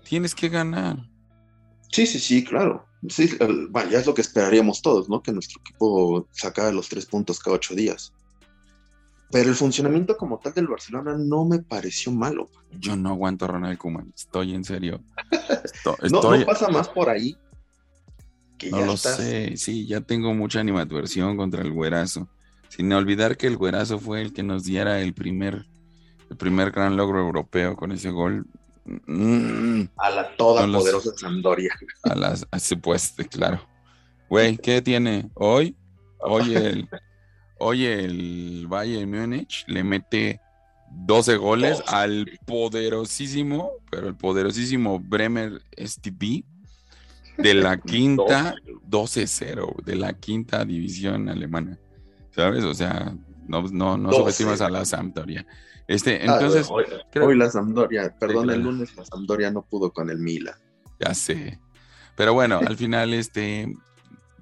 Tienes 0.04 0.34
que 0.34 0.48
ganar. 0.48 0.98
Sí, 1.90 2.06
sí, 2.06 2.18
sí, 2.18 2.44
claro. 2.44 2.86
Sí, 3.08 3.36
ya 3.90 3.98
es 3.98 4.06
lo 4.06 4.14
que 4.14 4.20
esperaríamos 4.20 4.80
todos, 4.80 5.08
¿no? 5.08 5.22
Que 5.22 5.32
nuestro 5.32 5.60
equipo 5.60 6.28
sacara 6.30 6.70
los 6.70 6.88
tres 6.88 7.06
puntos 7.06 7.40
cada 7.40 7.56
ocho 7.56 7.74
días. 7.74 8.12
Pero 9.30 9.48
el 9.48 9.56
funcionamiento 9.56 10.16
como 10.16 10.38
tal 10.38 10.52
del 10.52 10.68
Barcelona 10.68 11.16
no 11.18 11.44
me 11.44 11.58
pareció 11.58 12.12
malo. 12.12 12.50
Yo 12.78 12.96
no 12.96 13.08
aguanto 13.08 13.46
a 13.46 13.48
Ronald 13.48 13.78
Koeman, 13.78 14.12
estoy 14.14 14.54
en 14.54 14.62
serio. 14.62 15.02
no, 16.10 16.22
pasa 16.46 16.68
más 16.68 16.88
por 16.88 17.08
ahí. 17.08 17.36
no 18.70 18.84
lo 18.84 18.96
sé, 18.96 19.56
sí, 19.56 19.86
ya 19.86 20.00
tengo 20.02 20.34
mucha 20.34 20.60
animadversión 20.60 21.36
contra 21.36 21.62
el 21.62 21.72
güerazo. 21.72 22.28
Sin 22.68 22.92
olvidar 22.92 23.36
que 23.36 23.48
el 23.48 23.56
güerazo 23.56 23.98
fue 23.98 24.22
el 24.22 24.32
que 24.32 24.42
nos 24.42 24.64
diera 24.64 25.00
el 25.00 25.12
primer, 25.12 25.66
el 26.30 26.36
primer 26.36 26.70
gran 26.70 26.96
logro 26.96 27.20
europeo 27.20 27.74
con 27.74 27.90
ese 27.90 28.10
gol 28.10 28.46
Mm. 28.84 29.84
a 29.96 30.10
la 30.10 30.36
toda 30.36 30.66
poderosa 30.66 31.10
Sampdoria. 31.16 31.72
A 32.02 32.14
las, 32.14 32.46
supuesto, 32.58 33.22
claro. 33.30 33.60
Güey, 34.28 34.56
¿qué 34.56 34.82
tiene? 34.82 35.30
Hoy, 35.34 35.76
hoy 36.18 36.54
el, 36.54 36.88
hoy 37.58 37.84
el 37.84 38.66
Bayern 38.66 39.10
Múnich 39.10 39.64
le 39.68 39.84
mete 39.84 40.40
12 40.90 41.36
goles 41.36 41.82
al 41.86 42.38
poderosísimo, 42.46 43.72
pero 43.90 44.08
el 44.08 44.16
poderosísimo 44.16 44.98
Bremer 44.98 45.62
STB 45.76 46.44
de 47.38 47.54
la 47.54 47.76
quinta 47.80 48.54
12-0, 48.88 49.84
de 49.84 49.96
la 49.96 50.12
quinta 50.14 50.64
división 50.64 51.28
alemana. 51.28 51.78
¿Sabes? 52.30 52.64
O 52.64 52.74
sea, 52.74 53.14
no, 53.46 53.62
no, 53.68 53.96
no 53.96 54.12
subestimas 54.12 54.60
a 54.60 54.70
la 54.70 54.84
Sampdoria. 54.84 55.46
Este, 55.92 56.22
ah, 56.26 56.34
entonces. 56.34 56.68
hoy, 56.70 57.36
la 57.36 57.50
Sampdoria, 57.50 58.16
perdón, 58.18 58.48
el 58.48 58.62
lunes 58.62 58.96
la 58.96 59.04
Sampdoria 59.04 59.50
no 59.50 59.60
pudo 59.62 59.92
con 59.92 60.08
el 60.08 60.18
Mila. 60.18 60.58
Ya 60.98 61.12
sé. 61.12 61.60
Pero 62.16 62.32
bueno, 62.32 62.60
al 62.66 62.78
final, 62.78 63.12
este, 63.12 63.70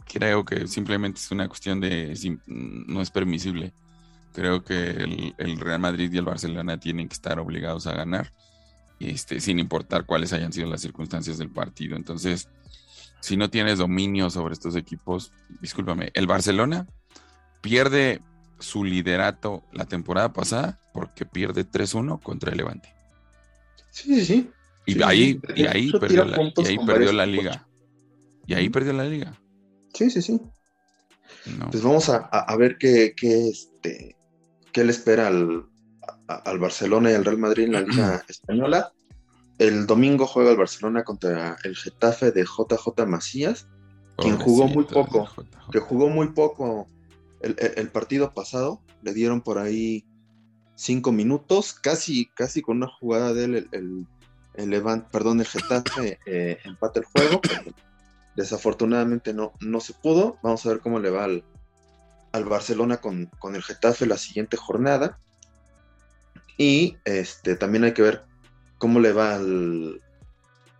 creo 0.07 0.45
que 0.45 0.69
simplemente 0.69 1.19
es 1.19 1.29
una 1.33 1.49
cuestión 1.49 1.81
de. 1.81 2.17
No 2.47 3.03
es 3.03 3.11
permisible. 3.11 3.73
Creo 4.33 4.63
que 4.63 5.35
el, 5.39 5.59
Real 5.59 5.81
Madrid 5.81 6.13
y 6.13 6.19
el 6.19 6.25
Barcelona 6.25 6.79
tienen 6.79 7.09
que 7.09 7.15
estar 7.15 7.41
obligados 7.41 7.89
a 7.89 7.95
ganar, 7.95 8.33
este, 9.01 9.41
sin 9.41 9.59
importar 9.59 10.07
cuáles 10.07 10.33
hayan 10.33 10.53
sido 10.53 10.69
las 10.69 10.83
circunstancias 10.83 11.37
del 11.37 11.51
partido. 11.51 11.97
Entonces, 11.97 12.49
si 13.19 13.37
no 13.37 13.51
tienes 13.51 13.79
dominio 13.79 14.31
sobre 14.31 14.55
estos 14.55 14.77
equipos, 14.77 15.33
discúlpame, 15.61 16.13
el 16.15 16.29
Barcelona 16.29 16.87
pierde 17.61 18.21
su 18.61 18.85
liderato 18.85 19.65
la 19.73 19.87
temporada 19.87 20.33
pasada 20.33 20.79
porque 20.93 21.25
pierde 21.25 21.67
3-1 21.67 22.23
contra 22.23 22.53
el 22.53 22.59
Levante. 22.59 22.95
Sí, 23.91 24.15
sí, 24.17 24.25
sí. 24.25 24.51
Y 24.87 25.03
ahí, 25.03 25.41
y 25.55 25.67
ahí 25.67 25.93
perdió, 25.93 26.25
la, 26.25 26.53
y 26.57 26.67
ahí 26.67 26.79
perdió 26.85 27.13
la 27.13 27.27
liga. 27.27 27.67
Y 28.47 28.55
ahí 28.55 28.69
perdió 28.69 28.93
la 28.93 29.05
liga. 29.05 29.39
Sí, 29.95 30.11
sí, 30.11 30.23
sí. 30.23 30.41
Pues 31.71 31.83
vamos 31.83 32.09
a, 32.09 32.57
ver 32.57 32.77
qué, 32.79 33.15
qué, 33.17 33.49
este, 33.49 34.17
qué 34.73 34.85
le 34.85 34.91
espera 34.91 35.29
al, 35.29 35.67
al 36.27 36.59
Barcelona 36.59 37.11
y 37.11 37.15
al 37.15 37.25
Real 37.25 37.39
Madrid 37.39 37.65
en 37.65 37.73
la 37.73 37.81
Liga 37.83 38.25
Española. 38.29 38.93
El 39.59 39.87
domingo 39.87 40.27
juega 40.27 40.51
el 40.51 40.57
Barcelona 40.57 41.05
contra 41.05 41.57
el 41.65 41.77
Getafe 41.77 42.33
de 42.33 42.45
JJ 42.45 43.07
Macías, 43.07 43.67
quien 44.17 44.39
jugó 44.39 44.69
muy 44.69 44.85
poco, 44.85 45.29
que 45.71 45.81
jugó 45.81 46.09
muy 46.09 46.29
poco 46.29 46.87
el, 47.41 47.89
partido 47.89 48.33
pasado. 48.33 48.83
Le 49.03 49.15
dieron 49.15 49.41
por 49.41 49.59
ahí 49.59 50.05
cinco 50.75 51.13
minutos, 51.13 51.73
casi, 51.73 52.27
casi 52.27 52.63
con 52.63 52.79
una 52.79 52.89
jugada 52.89 53.33
de 53.33 53.45
él, 53.45 53.69
el, 53.73 54.07
el, 54.55 54.83
perdón, 55.11 55.41
el 55.41 55.47
Getafe 55.47 56.19
eh, 56.27 56.59
empata 56.65 57.01
el 57.01 57.07
juego. 57.07 57.41
desafortunadamente 58.37 59.33
no, 59.35 59.53
no 59.61 59.81
se 59.81 59.95
pudo. 59.95 60.39
Vamos 60.43 60.65
a 60.65 60.71
ver 60.71 60.81
cómo 60.81 60.99
le 60.99 61.11
va 61.11 61.25
al, 61.25 61.45
al 62.33 62.45
Barcelona 62.45 62.99
con, 62.99 63.27
con, 63.39 63.55
el 63.55 63.63
Getafe 63.63 64.07
la 64.07 64.19
siguiente 64.19 64.57
jornada. 64.57 65.19
Y 66.57 66.99
este, 67.05 67.57
también 67.57 67.85
hay 67.85 67.95
que 67.95 68.03
ver 68.03 68.23
cómo 68.81 69.01
le 69.01 69.13
va 69.13 69.37
al, 69.37 70.01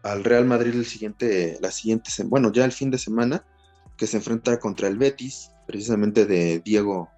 Real 0.03 0.47
Madrid 0.47 0.75
el 0.75 0.87
siguiente, 0.87 1.59
la 1.61 1.71
siguiente, 1.71 2.11
bueno, 2.25 2.51
ya 2.53 2.65
el 2.65 2.73
fin 2.73 2.91
de 2.91 2.99
semana, 2.99 3.45
que 3.97 4.07
se 4.07 4.17
enfrenta 4.17 4.59
contra 4.59 4.89
el 4.89 4.97
Betis, 4.97 5.51
precisamente 5.71 6.27
de 6.27 6.59
Diego, 6.65 7.09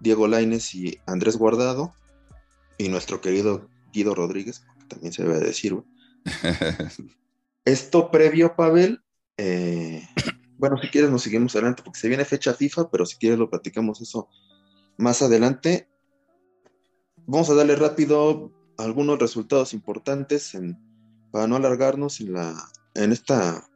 Diego 0.00 0.26
Laines 0.26 0.74
y 0.74 0.98
Andrés 1.06 1.36
Guardado, 1.36 1.94
y 2.78 2.88
nuestro 2.88 3.20
querido 3.20 3.68
Guido 3.92 4.12
Rodríguez, 4.12 4.64
también 4.88 5.12
se 5.12 5.22
debe 5.22 5.38
decir. 5.38 5.80
Esto 7.64 8.10
previo, 8.10 8.56
Pavel, 8.56 9.04
eh, 9.36 10.02
bueno, 10.58 10.78
si 10.82 10.88
quieres 10.88 11.12
nos 11.12 11.22
seguimos 11.22 11.54
adelante, 11.54 11.84
porque 11.84 12.00
se 12.00 12.08
viene 12.08 12.24
fecha 12.24 12.54
FIFA, 12.54 12.90
pero 12.90 13.06
si 13.06 13.16
quieres 13.18 13.38
lo 13.38 13.48
platicamos 13.48 14.00
eso 14.00 14.28
más 14.96 15.22
adelante. 15.22 15.88
Vamos 17.26 17.50
a 17.50 17.54
darle 17.54 17.76
rápido 17.76 18.50
algunos 18.78 19.20
resultados 19.20 19.74
importantes 19.74 20.58
para 21.30 21.46
no 21.46 21.54
alargarnos 21.54 22.20
en, 22.20 22.32
la, 22.32 22.68
en 22.94 23.12
esta 23.12 23.70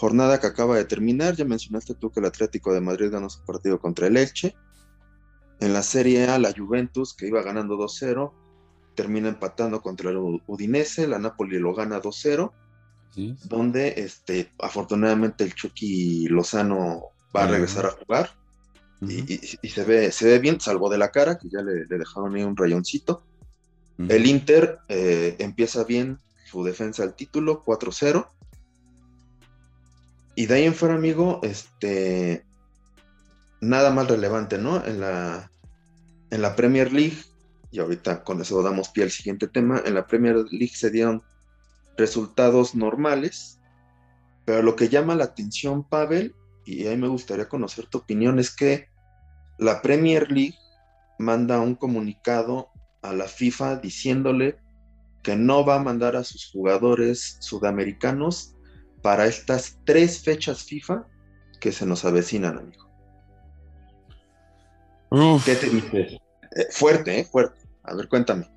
jornada 0.00 0.40
que 0.40 0.46
acaba 0.46 0.76
de 0.76 0.86
terminar. 0.86 1.36
Ya 1.36 1.44
mencionaste 1.44 1.94
tú 1.94 2.10
que 2.10 2.20
el 2.20 2.26
Atlético 2.26 2.72
de 2.72 2.80
Madrid 2.80 3.10
ganó 3.10 3.28
su 3.28 3.44
partido 3.44 3.78
contra 3.78 4.06
el 4.06 4.16
Elche. 4.16 4.56
En 5.60 5.74
la 5.74 5.82
Serie 5.82 6.26
A, 6.28 6.38
la 6.38 6.54
Juventus, 6.56 7.14
que 7.14 7.26
iba 7.26 7.42
ganando 7.42 7.76
2-0, 7.76 8.32
termina 8.94 9.28
empatando 9.28 9.82
contra 9.82 10.10
el 10.10 10.40
Udinese. 10.46 11.06
La 11.06 11.18
Napoli 11.18 11.58
lo 11.58 11.74
gana 11.74 12.00
2-0. 12.00 12.50
Donde 13.44 13.94
este, 13.96 14.52
afortunadamente 14.60 15.44
el 15.44 15.54
Chucky 15.54 16.28
Lozano 16.28 17.08
va 17.34 17.42
a 17.42 17.48
regresar 17.48 17.86
a 17.86 17.90
jugar 17.90 18.30
y, 19.02 19.68
se, 19.68 19.84
ve, 19.84 20.12
se 20.12 20.26
ve 20.26 20.38
bien, 20.38 20.60
salvo 20.60 20.88
de 20.88 20.98
la 20.98 21.10
cara, 21.10 21.36
que 21.36 21.48
ya 21.50 21.60
le, 21.60 21.86
dejaron 21.86 22.34
ahí 22.34 22.42
un 22.42 22.56
rayoncito. 22.56 23.24
El 23.98 24.26
Inter 24.26 24.78
eh, 24.88 25.36
empieza 25.40 25.84
bien 25.84 26.18
su 26.46 26.64
defensa 26.64 27.02
al 27.02 27.14
título, 27.14 27.62
4-0. 27.64 28.26
Y 30.40 30.46
de 30.46 30.54
ahí 30.54 30.64
en 30.64 30.74
fuera, 30.74 30.94
amigo, 30.94 31.40
este, 31.42 32.46
nada 33.60 33.90
más 33.90 34.08
relevante, 34.08 34.56
¿no? 34.56 34.82
En 34.86 34.98
la, 34.98 35.50
en 36.30 36.40
la 36.40 36.56
Premier 36.56 36.94
League, 36.94 37.18
y 37.70 37.78
ahorita 37.78 38.24
con 38.24 38.40
eso 38.40 38.62
damos 38.62 38.88
pie 38.88 39.04
al 39.04 39.10
siguiente 39.10 39.48
tema, 39.48 39.82
en 39.84 39.92
la 39.92 40.06
Premier 40.06 40.36
League 40.50 40.72
se 40.74 40.90
dieron 40.90 41.22
resultados 41.98 42.74
normales, 42.74 43.60
pero 44.46 44.62
lo 44.62 44.76
que 44.76 44.88
llama 44.88 45.14
la 45.14 45.24
atención, 45.24 45.86
Pavel, 45.86 46.34
y 46.64 46.86
ahí 46.86 46.96
me 46.96 47.08
gustaría 47.08 47.46
conocer 47.46 47.84
tu 47.88 47.98
opinión, 47.98 48.38
es 48.38 48.50
que 48.50 48.88
la 49.58 49.82
Premier 49.82 50.32
League 50.32 50.56
manda 51.18 51.60
un 51.60 51.74
comunicado 51.74 52.70
a 53.02 53.12
la 53.12 53.26
FIFA 53.26 53.76
diciéndole 53.76 54.56
que 55.22 55.36
no 55.36 55.66
va 55.66 55.74
a 55.74 55.84
mandar 55.84 56.16
a 56.16 56.24
sus 56.24 56.50
jugadores 56.50 57.36
sudamericanos 57.40 58.54
para 59.02 59.26
estas 59.26 59.78
tres 59.84 60.22
fechas 60.22 60.64
FIFA 60.64 61.06
que 61.60 61.72
se 61.72 61.86
nos 61.86 62.04
avecinan, 62.04 62.58
amigo. 62.58 62.88
¿Qué 65.44 65.56
te 65.56 65.68
dices? 65.68 66.12
Eh, 66.56 66.66
fuerte, 66.70 67.20
¿eh? 67.20 67.24
Fuerte. 67.24 67.60
A 67.82 67.94
ver, 67.94 68.08
cuéntame. 68.08 68.48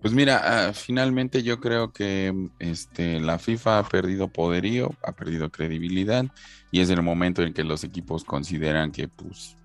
Pues 0.00 0.14
mira, 0.14 0.40
ah, 0.42 0.72
finalmente 0.72 1.42
yo 1.42 1.60
creo 1.60 1.92
que 1.92 2.34
este, 2.58 3.20
la 3.20 3.38
FIFA 3.38 3.80
ha 3.80 3.88
perdido 3.88 4.28
poderío, 4.28 4.94
ha 5.02 5.12
perdido 5.12 5.50
credibilidad 5.50 6.24
y 6.70 6.80
es 6.80 6.90
el 6.90 7.02
momento 7.02 7.42
en 7.42 7.52
que 7.52 7.64
los 7.64 7.84
equipos 7.84 8.24
consideran 8.24 8.92
que 8.92 9.08
pues 9.08 9.56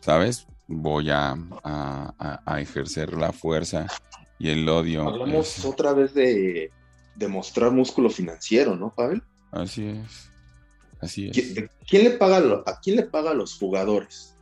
¿sabes? 0.00 0.46
Voy 0.66 1.10
a, 1.10 1.36
ejercer 2.58 3.14
la 3.14 3.32
fuerza 3.32 3.86
y 4.38 4.50
el 4.50 4.68
odio. 4.68 5.08
Hablamos 5.08 5.64
otra 5.64 5.92
vez 5.92 6.14
de, 6.14 6.70
demostrar 7.18 7.72
músculo 7.72 8.08
financiero, 8.10 8.76
¿no, 8.76 8.92
Pavel? 8.94 9.22
Así 9.50 9.86
es. 9.86 10.30
Así 11.00 11.28
es. 11.28 11.68
¿Quién 11.86 12.04
le 12.04 12.10
paga, 12.10 12.62
¿A 12.66 12.80
quién 12.80 12.96
le 12.96 13.02
paga 13.02 13.30
a 13.30 13.34
los 13.34 13.56
jugadores? 13.56 14.34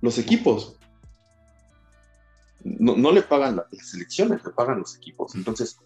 Los 0.00 0.18
equipos. 0.18 0.76
No, 2.62 3.12
le 3.12 3.22
pagan 3.22 3.56
las 3.56 3.88
selecciones, 3.88 4.44
le 4.44 4.50
pagan 4.52 4.78
los 4.78 4.96
equipos. 4.96 5.34
Entonces, 5.34 5.76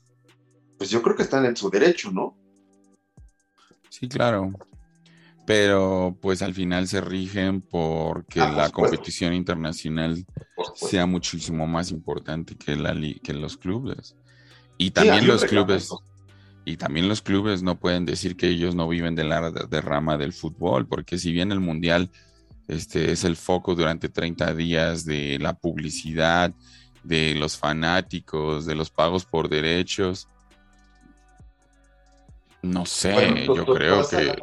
pues 0.77 0.91
yo 0.91 1.03
creo 1.03 1.17
que 1.17 1.25
están 1.25 1.45
en 1.45 1.57
su 1.57 1.71
derecho, 1.71 2.11
¿no? 2.13 2.37
Sí, 3.91 4.09
claro 4.09 4.53
pero 5.49 6.15
pues 6.21 6.43
al 6.43 6.53
final 6.53 6.87
se 6.89 7.01
rigen 7.01 7.63
porque 7.63 8.39
ah, 8.39 8.53
la 8.53 8.69
competición 8.69 9.33
internacional 9.33 10.27
sea 10.75 11.07
muchísimo 11.07 11.67
más 11.67 11.91
importante 11.91 12.55
que, 12.55 12.77
la 12.77 12.95
que 13.23 13.33
los 13.33 13.57
clubes. 13.57 14.15
Y 14.79 14.93
también 14.93 15.27
los 15.27 15.45
clubes 15.45 15.91
y 16.65 16.77
también 16.77 17.09
los 17.09 17.23
clubes 17.23 17.63
no 17.63 17.79
pueden 17.79 18.05
decir 18.05 18.37
que 18.37 18.49
ellos 18.49 18.75
no 18.75 18.87
viven 18.89 19.15
de 19.15 19.25
la 19.25 19.51
derrama 19.51 20.19
del 20.19 20.35
fútbol, 20.35 20.87
porque 20.87 21.19
si 21.19 21.33
bien 21.33 21.51
el 21.51 21.61
mundial 21.61 22.11
este 22.69 23.11
es 23.11 23.25
el 23.25 23.37
foco 23.37 23.75
durante 23.75 24.11
30 24.11 24.55
días 24.55 25.07
de 25.07 25.39
la 25.41 25.55
publicidad, 25.55 26.53
de 27.03 27.35
los 27.35 27.57
fanáticos, 27.57 28.67
de 28.67 28.75
los 28.75 28.91
pagos 28.91 29.25
por 29.25 29.49
derechos, 29.49 30.29
no 32.61 32.85
sé, 32.85 33.47
yo 33.47 33.65
creo 33.65 34.07
que... 34.07 34.37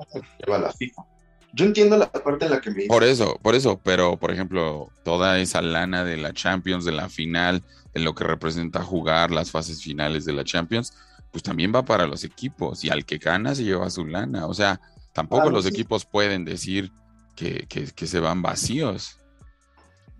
Yo 1.55 1.65
entiendo 1.65 1.95
la 1.95 2.11
parte 2.11 2.45
en 2.45 2.51
la 2.51 2.59
que 2.59 2.69
me... 2.69 2.85
Por 2.85 3.05
eso, 3.05 3.39
por 3.41 3.55
eso, 3.55 3.79
pero 3.81 4.17
por 4.17 4.29
ejemplo, 4.29 4.89
toda 5.03 5.39
esa 5.39 5.61
lana 5.61 6.03
de 6.03 6.17
la 6.17 6.33
Champions, 6.33 6.83
de 6.83 6.91
la 6.91 7.07
final, 7.07 7.63
de 7.93 8.01
lo 8.01 8.13
que 8.13 8.25
representa 8.25 8.83
jugar 8.83 9.31
las 9.31 9.51
fases 9.51 9.81
finales 9.81 10.25
de 10.25 10.33
la 10.33 10.43
Champions, 10.43 10.93
pues 11.31 11.43
también 11.43 11.71
va 11.73 11.83
para 11.83 12.07
los 12.07 12.25
equipos 12.25 12.83
y 12.83 12.89
al 12.89 13.05
que 13.05 13.17
gana 13.17 13.55
se 13.55 13.63
lleva 13.63 13.89
su 13.89 14.05
lana. 14.05 14.47
O 14.47 14.53
sea, 14.53 14.81
tampoco 15.13 15.49
los 15.49 15.65
equipos 15.65 16.05
pueden 16.05 16.43
decir 16.43 16.91
que, 17.35 17.87
se 17.95 18.19
van 18.19 18.41
vacíos. 18.41 19.17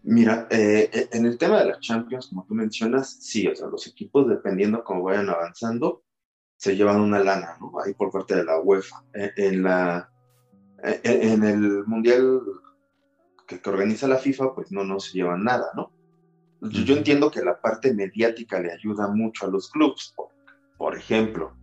Mira, 0.04 0.48
eh, 0.50 0.90
eh, 0.94 1.10
en 1.12 1.26
el 1.26 1.38
tema 1.38 1.60
de 1.60 1.66
la 1.66 1.80
Champions, 1.80 2.28
como 2.28 2.46
tú 2.46 2.54
mencionas, 2.54 3.18
sí, 3.20 3.48
o 3.48 3.56
sea, 3.56 3.68
los 3.68 3.88
equipos, 3.88 4.30
dependiendo 4.30 4.84
cómo 4.84 5.04
vayan 5.04 5.30
avanzando, 5.30 6.04
se 6.58 6.76
llevan 6.76 7.02
una 7.02 7.20
lana, 7.20 7.58
¿no? 7.60 7.74
Ahí 7.84 7.94
por 7.94 8.12
parte 8.12 8.36
de 8.36 8.44
la 8.44 8.60
UEFA. 8.60 9.04
En, 9.14 9.64
la, 9.64 10.10
en, 11.04 11.44
el 11.44 11.86
Mundial 11.86 12.42
que, 13.48 13.62
organiza 13.66 14.08
la 14.08 14.18
FIFA, 14.18 14.54
pues 14.54 14.72
no, 14.72 14.84
no 14.84 15.00
se 15.00 15.18
llevan 15.18 15.44
nada, 15.44 15.70
¿no? 15.76 15.92
Yo, 16.62 16.96
entiendo 16.96 17.30
que 17.30 17.44
la 17.44 17.60
parte 17.62 17.94
mediática 17.94 18.60
le 18.60 18.72
ayuda 18.72 19.08
mucho 19.08 19.46
a 19.46 19.50
los 19.50 19.70
clubes. 19.70 20.14
Por, 20.78 20.98
ejemplo, 20.98 21.56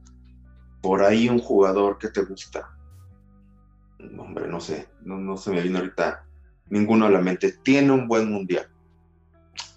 por 0.81 1.03
ahí 1.03 1.29
un 1.29 1.39
jugador 1.39 1.99
que 1.99 2.09
te 2.09 2.23
gusta. 2.23 2.71
Hombre, 4.19 4.47
no 4.49 4.61
sé, 4.61 4.89
no, 5.03 5.19
no 5.19 5.37
se 5.37 5.51
me 5.51 5.63
viene 5.63 5.79
ahorita 5.79 6.25
ninguno 6.69 7.07
a 7.07 7.11
la 7.11 7.21
mente. 7.21 7.53
Tiene 7.63 7.91
un 7.91 8.07
buen 8.07 8.31
mundial. 8.31 8.69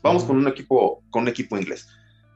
Vamos 0.04 0.24
con 0.26 0.38
un 0.38 0.48
equipo, 0.48 1.04
con 1.10 1.24
un 1.24 1.30
equipo 1.30 1.58
inglés. 1.58 1.88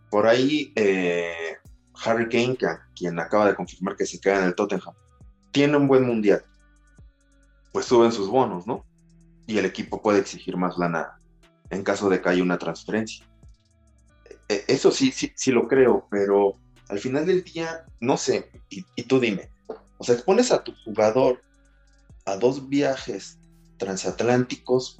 Por 0.09 0.25
ahí 0.25 0.73
eh, 0.75 1.57
Harry 2.03 2.27
Kane, 2.29 2.57
quien 2.95 3.19
acaba 3.19 3.47
de 3.47 3.55
confirmar 3.55 3.95
que 3.95 4.05
se 4.05 4.19
queda 4.19 4.39
en 4.39 4.45
el 4.45 4.55
Tottenham, 4.55 4.95
tiene 5.51 5.77
un 5.77 5.87
buen 5.87 6.05
mundial, 6.05 6.43
pues 7.71 7.85
suben 7.85 8.11
sus 8.11 8.29
bonos, 8.29 8.67
¿no? 8.67 8.85
Y 9.47 9.57
el 9.57 9.65
equipo 9.65 10.01
puede 10.01 10.19
exigir 10.19 10.57
más 10.57 10.77
lana 10.77 11.19
en 11.69 11.83
caso 11.83 12.09
de 12.09 12.21
que 12.21 12.29
haya 12.29 12.43
una 12.43 12.57
transferencia. 12.57 13.25
E, 14.47 14.65
eso 14.67 14.91
sí, 14.91 15.11
sí, 15.11 15.31
sí 15.35 15.51
lo 15.51 15.67
creo, 15.67 16.07
pero 16.09 16.53
al 16.89 16.99
final 16.99 17.25
del 17.25 17.43
día, 17.43 17.85
no 17.99 18.17
sé, 18.17 18.51
y, 18.69 18.83
tú 19.03 19.19
dime, 19.19 19.49
O 19.97 20.03
sea, 20.03 20.15
expones 20.15 20.51
a 20.51 20.63
tu 20.63 20.73
jugador 20.83 21.41
a 22.25 22.35
dos 22.35 22.67
viajes 22.67 23.37
transatlánticos. 23.77 24.99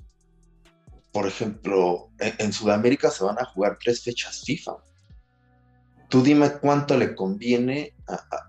Por 1.12 1.26
ejemplo, 1.28 2.10
en, 2.20 2.54
Sudamérica 2.54 3.10
se 3.10 3.24
van 3.24 3.40
a 3.40 3.46
jugar 3.46 3.80
tres 3.84 4.04
fechas 4.04 4.44
FIFA. 4.46 4.78
Tú 6.10 6.22
dime 6.22 6.52
cuánto 6.60 6.98
le 6.98 7.16
conviene 7.16 7.96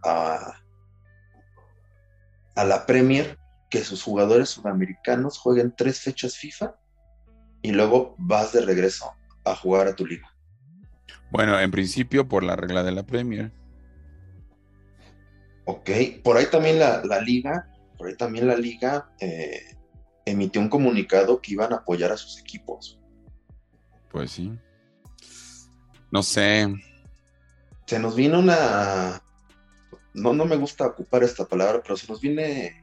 a, 0.05 0.55
a 2.55 2.64
la 2.64 2.87
Premier 2.87 3.39
que 3.71 3.85
sus 3.85 4.03
jugadores 4.03 4.51
sudamericanos 4.51 5.39
jueguen 5.39 5.73
tres 5.77 6.01
fechas 6.01 6.37
FIFA 6.37 6.75
y 7.62 7.73
luego 7.73 8.16
vas 8.18 8.53
de 8.53 8.62
regreso 8.62 9.12
a 9.45 9.55
jugar 9.55 9.87
a 9.87 9.97
tu 9.97 10.05
liga. 10.05 10.29
Bueno, 11.31 11.59
en 11.59 11.71
principio 11.71 12.29
por 12.29 12.43
la 12.43 12.57
regla 12.57 12.83
de 12.83 12.93
la 12.93 13.07
Premier. 13.07 13.53
Ok, 15.64 15.91
por 16.25 16.37
ahí 16.37 16.47
también 16.51 16.81
la, 16.81 17.21
liga, 17.21 17.71
por 17.97 18.09
ahí 18.09 18.16
también 18.16 18.49
la 18.49 18.57
liga 18.57 19.12
eh, 19.21 19.77
emitió 20.25 20.61
un 20.61 20.68
comunicado 20.68 21.41
que 21.41 21.53
iban 21.53 21.73
a 21.73 21.77
apoyar 21.77 22.11
a 22.11 22.16
sus 22.16 22.41
equipos. 22.41 22.99
Pues 24.11 24.33
sí. 24.33 24.53
No 26.11 26.25
sé. 26.25 26.75
Se 27.87 27.99
nos 27.99 28.16
vino 28.16 28.41
una. 28.41 29.23
No, 30.12 30.33
no 30.33 30.45
me 30.45 30.57
gusta 30.57 30.87
ocupar 30.87 31.23
esta 31.23 31.45
palabra, 31.45 31.81
pero 31.83 31.97
se 31.97 32.09
nos 32.09 32.21
viene. 32.21 32.80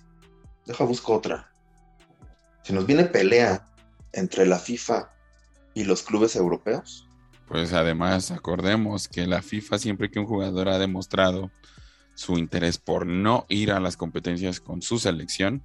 Deja 0.67 0.83
busco 0.83 1.13
otra. 1.13 1.49
Se 2.63 2.73
nos 2.73 2.85
viene 2.85 3.05
pelea 3.05 3.65
entre 4.11 4.45
la 4.45 4.59
FIFA 4.59 5.09
y 5.73 5.85
los 5.85 6.03
clubes 6.03 6.35
europeos. 6.35 7.07
Pues 7.47 7.71
además, 7.71 8.31
acordemos 8.31 9.07
que 9.07 9.25
la 9.25 9.41
FIFA 9.41 9.79
siempre 9.79 10.11
que 10.11 10.19
un 10.19 10.25
jugador 10.25 10.67
ha 10.67 10.77
demostrado 10.77 11.49
su 12.15 12.37
interés 12.37 12.77
por 12.77 13.05
no 13.05 13.45
ir 13.47 13.71
a 13.71 13.79
las 13.79 13.95
competencias 13.95 14.59
con 14.59 14.81
su 14.81 14.99
selección, 14.99 15.63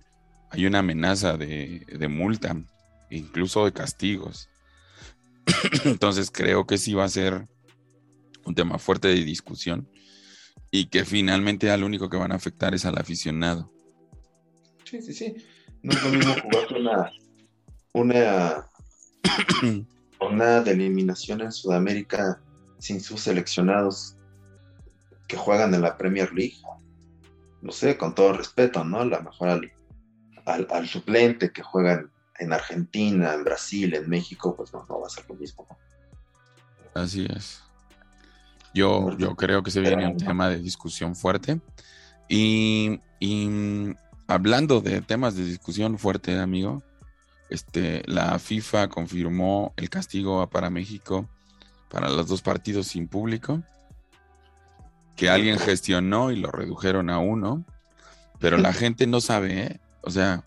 hay 0.51 0.67
una 0.67 0.79
amenaza 0.79 1.37
de, 1.37 2.07
multa, 2.09 2.55
incluso 3.11 3.65
de 3.65 3.73
castigos. 3.73 4.51
Entonces 5.85 6.31
creo 6.31 6.67
que 6.67 6.79
sí 6.79 6.95
va 6.95 7.05
a 7.05 7.09
ser 7.09 7.49
un 8.45 8.55
tema 8.55 8.79
fuerte 8.79 9.09
de 9.09 9.25
discusión 9.25 9.89
y 10.71 10.87
que 10.87 11.05
finalmente 11.05 11.71
al 11.73 11.83
único 11.83 12.09
que 12.09 12.19
van 12.19 12.31
a 12.31 12.37
afectar 12.37 12.75
es 12.75 12.85
al 12.85 12.99
aficionado. 12.99 13.72
Sí, 14.93 15.01
sí, 15.01 15.15
sí. 15.15 15.35
No 15.83 15.93
es 15.95 16.03
lo 16.03 16.11
mismo 16.11 16.35
jugar 16.43 16.67
una, 16.79 17.13
una, 17.95 18.67
una 20.21 20.61
de 20.61 20.71
eliminación 20.71 21.41
en 21.41 21.51
Sudamérica 21.51 22.43
sin 22.79 23.01
sus 23.01 23.23
seleccionados 23.23 24.17
que 25.27 25.39
juegan 25.39 25.73
en 25.73 25.81
la 25.81 25.97
Premier 25.97 26.31
League. 26.35 26.59
No 27.63 27.73
sé, 27.73 27.97
con 27.97 28.15
todo 28.15 28.35
respeto, 28.35 28.85
¿no? 28.85 29.01
A 29.01 29.07
lo 29.07 29.23
mejor 29.23 29.63
al, 30.45 30.89
suplente 30.89 31.53
que 31.53 31.63
juegan 31.63 32.13
en 32.39 32.53
Argentina, 32.53 33.33
en 33.33 33.45
Brasil, 33.45 33.95
en 33.95 34.11
México, 34.11 34.55
pues 34.55 34.75
no, 34.75 34.85
no 34.91 35.01
va 35.01 35.07
a 35.07 35.11
ser 35.11 35.25
lo 35.27 35.37
mismo. 35.37 35.67
Así 36.93 37.27
es. 37.35 37.63
Yo, 38.75 39.17
yo 39.17 39.37
creo 39.37 39.63
que 39.63 39.71
se 39.71 39.81
viene 39.81 40.07
un 40.07 40.19
tema 40.19 40.51
de 40.51 40.59
discusión 40.59 41.17
fuerte. 41.17 41.63
Y, 42.29 43.01
y, 43.21 43.95
hablando 44.27 44.81
de 44.81 45.01
temas 45.01 45.37
de 45.37 45.45
discusión 45.45 45.99
fuerte, 45.99 46.39
amigo, 46.39 46.83
este, 47.51 48.03
la 48.07 48.39
FIFA 48.39 48.89
confirmó 48.89 49.75
el 49.77 49.91
castigo 49.91 50.49
para 50.49 50.71
México 50.71 51.29
para 51.91 52.09
los 52.09 52.27
dos 52.27 52.41
partidos 52.41 52.87
sin 52.87 53.07
público 53.07 53.63
que 55.17 55.29
alguien 55.29 55.59
gestionó 55.59 56.31
y 56.31 56.37
lo 56.37 56.51
redujeron 56.51 57.11
a 57.11 57.19
uno, 57.19 57.65
pero 58.41 58.57
la 58.57 58.73
gente 58.73 59.07
no 59.07 59.21
sabe, 59.21 59.63
¿eh? 59.63 59.81
o 60.01 60.11
sea, 60.11 60.43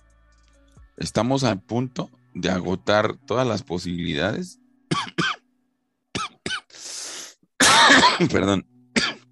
estamos 0.97 1.43
a 1.43 1.55
punto 1.55 2.09
de 2.33 2.49
agotar 2.49 3.15
todas 3.25 3.47
las 3.47 3.63
posibilidades. 3.63 4.59
Perdón. 8.31 8.65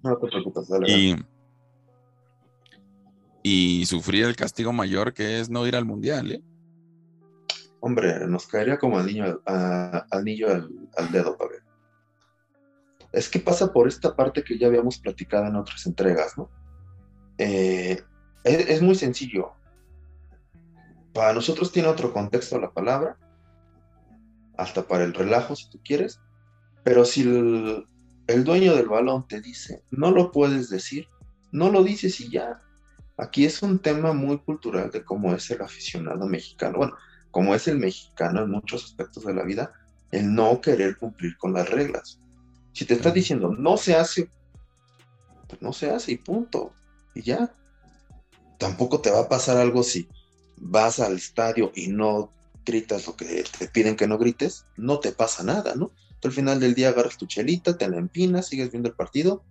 No 0.02 0.16
te 0.16 0.28
preocupes, 0.28 0.68
Y, 0.86 1.16
y 3.46 3.84
sufrir 3.84 4.24
el 4.24 4.36
castigo 4.36 4.72
mayor 4.72 5.12
que 5.12 5.38
es 5.38 5.50
no 5.50 5.66
ir 5.66 5.76
al 5.76 5.84
mundial, 5.84 6.32
¿eh? 6.32 6.42
Hombre, 7.78 8.26
nos 8.26 8.46
caería 8.46 8.78
como 8.78 8.98
anillo, 8.98 9.42
a, 9.44 10.06
anillo 10.10 10.50
al, 10.50 10.70
al 10.96 11.12
dedo, 11.12 11.36
es 13.12 13.28
que 13.28 13.38
pasa 13.38 13.70
por 13.70 13.86
esta 13.86 14.16
parte 14.16 14.42
que 14.42 14.58
ya 14.58 14.66
habíamos 14.66 14.98
platicado 14.98 15.46
en 15.46 15.56
otras 15.56 15.84
entregas. 15.84 16.34
Eh, 17.36 18.02
es, 18.42 18.80
muy 18.80 18.94
sencillo. 18.94 19.52
Para 21.12 21.34
nosotros 21.34 21.70
tiene 21.70 21.88
otro 21.88 22.12
contexto 22.12 22.58
la 22.58 22.72
palabra, 22.72 23.18
hasta 24.56 24.88
para 24.88 25.04
el 25.04 25.12
relajo 25.12 25.54
si 25.54 25.68
tú 25.68 25.78
quieres, 25.84 26.18
pero 26.82 27.04
si 27.04 27.20
el, 27.20 27.84
el 28.26 28.44
dueño 28.44 28.74
del 28.74 28.88
balón 28.88 29.28
te 29.28 29.42
dice, 29.42 29.84
no 29.90 30.10
lo 30.10 30.32
puedes 30.32 30.70
decir, 30.70 31.06
no 31.52 31.70
lo 31.70 31.84
dices 31.84 32.18
y 32.20 32.30
ya. 32.30 32.58
Aquí 33.16 33.44
es 33.44 33.62
un 33.62 33.78
tema 33.78 34.12
muy 34.12 34.38
cultural 34.38 34.90
de 34.90 35.04
cómo 35.04 35.34
es 35.34 35.50
el 35.50 35.62
aficionado 35.62 36.26
mexicano. 36.26 36.78
Bueno, 36.78 36.96
como 37.30 37.54
es 37.54 37.68
el 37.68 37.78
mexicano 37.78 38.42
en 38.42 38.50
muchos 38.50 38.84
aspectos 38.84 39.24
de 39.24 39.34
la 39.34 39.44
vida, 39.44 39.72
el 40.10 40.34
no 40.34 40.60
querer 40.60 40.96
cumplir 40.96 41.36
con 41.36 41.52
las 41.52 41.68
reglas. 41.68 42.18
Si 42.72 42.84
te 42.84 42.94
está 42.94 43.10
diciendo 43.10 43.50
no 43.56 43.76
se 43.76 43.94
hace, 43.94 44.28
pues 45.48 45.62
no 45.62 45.72
se 45.72 45.90
hace 45.90 46.12
y 46.12 46.18
punto. 46.18 46.72
Y 47.14 47.22
ya. 47.22 47.52
Tampoco 48.58 49.00
te 49.00 49.10
va 49.10 49.20
a 49.20 49.28
pasar 49.28 49.56
algo 49.56 49.82
si 49.82 50.08
vas 50.56 51.00
al 51.00 51.16
estadio 51.16 51.72
y 51.74 51.88
no 51.88 52.30
gritas 52.64 53.06
lo 53.06 53.16
que 53.16 53.44
te 53.58 53.68
piden 53.68 53.96
que 53.96 54.06
no 54.06 54.18
grites, 54.18 54.64
no 54.76 55.00
te 55.00 55.12
pasa 55.12 55.42
nada, 55.42 55.74
¿no? 55.74 55.90
Tú 56.20 56.28
al 56.28 56.34
final 56.34 56.60
del 56.60 56.74
día 56.74 56.88
agarras 56.88 57.18
tu 57.18 57.26
chelita, 57.26 57.76
te 57.76 57.88
la 57.88 57.98
empinas, 57.98 58.46
sigues 58.46 58.70
viendo 58.70 58.88
el 58.88 58.94
partido 58.94 59.44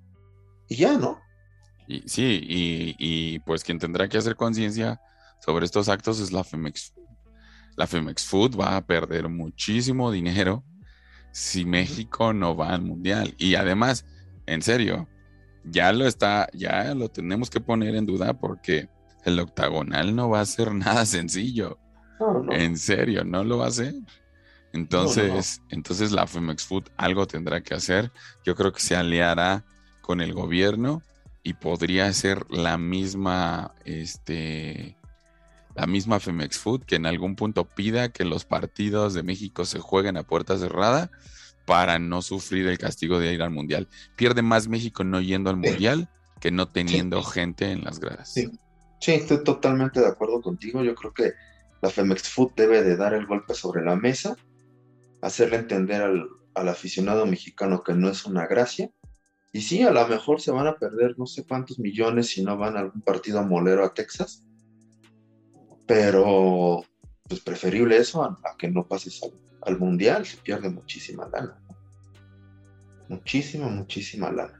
y 0.67 0.77
ya, 0.77 0.97
¿no? 0.97 1.19
Y, 1.87 2.07
sí, 2.07 2.39
y, 2.97 3.39
pues 3.39 3.63
quien 3.63 3.79
tendrá 3.79 4.07
que 4.07 4.17
hacer 4.17 4.35
conciencia 4.35 5.01
sobre 5.39 5.65
estos 5.65 5.89
actos 5.89 6.19
es 6.19 6.31
la 6.31 6.43
Femex. 6.43 6.93
La 7.75 7.87
Femex 7.87 8.25
Food 8.25 8.59
va 8.59 8.77
a 8.77 8.85
perder 8.85 9.29
muchísimo 9.29 10.11
dinero 10.11 10.63
si 11.31 11.65
México 11.65 12.33
no 12.33 12.55
va 12.55 12.73
al 12.73 12.83
mundial. 12.83 13.33
Y 13.37 13.55
además, 13.55 14.05
en 14.45 14.61
serio, 14.61 15.09
ya 15.63 15.91
lo 15.91 16.05
está, 16.05 16.47
ya 16.53 16.93
lo 16.93 17.09
tenemos 17.09 17.49
que 17.49 17.59
poner 17.59 17.95
en 17.95 18.05
duda 18.05 18.33
porque 18.33 18.89
el 19.25 19.39
octagonal 19.39 20.15
no 20.15 20.29
va 20.29 20.41
a 20.41 20.45
ser 20.45 20.73
nada 20.75 21.05
sencillo. 21.05 21.79
En 22.51 22.77
serio, 22.77 23.23
no 23.25 23.43
lo 23.43 23.57
va 23.57 23.65
a 23.65 23.69
hacer. 23.69 23.95
Entonces, 24.71 25.61
entonces 25.69 26.11
la 26.11 26.25
Femex 26.25 26.65
Food 26.65 26.85
algo 26.97 27.27
tendrá 27.27 27.61
que 27.61 27.75
hacer. 27.75 28.11
Yo 28.45 28.55
creo 28.55 28.71
que 28.71 28.79
se 28.79 28.95
aliará 28.95 29.65
con 30.01 30.21
el 30.21 30.33
gobierno 30.33 31.03
y 31.43 31.53
podría 31.53 32.11
ser 32.13 32.45
la 32.49 32.77
misma, 32.77 33.75
este, 33.83 34.95
la 35.75 35.85
misma 35.87 36.19
Femex 36.19 36.57
Food 36.57 36.85
que 36.85 36.95
en 36.95 37.05
algún 37.05 37.35
punto 37.35 37.65
pida 37.65 38.09
que 38.09 38.23
los 38.23 38.45
partidos 38.45 39.13
de 39.13 39.23
México 39.23 39.65
se 39.65 39.79
jueguen 39.79 40.17
a 40.17 40.23
puerta 40.23 40.57
cerrada 40.57 41.11
para 41.65 41.99
no 41.99 42.21
sufrir 42.21 42.67
el 42.67 42.77
castigo 42.77 43.19
de 43.19 43.33
ir 43.33 43.41
al 43.41 43.51
Mundial. 43.51 43.87
Pierde 44.15 44.41
más 44.41 44.67
México 44.67 45.03
no 45.03 45.21
yendo 45.21 45.49
al 45.49 45.57
Mundial 45.57 46.09
que 46.39 46.51
no 46.51 46.67
teniendo 46.67 47.23
gente 47.23 47.71
en 47.71 47.83
las 47.83 47.99
gradas. 47.99 48.33
Sí. 48.33 48.49
estoy 49.05 49.43
totalmente 49.43 49.99
de 49.99 50.07
acuerdo 50.07 50.41
contigo. 50.41 50.83
Yo 50.83 50.95
creo 50.95 51.13
que 51.13 51.31
la 51.81 51.89
Femex 51.89 52.29
Food 52.29 52.53
debe 52.55 52.83
de 52.83 52.95
dar 52.95 53.13
el 53.13 53.25
golpe 53.25 53.53
sobre 53.53 53.83
la 53.83 53.95
mesa, 53.95 54.35
hacerle 55.21 55.57
entender 55.57 56.01
al, 56.01 56.27
al 56.53 56.69
aficionado 56.69 57.25
mexicano 57.25 57.83
que 57.83 57.93
no 57.93 58.09
es 58.09 58.25
una 58.25 58.45
gracia. 58.47 58.89
Y 59.53 59.61
sí, 59.61 59.83
a 59.83 59.91
lo 59.91 60.05
mejor 60.07 60.41
se 60.41 60.51
van 60.51 60.67
a 60.67 60.75
perder 60.75 61.17
no 61.17 61.25
sé 61.25 61.45
cuántos 61.45 61.79
millones 61.79 62.27
si 62.27 62.43
no 62.43 62.57
van 62.57 62.75
a 62.75 62.81
algún 62.81 63.01
partido 63.01 63.39
a 63.39 63.43
molero 63.43 63.85
a 63.85 63.93
Texas 63.93 64.43
pero 65.85 66.83
pues 67.27 67.41
preferible 67.41 67.97
eso 67.97 68.23
a, 68.23 68.37
que 68.57 68.69
no 68.69 68.87
pases 68.87 69.21
al, 69.61 69.79
mundial, 69.79 70.25
se 70.25 70.37
pierde 70.37 70.69
muchísima 70.69 71.27
lana. 71.29 71.57
Muchísima, 73.09 73.67
muchísima 73.67 74.31
lana. 74.31 74.59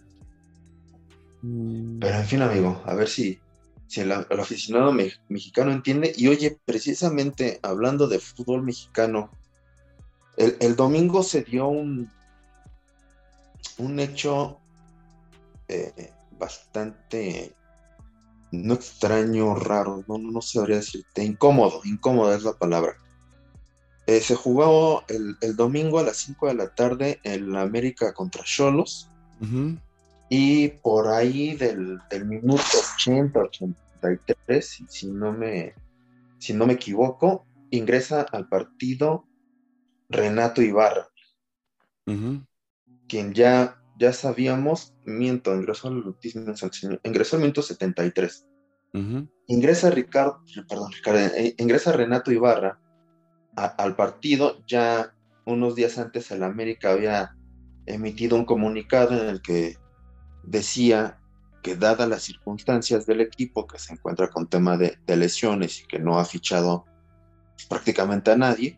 Mm. 1.41 2.00
Pero 2.00 2.16
en 2.16 2.26
fin, 2.26 2.41
amigo, 2.41 2.82
a 2.86 2.94
ver 2.94 3.08
si, 3.08 3.39
si 3.88 4.02
el, 4.02 4.12
aficionado 4.12 4.94
mexicano 5.30 5.72
entiende. 5.72 6.14
Y 6.16 6.28
oye, 6.28 6.58
precisamente 6.66 7.60
hablando 7.64 8.08
de 8.08 8.20
fútbol 8.20 8.64
mexicano, 8.64 9.32
el, 10.38 10.76
domingo 10.76 11.22
se 11.22 11.44
dio 11.44 11.68
un, 11.68 12.10
un 13.78 14.00
hecho 14.00 14.60
eh, 15.68 16.11
bastante 16.38 17.53
no 18.51 18.76
extraño, 18.76 19.55
raro, 19.55 20.03
no, 20.07 20.18
no 20.18 20.41
sabría 20.41 20.78
decirte, 20.78 21.24
incómodo, 21.24 21.82
incómoda 21.86 22.36
es 22.36 22.43
la 22.43 22.53
palabra. 22.53 22.95
Eh, 24.05 24.20
se 24.20 24.36
jugó 24.36 25.03
el, 25.07 25.55
domingo 25.55 25.97
a 25.97 26.03
las 26.03 26.18
5 26.18 26.47
de 26.47 26.53
la 26.55 26.76
tarde 26.76 27.20
en 27.24 27.51
la 27.51 27.61
América 27.61 28.14
contra 28.14 28.43
Cholos. 28.43 29.09
Y 30.30 30.70
por 30.70 31.09
ahí 31.09 31.55
del, 31.55 31.99
minuto 32.26 32.64
80, 32.97 33.39
1973, 33.39 34.84
si 34.88 35.07
no 35.07 35.34
me, 35.34 35.74
si 36.39 36.53
no 36.53 36.66
me 36.66 36.74
equivoco, 36.74 37.45
ingresa 37.72 38.22
al 38.22 38.47
partido 38.47 39.26
Renato 40.09 40.61
Ibarra, 40.61 41.09
quien 43.07 43.34
ya, 43.34 43.83
ya 44.04 44.12
sabíamos, 44.12 44.93
miento, 45.06 45.56
ingresó 45.56 45.88
al 45.88 46.16
ingresó 47.04 47.36
al 47.38 47.41
minuto 47.41 47.62
73. 47.62 48.45
Ingresa 49.47 49.89
Ricardo, 49.89 50.43
perdón, 50.68 50.91
eh, 51.06 51.56
ingresa 51.58 51.93
Renato 51.93 52.32
Ibarra 52.32 52.80
al 53.56 53.95
partido, 53.95 54.62
ya 54.68 55.16
unos 55.45 55.76
días 55.76 55.97
antes 55.97 56.30
el 56.32 56.43
América 56.43 56.91
había 56.91 57.36
emitido 57.86 58.36
un 58.36 58.45
comunicado 58.45 59.20
en 59.20 59.30
el 59.30 59.41
que 59.41 59.78
decía 60.43 61.20
que 61.62 61.78
dadas 61.78 62.10
las 62.10 62.24
circunstancias 62.24 63.06
del 63.06 63.22
equipo 63.22 63.66
que 63.66 63.80
se 63.80 63.93
encuentra 63.93 64.28
con 64.28 64.47
tema 64.47 64.78
de, 64.78 64.97
lesiones 65.08 65.82
y 65.82 65.88
que 65.88 65.97
no 65.97 66.20
ha 66.20 66.26
fichado 66.26 66.86
prácticamente 67.70 68.32
a 68.32 68.36
nadie, 68.36 68.78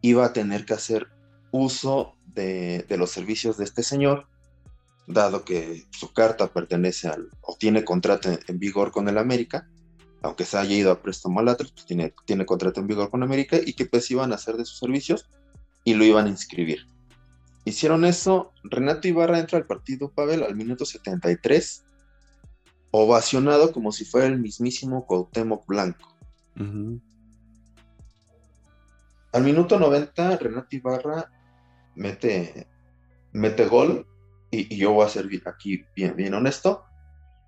iba 0.00 0.24
a 0.24 0.32
tener 0.32 0.64
que 0.64 0.74
hacer 0.74 1.08
uso 1.50 2.16
de, 2.34 2.86
los 2.98 3.10
servicios 3.10 3.58
de 3.58 3.64
este 3.64 3.82
señor, 3.82 4.26
dado 5.06 5.44
que 5.44 5.86
su 5.90 6.12
carta 6.12 6.52
pertenece 6.52 7.08
al, 7.08 7.28
o 7.40 7.56
tiene 7.56 7.84
contrato 7.84 8.30
en, 8.30 8.58
vigor 8.58 8.92
con 8.92 9.08
el 9.08 9.18
América, 9.18 9.68
aunque 10.22 10.44
se 10.44 10.56
haya 10.56 10.76
ido 10.76 10.92
a 10.92 11.02
préstamo 11.02 11.40
al 11.40 11.48
Atlas, 11.48 11.72
pues 11.72 11.86
tiene, 11.86 12.14
tiene 12.24 12.46
contrato 12.46 12.80
en 12.80 12.86
vigor 12.86 13.10
con 13.10 13.22
América 13.22 13.58
y 13.64 13.74
que 13.74 13.86
pues 13.86 14.10
iban 14.10 14.32
a 14.32 14.36
hacer 14.36 14.56
de 14.56 14.64
sus 14.64 14.78
servicios 14.78 15.28
y 15.84 15.94
lo 15.94 16.04
iban 16.04 16.26
a 16.26 16.30
inscribir. 16.30 16.86
Hicieron 17.64 18.04
eso, 18.04 18.52
Renato 18.64 19.08
Ibarra 19.08 19.38
entra 19.38 19.58
al 19.58 19.66
partido 19.66 20.10
Pavel 20.10 20.42
al 20.42 20.56
minuto 20.56 20.84
73 20.84 21.84
ovacionado 22.90 23.72
como 23.72 23.90
si 23.90 24.04
fuera 24.04 24.26
el 24.26 24.38
mismísimo 24.38 25.06
Cuauhtémoc 25.06 25.66
Blanco. 25.66 26.14
Al 29.32 29.42
minuto 29.42 29.78
90, 29.78 30.36
Renato 30.36 30.76
Ibarra 30.76 31.30
mete, 31.94 32.68
mete 33.32 33.66
gol 33.66 34.06
y, 34.52 34.76
yo 34.76 34.92
voy 34.92 35.06
a 35.06 35.08
ser 35.08 35.28
aquí 35.46 35.84
bien, 35.96 36.14
bien 36.14 36.34
honesto. 36.34 36.84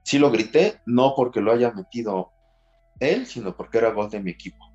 Sí 0.02 0.18
lo 0.18 0.30
grité, 0.30 0.80
no 0.86 1.14
porque 1.14 1.40
lo 1.40 1.52
haya 1.52 1.70
metido 1.70 2.32
él, 2.98 3.26
sino 3.26 3.56
porque 3.56 3.78
era 3.78 3.92
gol 3.92 4.10
de 4.10 4.20
mi 4.20 4.30
equipo. 4.30 4.72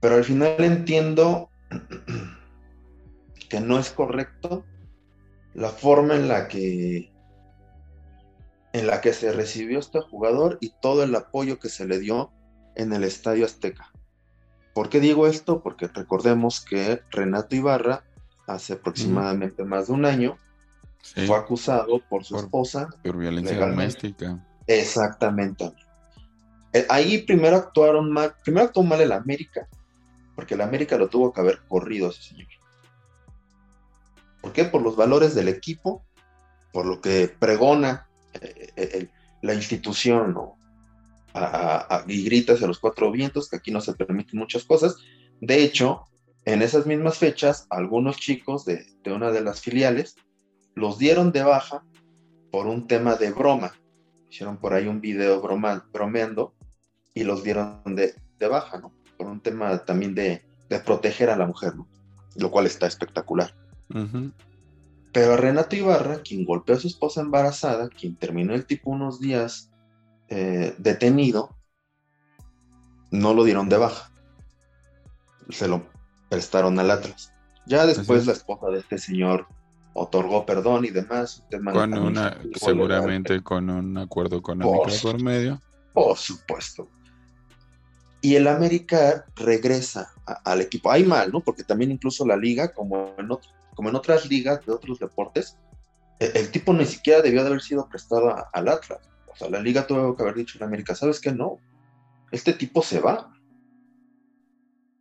Pero 0.00 0.16
al 0.16 0.24
final 0.24 0.62
entiendo 0.62 1.48
que 3.48 3.60
no 3.60 3.78
es 3.78 3.90
correcto 3.90 4.64
la 5.54 5.70
forma 5.70 6.16
en 6.16 6.28
la 6.28 6.48
que 6.48 7.12
en 8.72 8.88
la 8.88 9.00
que 9.00 9.12
se 9.12 9.32
recibió 9.32 9.78
este 9.78 10.00
jugador 10.00 10.58
y 10.60 10.72
todo 10.80 11.04
el 11.04 11.14
apoyo 11.14 11.60
que 11.60 11.68
se 11.68 11.86
le 11.86 12.00
dio 12.00 12.32
en 12.74 12.92
el 12.92 13.04
Estadio 13.04 13.44
Azteca. 13.44 13.92
¿Por 14.74 14.88
qué 14.88 14.98
digo 14.98 15.28
esto? 15.28 15.62
Porque 15.62 15.86
recordemos 15.86 16.60
que 16.60 17.00
Renato 17.12 17.54
Ibarra, 17.54 18.02
hace 18.48 18.72
aproximadamente 18.72 19.62
más 19.62 19.86
de 19.86 19.92
un 19.92 20.04
año, 20.04 20.38
fue 21.26 21.36
acusado 21.36 22.00
por 22.08 22.24
su 22.24 22.36
esposa. 22.36 22.88
Por 23.02 23.16
violencia 23.16 23.58
doméstica. 23.58 24.44
Exactamente. 24.66 25.72
Eh, 26.72 26.86
ahí 26.88 27.18
primero 27.18 27.56
actuaron 27.56 28.10
mal, 28.10 28.34
primero 28.42 28.66
actuó 28.66 28.82
mal 28.82 29.00
el 29.00 29.12
América, 29.12 29.68
porque 30.34 30.54
el 30.54 30.60
América 30.60 30.96
lo 30.96 31.08
tuvo 31.08 31.32
que 31.32 31.40
haber 31.40 31.60
corrido 31.68 32.10
ese 32.10 32.22
señor. 32.22 32.48
¿Por 34.40 34.52
qué? 34.52 34.64
Por 34.64 34.82
los 34.82 34.96
valores 34.96 35.34
del 35.34 35.48
equipo, 35.48 36.04
por 36.72 36.86
lo 36.86 37.00
que 37.00 37.28
pregona 37.28 38.08
eh, 38.34 39.08
la 39.42 39.54
institución 39.54 40.36
y 42.06 42.24
gritas 42.24 42.62
a 42.62 42.66
los 42.66 42.78
cuatro 42.78 43.10
vientos, 43.10 43.48
que 43.48 43.56
aquí 43.56 43.70
no 43.70 43.80
se 43.80 43.94
permiten 43.94 44.38
muchas 44.38 44.64
cosas. 44.64 44.96
De 45.40 45.62
hecho, 45.62 46.04
en 46.44 46.62
esas 46.62 46.86
mismas 46.86 47.18
fechas, 47.18 47.66
algunos 47.70 48.16
chicos 48.16 48.64
de, 48.64 48.86
una 49.06 49.30
de 49.30 49.40
las 49.40 49.60
filiales 49.60 50.16
los 50.74 50.98
dieron 50.98 51.32
de 51.32 51.42
baja 51.42 51.82
por 52.50 52.66
un 52.66 52.86
tema 52.86 53.16
de 53.16 53.30
broma. 53.30 53.72
Hicieron 54.30 54.56
por 54.56 54.74
ahí 54.74 54.86
un 54.86 55.00
video 55.00 55.40
broma, 55.40 55.86
bromeando 55.92 56.54
y 57.14 57.24
los 57.24 57.42
dieron 57.42 57.82
de, 57.94 58.14
baja, 58.48 58.78
¿no? 58.78 58.92
Por 59.16 59.26
un 59.26 59.40
tema 59.40 59.78
también 59.84 60.14
de, 60.14 60.44
proteger 60.84 61.30
a 61.30 61.36
la 61.36 61.46
mujer, 61.46 61.76
¿no? 61.76 61.86
Lo 62.36 62.50
cual 62.50 62.66
está 62.66 62.86
espectacular. 62.86 63.54
Pero 65.12 65.36
Renato 65.36 65.76
Ibarra, 65.76 66.22
quien 66.22 66.44
golpeó 66.44 66.74
a 66.74 66.80
su 66.80 66.88
esposa 66.88 67.20
embarazada, 67.20 67.88
quien 67.88 68.16
terminó 68.16 68.54
el 68.54 68.66
tipo 68.66 68.90
unos 68.90 69.20
días 69.20 69.70
eh, 70.28 70.74
detenido, 70.78 71.56
no 73.12 73.32
lo 73.32 73.44
dieron 73.44 73.68
de 73.68 73.76
baja. 73.76 74.10
Se 75.50 75.68
lo 75.68 75.86
prestaron 76.28 76.78
al 76.80 76.90
Atlas. 76.90 77.32
Ya 77.66 77.86
después 77.86 78.26
la 78.26 78.32
esposa 78.32 78.66
de 78.70 78.80
este 78.80 78.98
señor 78.98 79.46
otorgó 79.94 80.44
perdón 80.44 80.84
y 80.84 80.90
demás. 80.90 81.42
Con 81.50 81.94
una, 81.94 82.36
seguramente 82.56 83.42
con 83.42 83.70
un 83.70 83.96
acuerdo 83.96 84.36
económico 84.36 84.86
por, 85.02 85.22
medio. 85.22 85.60
Por 85.92 86.16
supuesto. 86.16 86.88
Y 88.20 88.36
el 88.36 88.48
América 88.48 89.24
regresa 89.36 90.12
al 90.44 90.60
equipo. 90.60 90.90
Hay 90.90 91.04
mal, 91.04 91.30
¿no? 91.30 91.40
Porque 91.40 91.62
también 91.62 91.90
incluso 91.90 92.26
la 92.26 92.36
liga, 92.36 92.72
como 92.72 93.14
en 93.18 93.30
otro, 93.30 93.50
como 93.74 93.88
en 93.88 93.96
otras 93.96 94.28
ligas 94.28 94.64
de 94.66 94.72
otros 94.72 94.98
deportes, 94.98 95.56
e-, 96.18 96.32
el, 96.34 96.50
tipo 96.50 96.72
ni 96.72 96.86
siquiera 96.86 97.22
debió 97.22 97.42
de 97.42 97.48
haber 97.48 97.62
sido 97.62 97.88
prestado 97.88 98.34
al 98.52 98.68
Atlas. 98.68 99.00
O 99.28 99.36
sea, 99.36 99.50
la 99.50 99.60
liga 99.60 99.86
tuvo 99.86 100.16
que 100.16 100.22
haber 100.22 100.36
dicho 100.36 100.58
en 100.58 100.64
América, 100.64 100.94
¿sabes 100.94 101.20
qué? 101.20 101.32
No, 101.32 101.58
este 102.32 102.52
tipo 102.52 102.82
se 102.82 103.00
va. 103.00 103.32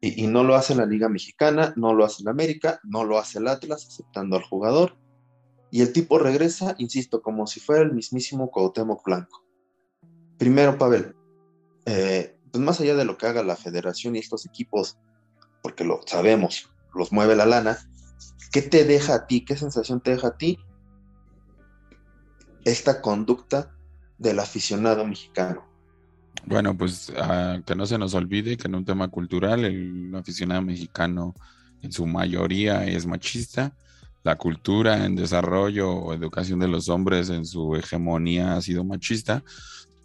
Y, 0.05 0.27
no 0.27 0.43
lo 0.43 0.55
hace 0.55 0.75
la 0.75 0.85
Liga 0.85 1.07
Mexicana, 1.07 1.73
no 1.77 1.93
lo 1.93 2.03
hace 2.03 2.23
la 2.23 2.31
América, 2.31 2.81
no 2.83 3.05
lo 3.05 3.17
hace 3.17 3.39
el 3.39 3.47
Atlas, 3.47 3.87
aceptando 3.87 4.35
al 4.35 4.43
jugador. 4.43 4.97
Y 5.71 5.81
el 5.81 5.93
tipo 5.93 6.19
regresa, 6.19 6.75
insisto, 6.77 7.21
como 7.21 7.47
si 7.47 7.61
fuera 7.61 7.83
el 7.83 7.93
mismísimo 7.93 8.51
Cuauhtémoc 8.51 9.05
Blanco. 9.05 9.45
Primero, 10.37 10.77
Pavel, 10.77 11.15
eh, 11.85 12.37
pues 12.51 12.61
más 12.61 12.81
allá 12.81 12.95
de 12.95 13.05
lo 13.05 13.17
que 13.17 13.27
haga 13.27 13.43
la 13.43 13.55
federación 13.55 14.17
y 14.17 14.19
estos 14.19 14.45
equipos, 14.45 14.97
porque 15.61 15.85
lo 15.85 16.01
sabemos, 16.05 16.69
los 16.93 17.13
mueve 17.13 17.37
la 17.37 17.45
lana, 17.45 17.79
¿Qué 18.53 18.61
te 18.61 18.85
deja 18.85 19.15
a 19.15 19.25
ti? 19.25 19.43
¿Qué 19.43 19.57
sensación 19.57 19.99
te 19.99 20.11
deja 20.11 20.27
a 20.27 20.37
ti 20.37 20.59
esta 22.65 23.01
conducta 23.01 23.75
del 24.19 24.39
aficionado 24.39 25.07
mexicano? 25.07 25.67
Bueno, 26.45 26.77
pues 26.77 27.11
ah, 27.17 27.59
que 27.65 27.75
no 27.75 27.85
se 27.85 27.97
nos 27.97 28.13
olvide 28.13 28.57
que 28.57 28.67
en 28.67 28.75
un 28.75 28.85
tema 28.85 29.07
cultural 29.07 29.63
el 29.63 30.13
aficionado 30.15 30.61
mexicano 30.61 31.33
en 31.81 31.91
su 31.91 32.05
mayoría 32.05 32.85
es 32.85 33.05
machista. 33.05 33.73
La 34.23 34.37
cultura 34.37 35.05
en 35.05 35.15
desarrollo 35.15 35.91
o 35.91 36.13
educación 36.13 36.59
de 36.59 36.67
los 36.67 36.89
hombres 36.89 37.29
en 37.29 37.45
su 37.45 37.75
hegemonía 37.75 38.55
ha 38.55 38.61
sido 38.61 38.83
machista. 38.83 39.43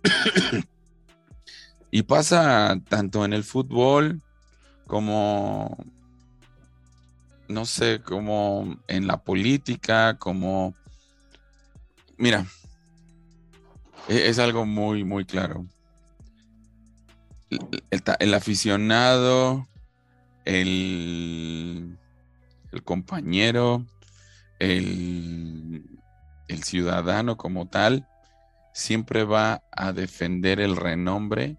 y 1.91 2.03
pasa 2.03 2.78
tanto 2.89 3.24
en 3.24 3.32
el 3.32 3.45
fútbol 3.45 4.20
como 4.86 5.76
no 7.49 7.64
sé, 7.64 8.01
como 8.03 8.78
en 8.86 9.07
la 9.07 9.16
política, 9.22 10.16
como... 10.18 10.74
Mira, 12.16 12.47
e-, 14.09 14.28
es, 14.28 14.39
algo 14.39 14.66
muy, 14.66 15.03
muy 15.05 15.24
claro. 15.24 15.66
El, 17.51 18.34
aficionado, 18.34 19.66
el, 20.44 21.96
compañero, 22.84 23.86
el 24.59 25.82
ciudadano 26.62 27.36
como 27.36 27.68
tal, 27.68 28.07
siempre 28.72 29.24
va 29.24 29.62
a 29.72 29.92
defender 29.92 30.61
el 30.61 30.76
renombre 30.76 31.57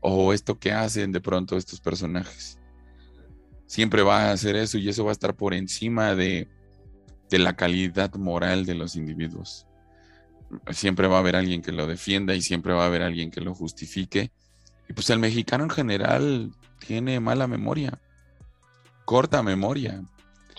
o 0.00 0.32
esto 0.32 0.58
que 0.58 0.72
hacen 0.72 1.12
de 1.12 1.20
pronto 1.20 1.56
estos 1.56 1.80
personajes 1.80 2.58
siempre 3.72 4.02
va 4.02 4.24
a 4.24 4.32
hacer 4.32 4.54
eso 4.54 4.76
y 4.76 4.90
eso 4.90 5.02
va 5.02 5.12
a 5.12 5.12
estar 5.12 5.34
por 5.34 5.54
encima 5.54 6.14
de, 6.14 6.46
la 7.30 7.56
calidad 7.56 8.14
moral 8.16 8.66
de 8.66 8.74
los 8.74 8.96
individuos. 8.96 9.66
Siempre 10.72 11.08
va 11.08 11.16
a 11.16 11.20
haber 11.20 11.36
alguien 11.36 11.62
que 11.62 11.72
lo 11.72 11.86
defienda 11.86 12.34
y 12.34 12.42
siempre 12.42 12.74
va 12.74 12.84
a 12.84 12.88
haber 12.88 13.00
alguien 13.00 13.30
que 13.30 13.40
lo 13.40 13.54
justifique. 13.54 14.30
Y 14.88 14.92
pues 14.92 15.10
el 15.10 15.18
mexicano 15.18 15.64
en 15.64 15.70
general 15.70 16.52
tiene 16.86 17.20
mala 17.20 17.46
memoria, 17.46 17.98
corta 19.04 19.42
memoria. 19.42 20.02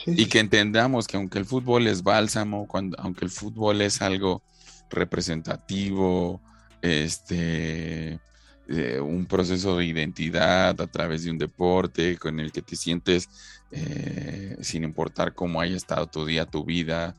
Y 0.06 0.26
que 0.26 0.40
entendamos 0.40 1.08
que 1.08 1.18
aunque 1.18 1.40
el 1.40 1.46
fútbol 1.46 1.88
es 1.88 2.04
bálsamo, 2.04 2.68
cuando, 2.68 3.00
aunque 3.00 3.26
el 3.26 3.32
fútbol 3.32 3.82
es 3.82 4.02
algo 4.02 4.42
representativo, 4.90 6.42
este, 6.82 8.20
eh, 8.68 9.00
un 9.00 9.26
proceso 9.26 9.78
de 9.78 9.86
identidad 9.86 10.80
a 10.80 10.88
través 10.88 11.24
de 11.24 11.32
un 11.32 11.38
deporte 11.38 12.18
con 12.18 12.40
el 12.40 12.52
que 12.52 12.62
te 12.62 12.76
sientes 12.76 13.30
eh, 13.72 14.58
sin 14.62 14.84
importar 14.84 15.34
cómo 15.34 15.60
haya 15.60 15.76
estado 15.76 16.08
tu 16.08 16.26
día, 16.26 16.46
tu 16.46 16.64
vida, 16.64 17.16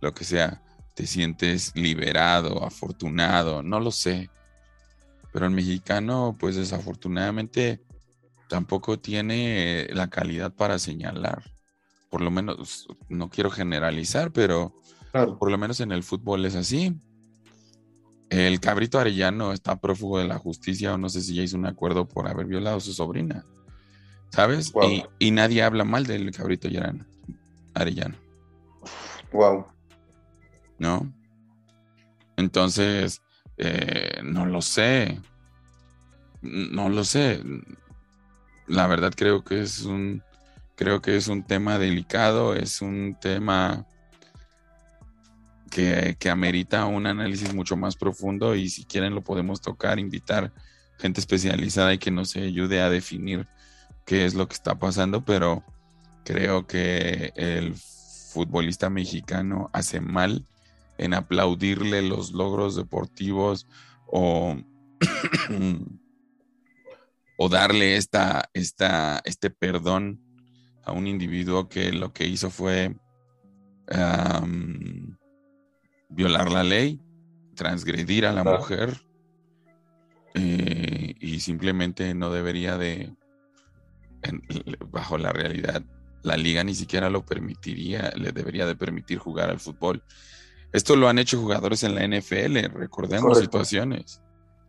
lo 0.00 0.12
que 0.14 0.24
sea, 0.24 0.62
te 0.94 1.06
sientes 1.06 1.72
liberado, 1.74 2.64
afortunado, 2.64 3.62
no 3.62 3.80
lo 3.80 3.90
sé. 3.90 4.30
Pero 5.34 5.46
el 5.46 5.50
mexicano, 5.52 6.36
pues 6.38 6.54
desafortunadamente, 6.54 7.82
tampoco 8.48 9.00
tiene 9.00 9.88
la 9.90 10.08
calidad 10.08 10.54
para 10.54 10.78
señalar. 10.78 11.42
Por 12.08 12.20
lo 12.20 12.30
menos, 12.30 12.86
no 13.08 13.28
quiero 13.30 13.50
generalizar, 13.50 14.30
pero 14.30 14.72
por 15.12 15.50
lo 15.50 15.58
menos 15.58 15.80
en 15.80 15.90
el 15.90 16.04
fútbol 16.04 16.46
es 16.46 16.54
así. 16.54 16.96
El 18.30 18.60
cabrito 18.60 19.00
Arellano 19.00 19.52
está 19.52 19.80
prófugo 19.80 20.20
de 20.20 20.28
la 20.28 20.38
justicia 20.38 20.94
o 20.94 20.98
no 20.98 21.08
sé 21.08 21.20
si 21.20 21.34
ya 21.34 21.42
hizo 21.42 21.56
un 21.56 21.66
acuerdo 21.66 22.06
por 22.06 22.28
haber 22.28 22.46
violado 22.46 22.76
a 22.76 22.80
su 22.80 22.92
sobrina. 22.92 23.44
¿Sabes? 24.30 24.72
Y, 25.18 25.32
nadie 25.32 25.64
habla 25.64 25.82
mal 25.82 26.06
del 26.06 26.30
cabrito 26.30 26.68
Arellano. 27.74 28.14
Wow. 29.32 29.66
¿No? 30.78 31.12
Entonces, 32.36 33.20
eh, 33.58 34.20
no 34.22 34.46
lo 34.46 34.62
sé. 34.62 35.20
No 36.42 36.88
lo 36.88 37.04
sé. 37.04 37.42
La 38.66 38.86
verdad 38.86 39.12
creo 39.16 39.44
que 39.44 39.60
es 39.62 39.82
un 39.82 40.22
creo 40.76 41.00
que 41.00 41.16
es 41.16 41.28
un 41.28 41.44
tema 41.44 41.78
delicado, 41.78 42.54
es 42.54 42.82
un 42.82 43.16
tema 43.20 43.86
que, 45.70 46.16
que, 46.18 46.30
amerita 46.30 46.86
un 46.86 47.06
análisis 47.06 47.54
mucho 47.54 47.76
más 47.76 47.96
profundo 47.96 48.54
y 48.56 48.68
si 48.68 48.84
quieren 48.84 49.14
lo 49.14 49.22
podemos 49.22 49.60
tocar, 49.60 49.98
invitar 49.98 50.52
gente 50.98 51.20
especializada 51.20 51.94
y 51.94 51.98
que 51.98 52.10
nos 52.10 52.34
ayude 52.36 52.80
a 52.80 52.90
definir 52.90 53.46
qué 54.04 54.24
es 54.24 54.34
lo 54.34 54.48
que 54.48 54.54
está 54.54 54.76
pasando, 54.76 55.24
pero 55.24 55.62
creo 56.24 56.66
que 56.66 57.32
el 57.36 57.74
futbolista 57.74 58.90
mexicano 58.90 59.70
hace 59.72 60.00
mal 60.00 60.44
en 60.98 61.14
aplaudirle 61.14 62.02
los 62.02 62.32
logros 62.32 62.76
deportivos 62.76 63.66
o, 64.06 64.56
o 67.38 67.48
darle 67.48 67.96
esta, 67.96 68.50
esta, 68.52 69.20
este 69.24 69.50
perdón 69.50 70.20
a 70.84 70.92
un 70.92 71.06
individuo 71.06 71.68
que 71.68 71.92
lo 71.92 72.12
que 72.12 72.26
hizo 72.26 72.50
fue 72.50 72.94
violar 76.08 76.50
la 76.50 76.62
ley, 76.62 77.00
transgredir 77.54 78.26
a 78.26 78.32
la 78.32 78.44
mujer 78.44 79.02
eh, 80.34 81.14
y 81.20 81.40
simplemente 81.40 82.14
no 82.14 82.30
debería 82.30 82.78
de, 82.78 83.14
bajo 84.90 85.18
la 85.18 85.32
realidad, 85.32 85.82
la 86.22 86.36
liga 86.36 86.64
ni 86.64 86.74
siquiera 86.74 87.10
lo 87.10 87.24
permitiría, 87.24 88.12
le 88.16 88.32
debería 88.32 88.66
de 88.66 88.76
permitir 88.76 89.18
jugar 89.18 89.50
al 89.50 89.60
fútbol. 89.60 90.02
Esto 90.74 90.96
lo 90.96 91.08
han 91.08 91.20
hecho 91.20 91.40
jugadores 91.40 91.84
en 91.84 91.94
la 91.94 92.04
NFL, 92.04 92.74
recordemos 92.74 93.38
situaciones. 93.38 94.20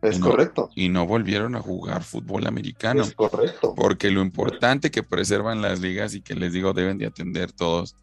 Es 0.02 0.20
correcto. 0.20 0.70
Y 0.76 0.88
no 0.88 1.04
volvieron 1.04 1.56
a 1.56 1.60
jugar 1.60 2.04
fútbol 2.04 2.46
americano. 2.46 3.02
Es 3.02 3.12
correcto. 3.12 3.74
Porque 3.74 4.12
lo 4.12 4.22
importante 4.22 4.92
que 4.92 5.02
preservan 5.02 5.62
las 5.62 5.80
ligas 5.80 6.14
y 6.14 6.20
que 6.20 6.36
les 6.36 6.52
digo 6.52 6.72
deben 6.74 6.96
de 6.98 7.06
atender 7.06 7.50
todos 7.50 7.96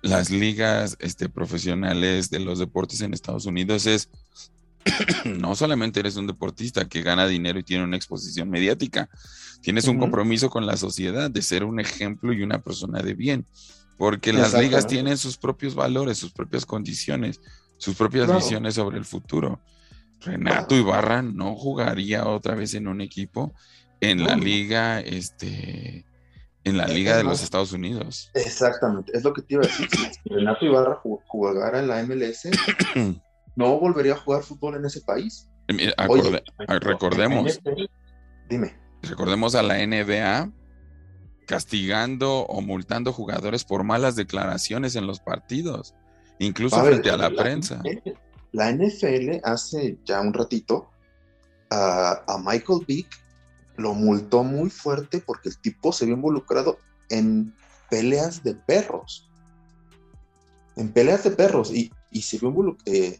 las 0.00 0.30
ligas 0.30 0.96
este, 1.00 1.28
profesionales 1.28 2.30
de 2.30 2.40
los 2.40 2.60
deportes 2.60 3.02
en 3.02 3.12
Estados 3.12 3.44
Unidos 3.44 3.84
es 3.84 4.08
no 5.26 5.54
solamente 5.54 6.00
eres 6.00 6.16
un 6.16 6.26
deportista 6.26 6.88
que 6.88 7.02
gana 7.02 7.26
dinero 7.26 7.58
y 7.58 7.62
tiene 7.62 7.84
una 7.84 7.96
exposición 7.96 8.48
mediática, 8.48 9.10
tienes 9.60 9.86
un 9.86 9.98
compromiso 9.98 10.48
con 10.48 10.64
la 10.64 10.78
sociedad 10.78 11.30
de 11.30 11.42
ser 11.42 11.64
un 11.64 11.78
ejemplo 11.78 12.32
y 12.32 12.42
una 12.42 12.62
persona 12.62 13.02
de 13.02 13.12
bien. 13.12 13.44
Porque 13.96 14.32
las 14.32 14.54
ligas 14.54 14.86
tienen 14.86 15.16
sus 15.16 15.36
propios 15.36 15.74
valores, 15.74 16.18
sus 16.18 16.32
propias 16.32 16.66
condiciones, 16.66 17.40
sus 17.76 17.94
propias 17.94 18.34
visiones 18.34 18.74
sobre 18.74 18.98
el 18.98 19.04
futuro. 19.04 19.60
Renato 20.20 20.74
Ibarra 20.74 21.22
no 21.22 21.54
jugaría 21.54 22.26
otra 22.26 22.54
vez 22.54 22.74
en 22.74 22.88
un 22.88 23.00
equipo 23.00 23.54
en 24.00 24.24
la 24.24 24.36
liga, 24.36 25.00
este, 25.00 26.04
en 26.64 26.76
la 26.76 26.86
liga 26.86 27.16
de 27.16 27.24
los 27.24 27.42
Estados 27.42 27.72
Unidos. 27.72 28.30
Exactamente, 28.34 29.16
es 29.16 29.22
lo 29.22 29.32
que 29.32 29.42
te 29.42 29.54
iba 29.54 29.64
a 29.64 29.66
decir. 29.66 29.88
Si 29.90 30.28
Renato 30.28 30.64
Ibarra 30.64 31.00
jugara 31.26 31.78
en 31.78 31.88
la 31.88 32.02
MLS, 32.02 32.48
no 33.56 33.78
volvería 33.78 34.14
a 34.14 34.16
jugar 34.16 34.42
fútbol 34.42 34.76
en 34.76 34.86
ese 34.86 35.00
país. 35.02 35.48
recordemos. 36.68 37.60
dime. 38.48 38.76
Recordemos 39.02 39.54
a 39.54 39.62
la 39.62 39.86
NBA 39.86 40.50
castigando 41.46 42.40
o 42.40 42.60
multando 42.60 43.12
jugadores 43.12 43.64
por 43.64 43.84
malas 43.84 44.16
declaraciones 44.16 44.96
en 44.96 45.06
los 45.06 45.20
partidos, 45.20 45.94
incluso 46.38 46.82
frente 46.82 47.10
a 47.10 47.16
la, 47.16 47.30
prensa. 47.30 47.82
la 48.52 48.72
NFL 48.72 49.40
hace 49.44 49.98
ya 50.04 50.20
un 50.20 50.32
ratito 50.32 50.90
a, 51.70 52.38
Michael 52.44 52.84
Vick 52.86 53.08
lo 53.76 53.94
multó 53.94 54.44
muy 54.44 54.70
fuerte 54.70 55.20
porque 55.20 55.48
el 55.48 55.58
tipo 55.58 55.92
se 55.92 56.06
vio 56.06 56.14
involucrado 56.14 56.78
en 57.10 57.54
peleas 57.90 58.42
de 58.42 58.54
perros. 58.54 59.28
En 60.76 60.92
peleas 60.92 61.24
de 61.24 61.32
perros 61.32 61.72
y, 61.72 61.90
se, 62.20 62.38
vio 62.38 62.76
eh, 62.86 63.18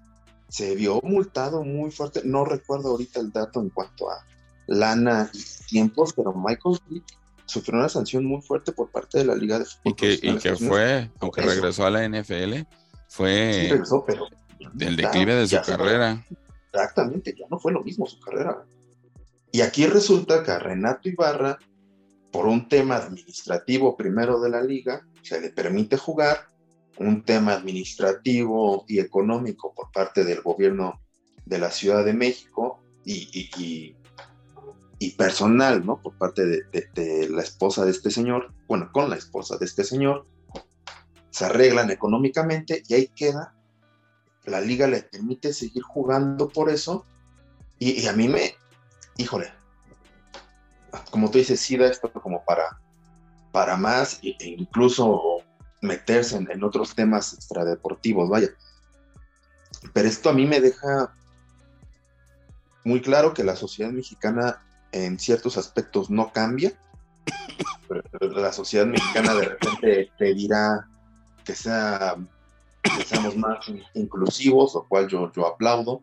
se 0.49 0.75
vio 0.75 1.01
multado 1.03 1.65
muy 1.65 1.91
fuerte. 1.91 2.23
No 2.25 2.45
recuerdo 2.45 2.91
ahorita 2.91 3.21
el 3.21 3.33
dato 3.33 3.61
en 3.61 3.71
cuanto 3.71 4.11
a 4.11 4.25
lana 4.67 5.31
y 5.33 5.65
tiempos, 5.67 6.13
pero 6.15 6.33
Michael 6.33 6.79
Vick 6.89 7.05
sufrió 7.47 7.79
una 7.79 7.89
sanción 7.89 8.25
muy 8.25 8.41
fuerte 8.43 8.73
por 8.73 8.91
parte 8.91 9.19
de 9.19 9.25
la 9.25 9.35
Liga 9.35 9.59
de 9.59 9.65
Fútbol. 9.65 9.95
Y 10.23 10.39
que, 10.39 10.57
fue, 10.57 11.11
aunque 11.21 11.43
regresó 11.43 11.87
a 11.87 11.91
la 11.91 12.09
NFL, 12.09 12.67
fue 13.09 13.69
el 14.79 14.97
declive 14.97 15.35
de 15.35 15.49
su 15.49 15.61
carrera. 15.63 16.25
Exactamente, 16.73 17.35
ya 17.39 17.47
no 17.51 17.59
fue 17.59 17.73
lo 17.73 17.83
mismo 17.83 18.07
su 18.07 18.19
carrera. 18.21 18.65
Y 19.53 19.61
aquí 19.61 19.87
resulta 19.87 20.43
que 20.43 20.51
a 20.51 20.59
Renato 20.59 21.09
Ibarra, 21.09 21.59
por 22.33 22.47
un 22.47 22.69
tema 22.69 22.97
administrativo 22.97 23.97
primero 23.97 24.41
de 24.41 24.51
la 24.51 24.63
liga, 24.63 25.07
se 25.23 25.41
le 25.41 25.51
permite 25.51 25.97
jugar, 25.97 26.49
un 26.97 27.25
tema 27.25 27.55
administrativo 27.55 28.85
y 28.87 29.01
económico 29.01 29.75
por 29.75 29.91
parte 29.91 30.25
del 30.25 30.43
gobierno 30.43 31.01
de 31.45 31.59
la 31.59 31.71
Ciudad 31.71 32.05
de 32.05 32.13
México 32.13 32.81
y, 33.05 33.29
y 33.33 33.51
y 33.61 33.97
personal, 35.17 35.85
¿no? 35.85 36.01
Por 36.01 36.15
parte 36.15 36.45
de, 36.45 37.29
la 37.31 37.43
esposa 37.43 37.85
de 37.85 37.91
este 37.91 38.11
señor, 38.11 38.53
bueno, 38.67 38.91
con 38.93 39.11
la 39.11 39.17
esposa 39.17 39.57
de 39.57 39.67
este 39.67 39.85
señor, 39.85 40.27
se 41.31 41.45
arreglan 41.45 41.91
económicamente 41.91 42.83
y 42.89 42.95
ahí 42.95 43.09
queda. 43.09 43.55
La 44.45 44.61
liga 44.61 44.87
le 44.87 45.03
permite 45.03 45.53
seguir 45.53 45.83
jugando 45.83 46.49
por 46.49 46.71
eso 46.71 47.05
y, 47.79 48.07
a 48.07 48.13
mí 48.13 48.29
me, 48.29 48.55
híjole, 49.17 49.53
como 51.11 51.31
tú 51.31 51.39
dices, 51.39 51.61
sí 51.61 51.77
da 51.77 51.87
esto 51.87 52.13
como 52.13 52.45
para, 52.45 52.79
para 53.53 53.77
más 53.77 54.21
e, 54.23 54.37
incluso 54.41 55.43
meterse 55.81 56.37
en, 56.37 56.51
en 56.51 56.63
otros 56.63 56.95
temas 56.95 57.35
extradeportivos, 57.35 58.29
vaya. 58.29 58.49
Pero 59.93 60.09
esto 60.09 60.31
a 60.31 60.33
mí 60.33 60.47
me 60.47 60.61
deja 60.61 61.15
muy 62.85 63.01
claro 63.01 63.35
que 63.35 63.45
la 63.45 63.57
sociedad 63.57 63.91
mexicana 63.91 64.63
en 64.95 65.19
ciertos 65.19 65.59
aspectos 65.59 66.09
no 66.09 66.33
cambia. 66.33 66.73
La 68.21 68.53
sociedad 68.53 68.87
mexicana 68.87 69.35
de 69.35 69.45
repente 69.47 70.11
pedirá 70.17 70.89
que, 71.45 71.55
sea, 71.55 72.15
que 72.83 73.05
seamos 73.05 73.37
más 73.37 73.67
inclusivos, 73.95 74.75
lo 74.75 74.87
cual 74.87 75.09
yo, 75.09 75.33
yo 75.33 75.47
aplaudo. 75.47 76.01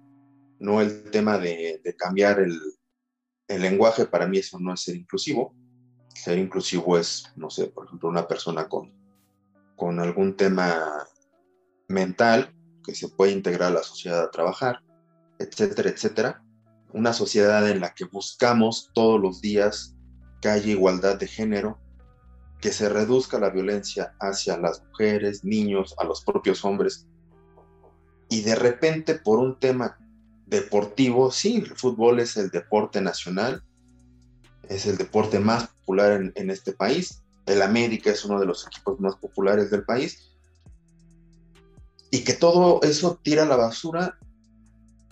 No 0.59 0.81
el 0.81 1.09
tema 1.09 1.37
de, 1.37 1.81
cambiar 1.97 2.39
el, 2.39 2.59
lenguaje, 3.47 4.05
para 4.05 4.27
mí 4.27 4.39
eso 4.39 4.59
no 4.59 4.73
es 4.73 4.81
ser 4.81 4.95
inclusivo. 4.95 5.55
Ser 6.13 6.37
inclusivo 6.37 6.97
es, 6.97 7.31
no 7.37 7.49
sé, 7.49 7.67
por 7.67 7.85
ejemplo, 7.85 8.09
una 8.09 8.27
persona 8.27 8.67
con, 8.67 8.93
con 9.77 9.99
algún 9.99 10.35
tema 10.35 11.07
mental 11.87 12.53
que 12.83 12.93
se 12.93 13.07
puede 13.07 13.31
integrar 13.31 13.71
a 13.71 13.75
la 13.75 13.83
sociedad 13.83 14.21
a 14.21 14.31
trabajar, 14.31 14.81
etcétera, 15.39 15.89
etcétera 15.89 16.43
una 16.93 17.13
sociedad 17.13 17.69
en 17.69 17.79
la 17.79 17.93
que 17.93 18.05
buscamos 18.05 18.89
todos 18.93 19.19
los 19.19 19.41
días 19.41 19.95
que 20.41 20.49
haya 20.49 20.71
igualdad 20.71 21.17
de 21.17 21.27
género, 21.27 21.79
que 22.59 22.71
se 22.71 22.89
reduzca 22.89 23.39
la 23.39 23.49
violencia 23.49 24.13
hacia 24.19 24.57
las 24.57 24.83
mujeres, 24.83 25.43
niños, 25.43 25.95
a 25.97 26.03
los 26.03 26.21
propios 26.21 26.63
hombres. 26.65 27.07
Y 28.29 28.41
de 28.41 28.55
repente, 28.55 29.15
por 29.15 29.39
un 29.39 29.59
tema 29.59 29.97
deportivo, 30.45 31.31
sí, 31.31 31.57
el 31.57 31.75
fútbol 31.75 32.19
es 32.19 32.37
el 32.37 32.49
deporte 32.49 33.01
nacional, 33.01 33.63
es 34.69 34.85
el 34.85 34.97
deporte 34.97 35.39
más 35.39 35.67
popular 35.67 36.31
en, 36.35 36.49
este 36.49 36.71
país. 36.71 37.21
El 37.45 37.61
América 37.61 38.11
es 38.11 38.23
uno 38.25 38.39
de 38.39 38.45
los 38.45 38.65
equipos 38.65 38.99
más 38.99 39.15
populares 39.15 39.71
del 39.71 39.83
país. 39.83 40.29
Y 42.11 42.23
que 42.23 42.33
todo 42.33 42.81
eso 42.83 43.19
tira 43.23 43.43
a 43.43 43.47
la 43.47 43.55
basura 43.55 44.17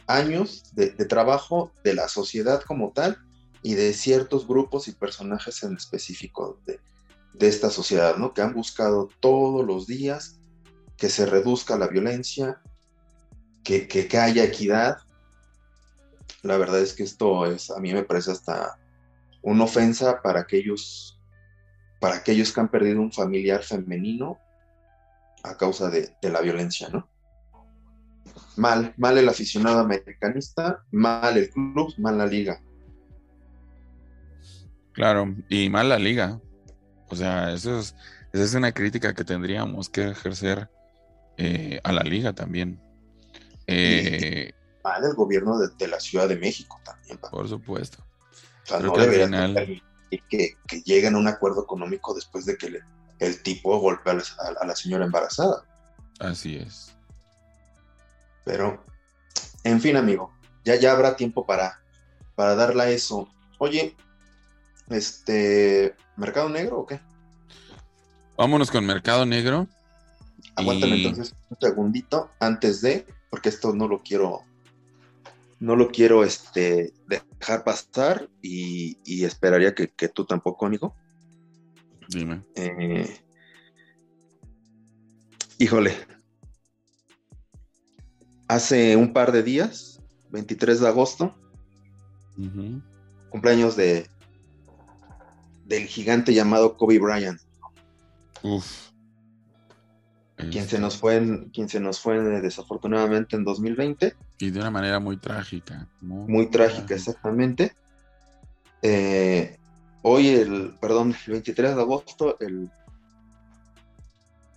años 0.09 0.63
de, 0.73 0.89
trabajo 1.05 1.71
de 1.83 1.93
la 1.93 2.09
sociedad 2.09 2.61
como 2.63 2.91
tal 2.91 3.17
y 3.61 3.75
de 3.75 3.93
ciertos 3.93 4.47
grupos 4.47 4.87
y 4.87 4.93
personajes 4.93 5.63
en 5.63 5.75
específico 5.75 6.59
de, 6.65 6.79
esta 7.39 7.69
sociedad, 7.69 8.17
¿no? 8.17 8.33
Que 8.33 8.41
han 8.41 8.53
buscado 8.53 9.07
todos 9.21 9.65
los 9.65 9.87
días 9.87 10.39
que 10.97 11.07
se 11.09 11.25
reduzca 11.25 11.77
la 11.77 11.87
violencia, 11.87 12.61
que, 13.63 14.09
haya 14.19 14.43
equidad 14.43 14.97
la 16.41 16.57
verdad 16.57 16.79
es 16.79 16.93
que 16.93 17.03
esto 17.03 17.45
es, 17.45 17.69
a 17.69 17.79
mí 17.79 17.93
me 17.93 18.03
parece 18.03 18.31
hasta 18.31 18.77
una 19.41 19.65
ofensa 19.65 20.21
para 20.21 20.41
aquellos, 20.41 21.19
para 21.99 22.15
aquellos 22.15 22.51
que 22.51 22.59
han 22.61 22.71
perdido 22.71 23.01
un 23.01 23.11
familiar 23.11 23.63
femenino 23.63 24.37
a 25.43 25.57
causa 25.57 25.89
de, 25.89 26.13
la 26.21 26.41
violencia, 26.41 26.89
¿no? 26.89 27.09
Mal, 28.59 28.93
mal 28.97 29.17
el 29.17 29.29
aficionado 29.29 29.79
americanista, 29.79 30.83
mal 30.91 31.37
el 31.37 31.49
club, 31.49 31.93
mal 31.97 32.17
la 32.17 32.25
liga. 32.25 32.61
Claro, 34.91 35.33
y 35.47 35.69
mal 35.69 35.87
la 35.87 35.97
liga. 35.97 36.41
O 37.07 37.15
sea, 37.15 37.53
eso 37.53 37.79
es, 37.79 37.95
esa 38.33 38.43
es 38.43 38.53
una 38.55 38.73
crítica 38.73 39.13
que 39.13 39.23
tendríamos 39.23 39.89
que 39.89 40.09
ejercer 40.09 40.69
eh, 41.37 41.79
a 41.85 41.93
la 41.93 42.03
liga 42.03 42.33
también. 42.33 42.81
Eh, 43.65 44.51
mal 44.83 45.05
el 45.05 45.13
gobierno 45.13 45.57
de, 45.57 45.87
la 45.87 46.01
Ciudad 46.01 46.27
de 46.27 46.35
México 46.35 46.81
también. 46.83 47.17
Por 47.31 47.47
supuesto. 47.47 48.03
O 48.63 48.67
sea, 48.67 48.79
no 48.81 48.93
deberían 48.97 49.55
que, 50.09 50.57
que, 50.67 50.81
lleguen 50.81 51.15
a 51.15 51.17
un 51.17 51.29
acuerdo 51.29 51.63
económico 51.63 52.13
después 52.13 52.45
de 52.45 52.57
que 52.57 52.81
el 53.19 53.41
tipo 53.41 53.79
golpea 53.79 54.17
a, 54.59 54.65
la 54.65 54.75
señora 54.75 55.05
embarazada. 55.05 55.63
Así 56.19 56.57
es. 56.57 56.93
Pero, 58.49 58.83
en 59.63 59.79
fin, 59.79 59.95
amigo, 59.95 60.33
ya, 60.65 60.75
ya 60.75 60.91
habrá 60.91 61.15
tiempo 61.15 61.45
para, 61.45 61.79
para 62.33 62.55
darle 62.55 62.81
a 62.81 62.89
eso. 62.89 63.29
Oye, 63.59 63.95
este, 64.89 65.93
¿mercado 66.17 66.49
negro 66.49 66.79
o 66.79 66.85
qué? 66.87 66.99
Vámonos 68.35 68.71
con 68.71 68.87
mercado 68.87 69.23
negro. 69.23 69.67
Aguántame 70.55 70.95
entonces 70.95 71.35
un 71.47 71.57
segundito 71.61 72.31
antes 72.39 72.81
de, 72.81 73.05
porque 73.29 73.49
esto 73.49 73.71
no 73.71 73.87
lo 73.87 73.99
quiero 73.99 74.41
no 75.59 75.75
lo 75.75 75.91
quiero 75.91 76.23
este, 76.23 76.91
dejar 77.05 77.63
pasar 77.63 78.29
y, 78.41 79.23
esperaría 79.23 79.75
que, 79.75 80.07
tú 80.07 80.25
tampoco, 80.25 80.65
amigo. 80.65 80.95
Dime. 82.07 82.41
Eh, 82.55 83.15
híjole. 85.59 85.93
Hace 88.49 88.95
un 88.95 89.13
par 89.13 89.31
de 89.31 89.43
días, 89.43 90.01
23 90.31 90.79
de 90.79 90.87
agosto, 90.87 91.35
cumpleaños 93.29 93.75
de 93.75 94.09
del 95.65 95.85
gigante 95.85 96.33
llamado 96.33 96.75
Kobe 96.75 96.97
Bryant. 96.97 97.39
Uf. 98.41 98.89
Quien 100.35 100.67
se 100.67 100.79
nos 100.79 100.97
fue, 100.97 101.17
en, 101.17 101.49
quien 101.49 101.69
se 101.69 101.79
nos 101.79 101.99
fue 101.99 102.19
desafortunadamente 102.41 103.35
en 103.35 103.43
2020. 103.43 104.15
Y 104.39 104.49
de 104.49 104.59
una 104.59 104.71
manera 104.71 104.99
muy 104.99 105.17
trágica. 105.17 105.87
Muy, 106.01 106.47
trágica, 106.47 106.95
exactamente. 106.95 107.75
Eh, 108.81 109.59
hoy, 110.01 110.29
el, 110.29 110.73
perdón, 110.81 111.15
el 111.27 111.33
23 111.33 111.75
de 111.75 111.81
agosto, 111.81 112.39
el... 112.39 112.71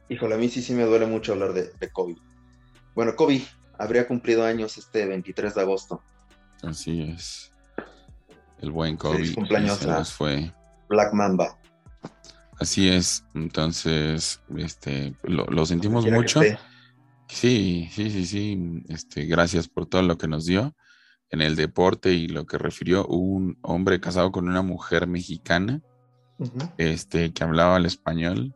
Híjole, 0.09 0.37
a 0.37 0.39
mí 0.39 0.49
sí, 0.49 0.63
sí 0.63 0.73
me 0.73 0.85
duele 0.85 1.05
mucho 1.05 1.33
hablar 1.33 1.53
de, 1.53 1.73
de 1.79 1.91
Kobe. 1.91 2.17
Bueno, 2.95 3.15
Kobe 3.17 3.43
habría 3.83 4.07
cumplido 4.07 4.45
años 4.45 4.79
este 4.79 5.07
23 5.07 5.57
de 5.57 5.61
agosto. 5.61 6.01
Así 6.63 7.03
es. 7.03 7.51
El 8.61 8.71
buen 8.71 8.97
Kobe. 8.97 9.35
cumpleaños 9.35 9.79
se 9.79 9.89
nos 9.89 10.13
fue. 10.13 10.53
Black 10.89 11.13
Mamba. 11.13 11.59
Así 12.61 12.89
es, 12.89 13.25
entonces, 13.35 14.41
este, 14.57 15.15
lo, 15.25 15.67
sentimos 15.67 16.07
mucho. 16.07 16.41
Sí, 17.27 17.89
sí, 17.91 18.11
sí, 18.11 18.25
sí. 18.25 18.85
Este, 18.89 19.25
gracias 19.25 19.67
por 19.67 19.87
todo 19.87 20.03
lo 20.03 20.17
que 20.17 20.29
nos 20.29 20.47
dio 20.47 20.77
en 21.31 21.41
el 21.41 21.57
deporte 21.57 22.13
y 22.13 22.29
lo 22.29 22.47
que 22.47 22.59
refirió 22.59 23.05
un 23.07 23.59
hombre 23.63 24.01
casado 24.01 24.31
con 24.31 24.49
una 24.49 24.63
mujer 24.63 25.09
mexicana, 25.09 25.83
este, 26.79 27.33
que 27.33 27.43
hablaba 27.43 27.79
el 27.79 27.87
español, 27.87 28.55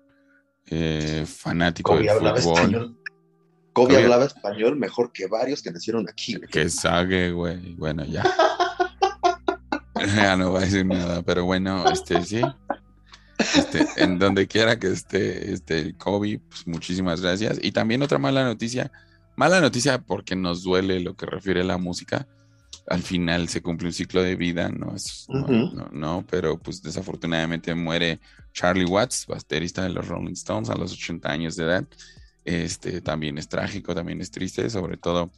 eh, 0.66 1.24
fanático 1.27 1.97
del 1.97 2.09
fútbol. 2.41 2.97
Kobe, 3.77 3.95
hablaba 3.99 4.24
español 4.24 4.74
mejor 4.77 5.12
que 5.12 5.27
varios 5.27 5.61
que 5.61 5.70
nacieron 5.70 6.09
aquí. 6.09 6.41
Que 6.51 6.70
sabe, 6.70 7.31
güey. 7.31 7.74
Bueno, 7.74 8.07
ya. 8.07 8.24
ya 10.16 10.35
no 10.35 10.53
va 10.53 10.61
a 10.61 10.62
decir 10.62 10.87
nada, 10.87 11.20
pero 11.20 11.45
bueno, 11.45 11.85
este 11.91 12.24
sí. 12.24 12.41
Este, 13.39 13.87
en 14.03 14.18
donde 14.18 14.47
quiera 14.47 14.79
que 14.79 14.87
esté 14.87 15.53
este 15.53 15.95
Kobe, 15.95 16.41
pues 16.49 16.66
muchísimas 16.66 17.20
gracias. 17.20 17.59
Y 17.61 17.72
también 17.72 18.03
otra 18.03 18.16
mala 18.16 18.45
noticia, 18.45 18.91
mala 19.37 19.61
noticia 19.61 19.99
porque 19.99 20.35
nos 20.35 20.62
duele 20.62 21.01
lo 21.01 21.14
que 21.14 21.27
refiere 21.27 21.61
a 21.61 21.64
la 21.64 21.77
música. 21.77 22.27
Al 22.87 23.03
final 23.03 23.47
se 23.51 23.61
cumple 23.61 23.89
un 23.89 23.93
ciclo 23.93 24.22
de 24.22 24.37
vida, 24.37 24.70
no 24.70 24.97
es, 24.97 25.27
no, 25.29 25.91
no, 25.93 26.24
pero 26.31 26.59
pues 26.59 26.81
desafortunadamente 26.81 27.74
muere 27.74 28.20
Charlie 28.55 28.87
Watts, 28.87 29.27
baterista 29.27 29.83
de 29.83 29.91
los 29.91 30.09
Rolling 30.09 30.33
Stones 30.33 30.70
a 30.70 30.77
los 30.77 30.95
80 30.95 31.31
años 31.31 31.57
de 31.57 31.64
edad. 31.64 31.85
Este 32.47 33.01
también 33.01 33.38
es 33.38 33.49
trágico, 33.49 33.94
también 33.94 34.20
es 34.20 34.30
triste, 34.30 34.70
sobre 34.70 34.97
todo 34.97 35.30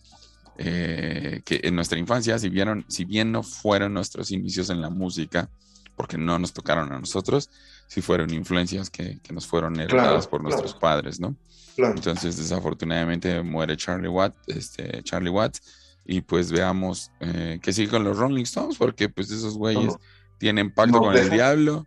eh, 0.58 1.40
que 1.44 1.60
en 1.62 1.74
nuestra 1.74 1.98
infancia, 1.98 2.38
si, 2.38 2.50
vieron, 2.50 2.84
si 2.88 3.04
bien 3.04 3.32
no 3.32 3.42
fueron 3.42 3.94
nuestros 3.94 4.30
inicios 4.30 4.68
en 4.70 4.82
la 4.82 4.90
música, 4.90 5.48
porque 5.96 6.18
no 6.18 6.38
nos 6.38 6.52
tocaron 6.52 6.92
a 6.92 6.98
nosotros, 6.98 7.48
si 7.86 8.02
fueron 8.02 8.32
influencias 8.34 8.90
que, 8.90 9.18
nos 9.30 9.46
fueron 9.46 9.80
heredadas 9.80 10.26
por 10.26 10.42
nuestros 10.42 10.74
padres, 10.74 11.18
¿no? 11.18 11.34
Entonces, 11.76 12.36
desafortunadamente 12.36 13.40
muere 13.42 13.76
Charlie 13.76 14.08
Watt, 14.08 14.34
este, 14.48 15.02
Charlie 15.02 15.30
Watts, 15.30 15.62
y 16.04 16.20
pues 16.20 16.50
veamos 16.50 17.10
eh, 17.20 17.58
qué 17.62 17.72
sigue 17.72 17.90
con 17.90 18.04
los 18.04 18.18
Rolling 18.18 18.42
Stones, 18.42 18.76
porque 18.76 19.08
pues 19.08 19.30
esos 19.30 19.56
güeyes 19.56 19.94
tienen 20.38 20.74
pacto 20.74 20.98
con 20.98 21.16
el 21.16 21.30
diablo. 21.30 21.86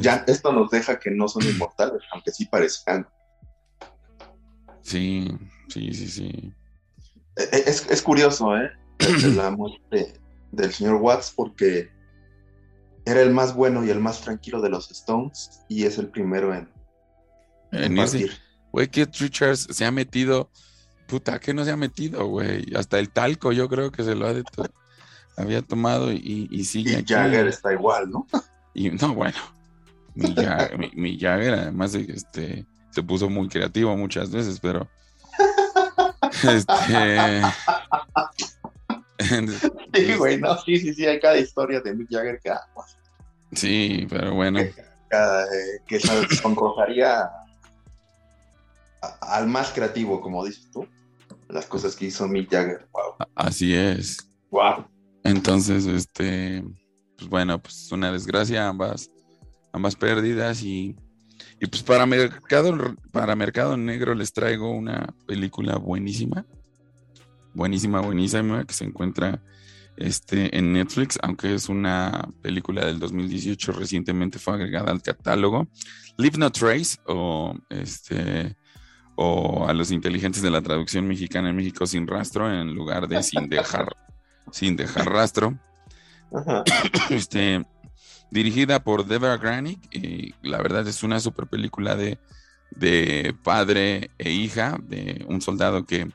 ya 0.00 0.24
esto 0.26 0.52
nos 0.52 0.70
deja 0.70 0.98
que 0.98 1.10
no 1.10 1.26
son 1.26 1.42
inmortales, 1.44 2.02
aunque 2.12 2.32
sí 2.32 2.44
parezcan. 2.44 3.08
Sí, 4.88 5.28
sí, 5.68 5.92
sí, 5.92 6.08
sí. 6.08 6.52
E, 7.36 7.42
e, 7.52 7.62
es, 7.66 8.02
curioso, 8.02 8.56
¿eh? 8.56 8.70
La 9.36 9.50
muerte 9.50 10.18
del 10.50 10.72
señor 10.72 10.94
Watts, 10.94 11.30
porque 11.36 11.90
era 13.04 13.20
el 13.20 13.30
más 13.30 13.54
bueno 13.54 13.84
y 13.84 13.90
el 13.90 14.00
más 14.00 14.22
tranquilo 14.22 14.62
de 14.62 14.70
los 14.70 14.90
Stones 14.90 15.60
y 15.68 15.84
es 15.84 15.98
el 15.98 16.08
primero 16.08 16.54
en, 16.54 16.70
en, 17.72 17.96
partir. 17.96 18.32
Güey, 18.72 18.88
Keith 18.88 19.14
Richards 19.16 19.68
se 19.70 19.84
ha 19.84 19.90
metido, 19.90 20.50
puta, 21.06 21.38
¿qué 21.38 21.52
no 21.52 21.66
se 21.66 21.70
ha 21.70 21.76
metido, 21.76 22.26
güey? 22.26 22.74
Hasta 22.74 22.98
el 22.98 23.10
talco 23.10 23.52
yo 23.52 23.68
creo 23.68 23.92
que 23.92 24.04
se 24.04 24.14
lo 24.14 24.26
ha 24.26 24.32
de 24.32 24.42
había 25.36 25.60
tomado 25.60 26.10
y, 26.12 26.48
y 26.50 26.64
sigue 26.64 26.98
y 26.98 27.04
Jagger 27.04 27.46
está 27.46 27.74
igual, 27.74 28.10
¿no? 28.10 28.26
Y 28.72 28.90
no, 28.90 29.14
bueno, 29.14 29.36
mi 30.14 31.18
Jagger, 31.18 31.52
además 31.52 31.92
de 31.92 32.06
que 32.06 32.12
este, 32.12 32.66
se 32.98 33.02
puso 33.04 33.30
muy 33.30 33.48
creativo 33.48 33.96
muchas 33.96 34.28
veces, 34.28 34.58
pero 34.58 34.88
este 36.42 37.42
sí, 39.94 40.14
güey, 40.16 40.38
no, 40.38 40.58
sí, 40.58 40.78
sí, 40.78 40.92
sí, 40.94 41.06
hay 41.06 41.20
cada 41.20 41.38
historia 41.38 41.80
de 41.80 41.94
Mick 41.94 42.08
Jagger 42.10 42.40
que 42.42 42.52
Sí, 43.52 44.04
pero 44.10 44.34
bueno. 44.34 44.58
Que, 45.86 46.00
se 46.00 46.36
sonrojaría 46.36 47.30
al 49.20 49.46
más 49.46 49.70
creativo, 49.70 50.20
como 50.20 50.44
dices 50.44 50.68
tú. 50.72 50.88
Las 51.48 51.66
cosas 51.66 51.94
que 51.94 52.06
hizo 52.06 52.26
Mick 52.26 52.50
Jagger. 52.50 52.88
Wow. 52.92 53.28
Así 53.36 53.74
es. 53.74 54.18
Wow. 54.50 54.88
Entonces, 55.22 55.86
este, 55.86 56.64
pues 57.16 57.30
bueno, 57.30 57.62
pues 57.62 57.92
una 57.92 58.10
desgracia, 58.10 58.66
ambas, 58.66 59.08
ambas 59.72 59.94
pérdidas 59.94 60.62
y, 60.62 60.96
y 61.60 61.66
pues 61.66 61.82
para 61.82 62.06
mercado, 62.06 62.94
para 63.12 63.34
mercado 63.34 63.76
negro 63.76 64.14
les 64.14 64.32
traigo 64.32 64.70
una 64.70 65.14
película 65.26 65.76
buenísima, 65.76 66.44
buenísima, 67.54 68.00
buenísima 68.00 68.64
que 68.64 68.74
se 68.74 68.84
encuentra 68.84 69.42
este, 69.98 70.56
en 70.56 70.72
Netflix, 70.72 71.18
aunque 71.22 71.54
es 71.54 71.68
una 71.68 72.28
película 72.40 72.86
del 72.86 73.00
2018, 73.00 73.72
recientemente 73.72 74.38
fue 74.38 74.54
agregada 74.54 74.92
al 74.92 75.02
catálogo. 75.02 75.66
Leave 76.16 76.38
No 76.38 76.52
Trace, 76.52 76.98
o, 77.06 77.56
este, 77.68 78.56
o 79.16 79.66
a 79.66 79.72
los 79.72 79.90
inteligentes 79.90 80.40
de 80.42 80.50
la 80.50 80.62
traducción 80.62 81.08
mexicana 81.08 81.50
en 81.50 81.56
México 81.56 81.84
sin 81.86 82.06
rastro, 82.06 82.52
en 82.52 82.74
lugar 82.74 83.08
de 83.08 83.22
sin 83.24 83.48
dejar, 83.48 83.96
sin 84.52 84.76
dejar 84.76 85.06
rastro. 85.10 85.58
Este, 87.10 87.64
dirigida 88.30 88.82
por 88.82 89.06
Deborah 89.06 89.36
Granick, 89.36 89.80
y 89.94 90.34
la 90.42 90.58
verdad 90.58 90.86
es 90.86 91.02
una 91.02 91.20
super 91.20 91.46
película 91.46 91.96
de, 91.96 92.18
de 92.70 93.34
padre 93.42 94.10
e 94.18 94.30
hija, 94.30 94.78
de 94.82 95.24
un 95.28 95.40
soldado 95.40 95.84
que 95.84 96.08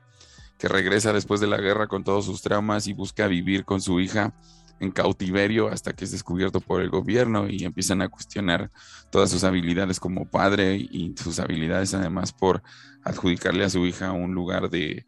que 0.64 0.70
regresa 0.70 1.12
después 1.12 1.42
de 1.42 1.48
la 1.48 1.58
guerra 1.58 1.88
con 1.88 2.06
todos 2.06 2.24
sus 2.24 2.42
traumas 2.42 2.88
y 2.88 2.94
busca 2.94 3.28
vivir 3.28 3.66
con 3.66 3.82
su 3.82 4.00
hija 4.00 4.34
en 4.80 4.92
cautiverio 4.92 5.68
hasta 5.68 5.92
que 5.92 6.06
es 6.06 6.12
descubierto 6.12 6.62
por 6.62 6.82
el 6.82 6.90
gobierno 6.90 7.50
y 7.50 7.66
empiezan 7.66 8.02
a 8.02 8.08
cuestionar 8.08 8.72
todas 9.12 9.30
sus 9.30 9.44
habilidades 9.44 10.00
como 10.00 10.24
padre 10.24 10.78
y 10.78 11.14
sus 11.22 11.40
habilidades 11.40 11.94
además 11.94 12.32
por 12.32 12.64
adjudicarle 13.04 13.66
a 13.66 13.70
su 13.70 13.86
hija 13.86 14.14
un 14.14 14.34
lugar 14.34 14.70
de, 14.70 15.06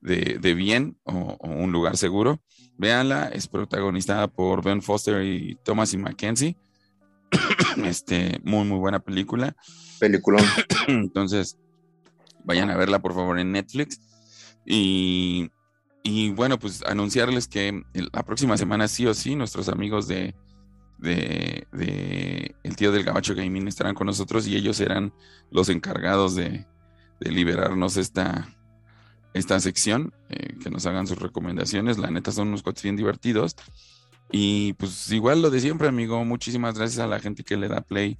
de, 0.00 0.54
bien 0.54 0.98
o, 1.04 1.36
un 1.40 1.72
lugar 1.72 1.96
seguro. 1.96 2.40
Véanla, 2.78 3.28
es 3.28 3.48
protagonizada 3.48 4.28
por 4.28 4.62
Ben 4.62 4.82
Foster 4.82 5.24
y 5.24 5.56
Thomas 5.64 5.92
y 5.94 5.98
Mackenzie. 5.98 6.56
este, 7.84 8.40
muy, 8.44 8.64
muy 8.64 8.78
buena 8.78 9.00
película. 9.00 9.56
Peliculón. 9.98 10.44
Entonces, 10.88 11.58
vayan 12.44 12.70
a 12.70 12.76
verla 12.76 13.00
por 13.00 13.14
favor 13.14 13.38
en 13.38 13.52
Netflix. 13.52 14.00
Y, 14.64 15.50
y 16.02 16.30
bueno, 16.30 16.58
pues 16.58 16.82
anunciarles 16.84 17.48
que 17.48 17.82
la 18.12 18.24
próxima 18.24 18.56
semana 18.56 18.88
sí 18.88 19.06
o 19.06 19.14
sí 19.14 19.36
nuestros 19.36 19.68
amigos 19.68 20.06
de, 20.08 20.34
de, 20.98 21.66
de, 21.72 22.54
El 22.62 22.76
Tío 22.76 22.92
del 22.92 23.04
Gabacho 23.04 23.34
Gaming 23.34 23.68
estarán 23.68 23.94
con 23.94 24.06
nosotros 24.06 24.46
y 24.46 24.56
ellos 24.56 24.76
serán 24.76 25.12
los 25.50 25.68
encargados 25.68 26.34
de, 26.34 26.66
de 27.20 27.30
liberarnos 27.30 27.96
esta, 27.96 28.48
esta 29.36 29.60
sección, 29.60 30.12
eh, 30.30 30.56
que 30.62 30.70
nos 30.70 30.86
hagan 30.86 31.06
sus 31.06 31.18
recomendaciones. 31.18 31.98
La 31.98 32.10
neta 32.10 32.32
son 32.32 32.48
unos 32.48 32.62
cuates 32.62 32.82
bien 32.82 32.96
divertidos. 32.96 33.54
Y 34.30 34.72
pues 34.74 35.10
igual 35.12 35.42
lo 35.42 35.50
de 35.50 35.60
siempre, 35.60 35.88
amigo, 35.88 36.24
muchísimas 36.24 36.76
gracias 36.76 36.98
a 36.98 37.06
la 37.06 37.20
gente 37.20 37.44
que 37.44 37.56
le 37.56 37.68
da 37.68 37.80
play 37.80 38.18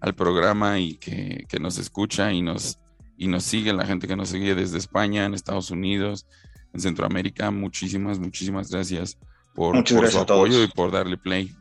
al 0.00 0.14
programa 0.14 0.78
y 0.78 0.94
que, 0.94 1.46
que 1.48 1.58
nos 1.58 1.78
escucha 1.78 2.32
y 2.32 2.42
nos, 2.42 2.78
y 3.16 3.26
nos 3.26 3.44
sigue, 3.44 3.72
la 3.72 3.86
gente 3.86 4.06
que 4.06 4.14
nos 4.14 4.28
sigue 4.28 4.54
desde 4.54 4.78
España, 4.78 5.24
en 5.24 5.34
Estados 5.34 5.70
Unidos, 5.70 6.26
en 6.72 6.80
Centroamérica. 6.80 7.50
Muchísimas, 7.50 8.18
muchísimas 8.18 8.70
gracias 8.70 9.18
por, 9.54 9.86
su 9.88 10.18
apoyo 10.18 10.62
y 10.62 10.68
por 10.68 10.92
darle 10.92 11.16
play. 11.16 11.52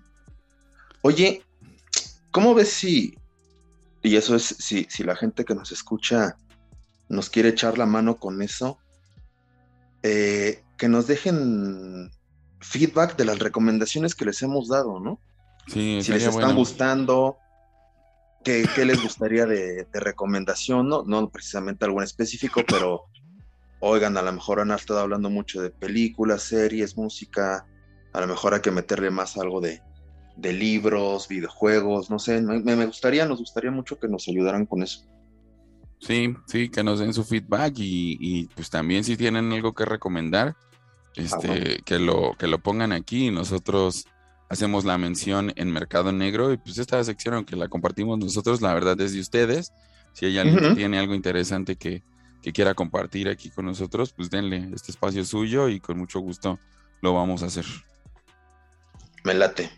Oye, 1.01 1.41
¿cómo 2.31 2.53
ves 2.53 2.69
si, 2.69 3.17
y 4.03 4.15
eso 4.17 4.35
es, 4.35 4.43
si, 4.43 4.85
si 4.89 5.03
la 5.03 5.15
gente 5.15 5.45
que 5.45 5.55
nos 5.55 5.71
escucha 5.71 6.37
nos 7.09 7.29
quiere 7.29 7.49
echar 7.49 7.77
la 7.77 7.85
mano 7.85 8.17
con 8.17 8.41
eso, 8.41 8.77
eh, 10.03 10.63
que 10.77 10.87
nos 10.87 11.07
dejen 11.07 12.11
feedback 12.59 13.17
de 13.17 13.25
las 13.25 13.39
recomendaciones 13.39 14.15
que 14.15 14.25
les 14.25 14.41
hemos 14.41 14.67
dado, 14.67 14.99
¿no? 14.99 15.19
Sí, 15.67 15.99
si 16.01 16.11
les 16.13 16.23
están 16.23 16.55
gustando, 16.55 17.37
¿qué, 18.43 18.85
les 18.85 19.01
gustaría 19.01 19.45
de, 19.45 19.87
recomendación? 19.93 20.87
¿no? 20.87 21.03
no 21.03 21.29
precisamente 21.29 21.85
algo 21.85 21.99
en 21.99 22.05
específico, 22.05 22.61
pero 22.67 23.05
oigan, 23.79 24.17
a 24.17 24.21
lo 24.21 24.31
mejor 24.31 24.59
han 24.59 24.71
estado 24.71 24.99
hablando 24.99 25.29
mucho 25.29 25.61
de 25.61 25.69
películas, 25.69 26.43
series, 26.43 26.97
música, 26.97 27.65
a 28.13 28.21
lo 28.21 28.27
mejor 28.27 28.53
hay 28.53 28.61
que 28.61 28.71
meterle 28.71 29.09
más 29.09 29.37
algo 29.37 29.59
de, 29.59 29.81
de 30.37 30.53
libros, 30.53 31.27
videojuegos, 31.27 32.09
no 32.09 32.19
sé, 32.19 32.41
me, 32.41 32.59
me, 32.59 32.85
gustaría, 32.85 33.25
nos 33.25 33.39
gustaría 33.39 33.71
mucho 33.71 33.99
que 33.99 34.07
nos 34.07 34.27
ayudaran 34.27 34.65
con 34.65 34.83
eso. 34.83 35.05
Sí, 35.99 36.35
sí, 36.45 36.69
que 36.69 36.83
nos 36.83 36.99
den 36.99 37.13
su 37.13 37.23
feedback 37.23 37.73
y, 37.77 38.49
pues 38.55 38.69
también 38.69 39.03
si 39.03 39.17
tienen 39.17 39.51
algo 39.51 39.73
que 39.73 39.85
recomendar, 39.85 40.55
este, 41.15 41.81
que 41.85 41.99
lo, 41.99 42.35
que 42.37 42.47
lo 42.47 42.59
pongan 42.59 42.91
aquí 42.91 43.27
y 43.27 43.31
nosotros 43.31 44.05
hacemos 44.49 44.85
la 44.85 44.97
mención 44.97 45.51
en 45.55 45.71
Mercado 45.71 46.11
Negro 46.11 46.53
y 46.53 46.57
pues 46.57 46.77
esta 46.77 47.03
sección, 47.03 47.33
aunque 47.33 47.55
la 47.55 47.67
compartimos 47.67 48.19
nosotros, 48.19 48.61
la 48.61 48.73
verdad 48.73 48.99
es 49.01 49.13
de 49.13 49.19
ustedes. 49.19 49.73
Si 50.13 50.25
hay 50.25 50.37
alguien 50.37 50.59
que 50.59 50.75
tiene 50.75 50.99
algo 50.99 51.13
interesante 51.13 51.75
que, 51.75 52.03
que 52.41 52.53
quiera 52.53 52.73
compartir 52.73 53.27
aquí 53.27 53.49
con 53.49 53.65
nosotros, 53.65 54.13
pues 54.13 54.29
denle 54.29 54.69
este 54.73 54.91
espacio 54.91 55.25
suyo 55.25 55.69
y 55.69 55.79
con 55.79 55.97
mucho 55.97 56.19
gusto 56.19 56.59
lo 57.01 57.13
vamos 57.13 57.43
a 57.43 57.47
hacer. 57.47 57.65
Me 59.23 59.33
late. 59.33 59.69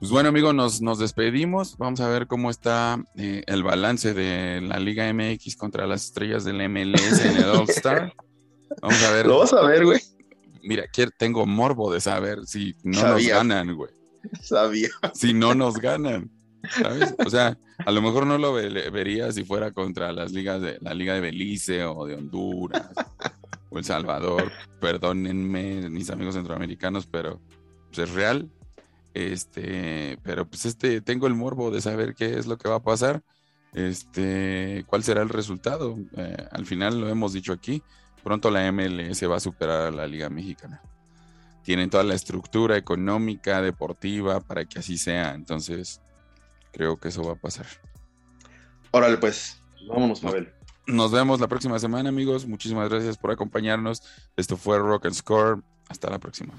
Pues 0.00 0.10
bueno, 0.10 0.30
amigo, 0.30 0.54
nos, 0.54 0.80
nos 0.80 0.98
despedimos. 0.98 1.76
Vamos 1.76 2.00
a 2.00 2.08
ver 2.08 2.26
cómo 2.26 2.48
está 2.48 3.04
eh, 3.16 3.44
el 3.46 3.62
balance 3.62 4.14
de 4.14 4.62
la 4.62 4.78
Liga 4.78 5.12
MX 5.12 5.56
contra 5.56 5.86
las 5.86 6.06
estrellas 6.06 6.42
del 6.42 6.66
MLS 6.70 7.22
en 7.22 7.36
el 7.36 7.50
All-Star. 7.50 8.14
Vamos 8.80 9.02
a 9.02 9.10
ver. 9.12 9.26
Lo 9.26 9.40
vas 9.40 9.52
a 9.52 9.60
ver, 9.60 9.84
güey. 9.84 10.00
Mira, 10.62 10.86
tengo 11.18 11.44
morbo 11.44 11.92
de 11.92 12.00
saber 12.00 12.46
si 12.46 12.74
no 12.82 13.02
nos 13.08 13.26
ganan, 13.26 13.76
güey. 13.76 13.90
Sabía. 14.42 14.88
Si 15.12 15.34
no 15.34 15.54
nos 15.54 15.74
ganan. 15.76 16.30
¿Sabes? 16.80 17.14
O 17.18 17.28
sea, 17.28 17.58
a 17.84 17.90
lo 17.90 18.00
mejor 18.00 18.26
no 18.26 18.38
lo 18.38 18.54
vería 18.54 19.30
si 19.32 19.44
fuera 19.44 19.70
contra 19.70 20.12
las 20.12 20.32
ligas 20.32 20.62
de 20.62 20.78
la 20.80 20.94
Liga 20.94 21.12
de 21.12 21.20
Belice 21.20 21.84
o 21.84 22.06
de 22.06 22.14
Honduras 22.14 22.88
o 23.68 23.76
El 23.76 23.84
Salvador. 23.84 24.50
Perdónenme, 24.80 25.90
mis 25.90 26.08
amigos 26.08 26.36
centroamericanos, 26.36 27.04
pero 27.04 27.38
pues, 27.90 28.08
es 28.08 28.14
real 28.14 28.48
este, 29.14 30.18
pero 30.22 30.46
pues 30.46 30.66
este, 30.66 31.00
tengo 31.00 31.26
el 31.26 31.34
morbo 31.34 31.70
de 31.70 31.80
saber 31.80 32.14
qué 32.14 32.38
es 32.38 32.46
lo 32.46 32.58
que 32.58 32.68
va 32.68 32.76
a 32.76 32.82
pasar. 32.82 33.22
Este, 33.72 34.84
cuál 34.86 35.04
será 35.04 35.22
el 35.22 35.28
resultado. 35.28 35.96
Eh, 36.16 36.48
al 36.50 36.66
final 36.66 37.00
lo 37.00 37.08
hemos 37.08 37.32
dicho 37.32 37.52
aquí. 37.52 37.82
Pronto 38.22 38.50
la 38.50 38.70
MLS 38.70 39.28
va 39.28 39.36
a 39.36 39.40
superar 39.40 39.82
a 39.82 39.90
la 39.90 40.06
Liga 40.06 40.28
Mexicana. 40.28 40.82
Tienen 41.62 41.90
toda 41.90 42.04
la 42.04 42.14
estructura 42.14 42.76
económica, 42.76 43.62
deportiva, 43.62 44.40
para 44.40 44.64
que 44.64 44.78
así 44.78 44.98
sea. 44.98 45.34
Entonces, 45.34 46.00
creo 46.72 46.98
que 46.98 47.08
eso 47.08 47.22
va 47.22 47.32
a 47.32 47.36
pasar. 47.36 47.66
Órale, 48.90 49.18
pues, 49.18 49.58
vámonos, 49.88 50.22
Mabel. 50.22 50.52
Nos 50.86 51.12
vemos 51.12 51.40
la 51.40 51.48
próxima 51.48 51.78
semana, 51.78 52.08
amigos. 52.08 52.46
Muchísimas 52.46 52.88
gracias 52.88 53.16
por 53.16 53.30
acompañarnos. 53.30 54.02
Esto 54.36 54.56
fue 54.56 54.78
Rock 54.78 55.06
and 55.06 55.14
Score. 55.14 55.62
Hasta 55.88 56.10
la 56.10 56.18
próxima. 56.18 56.54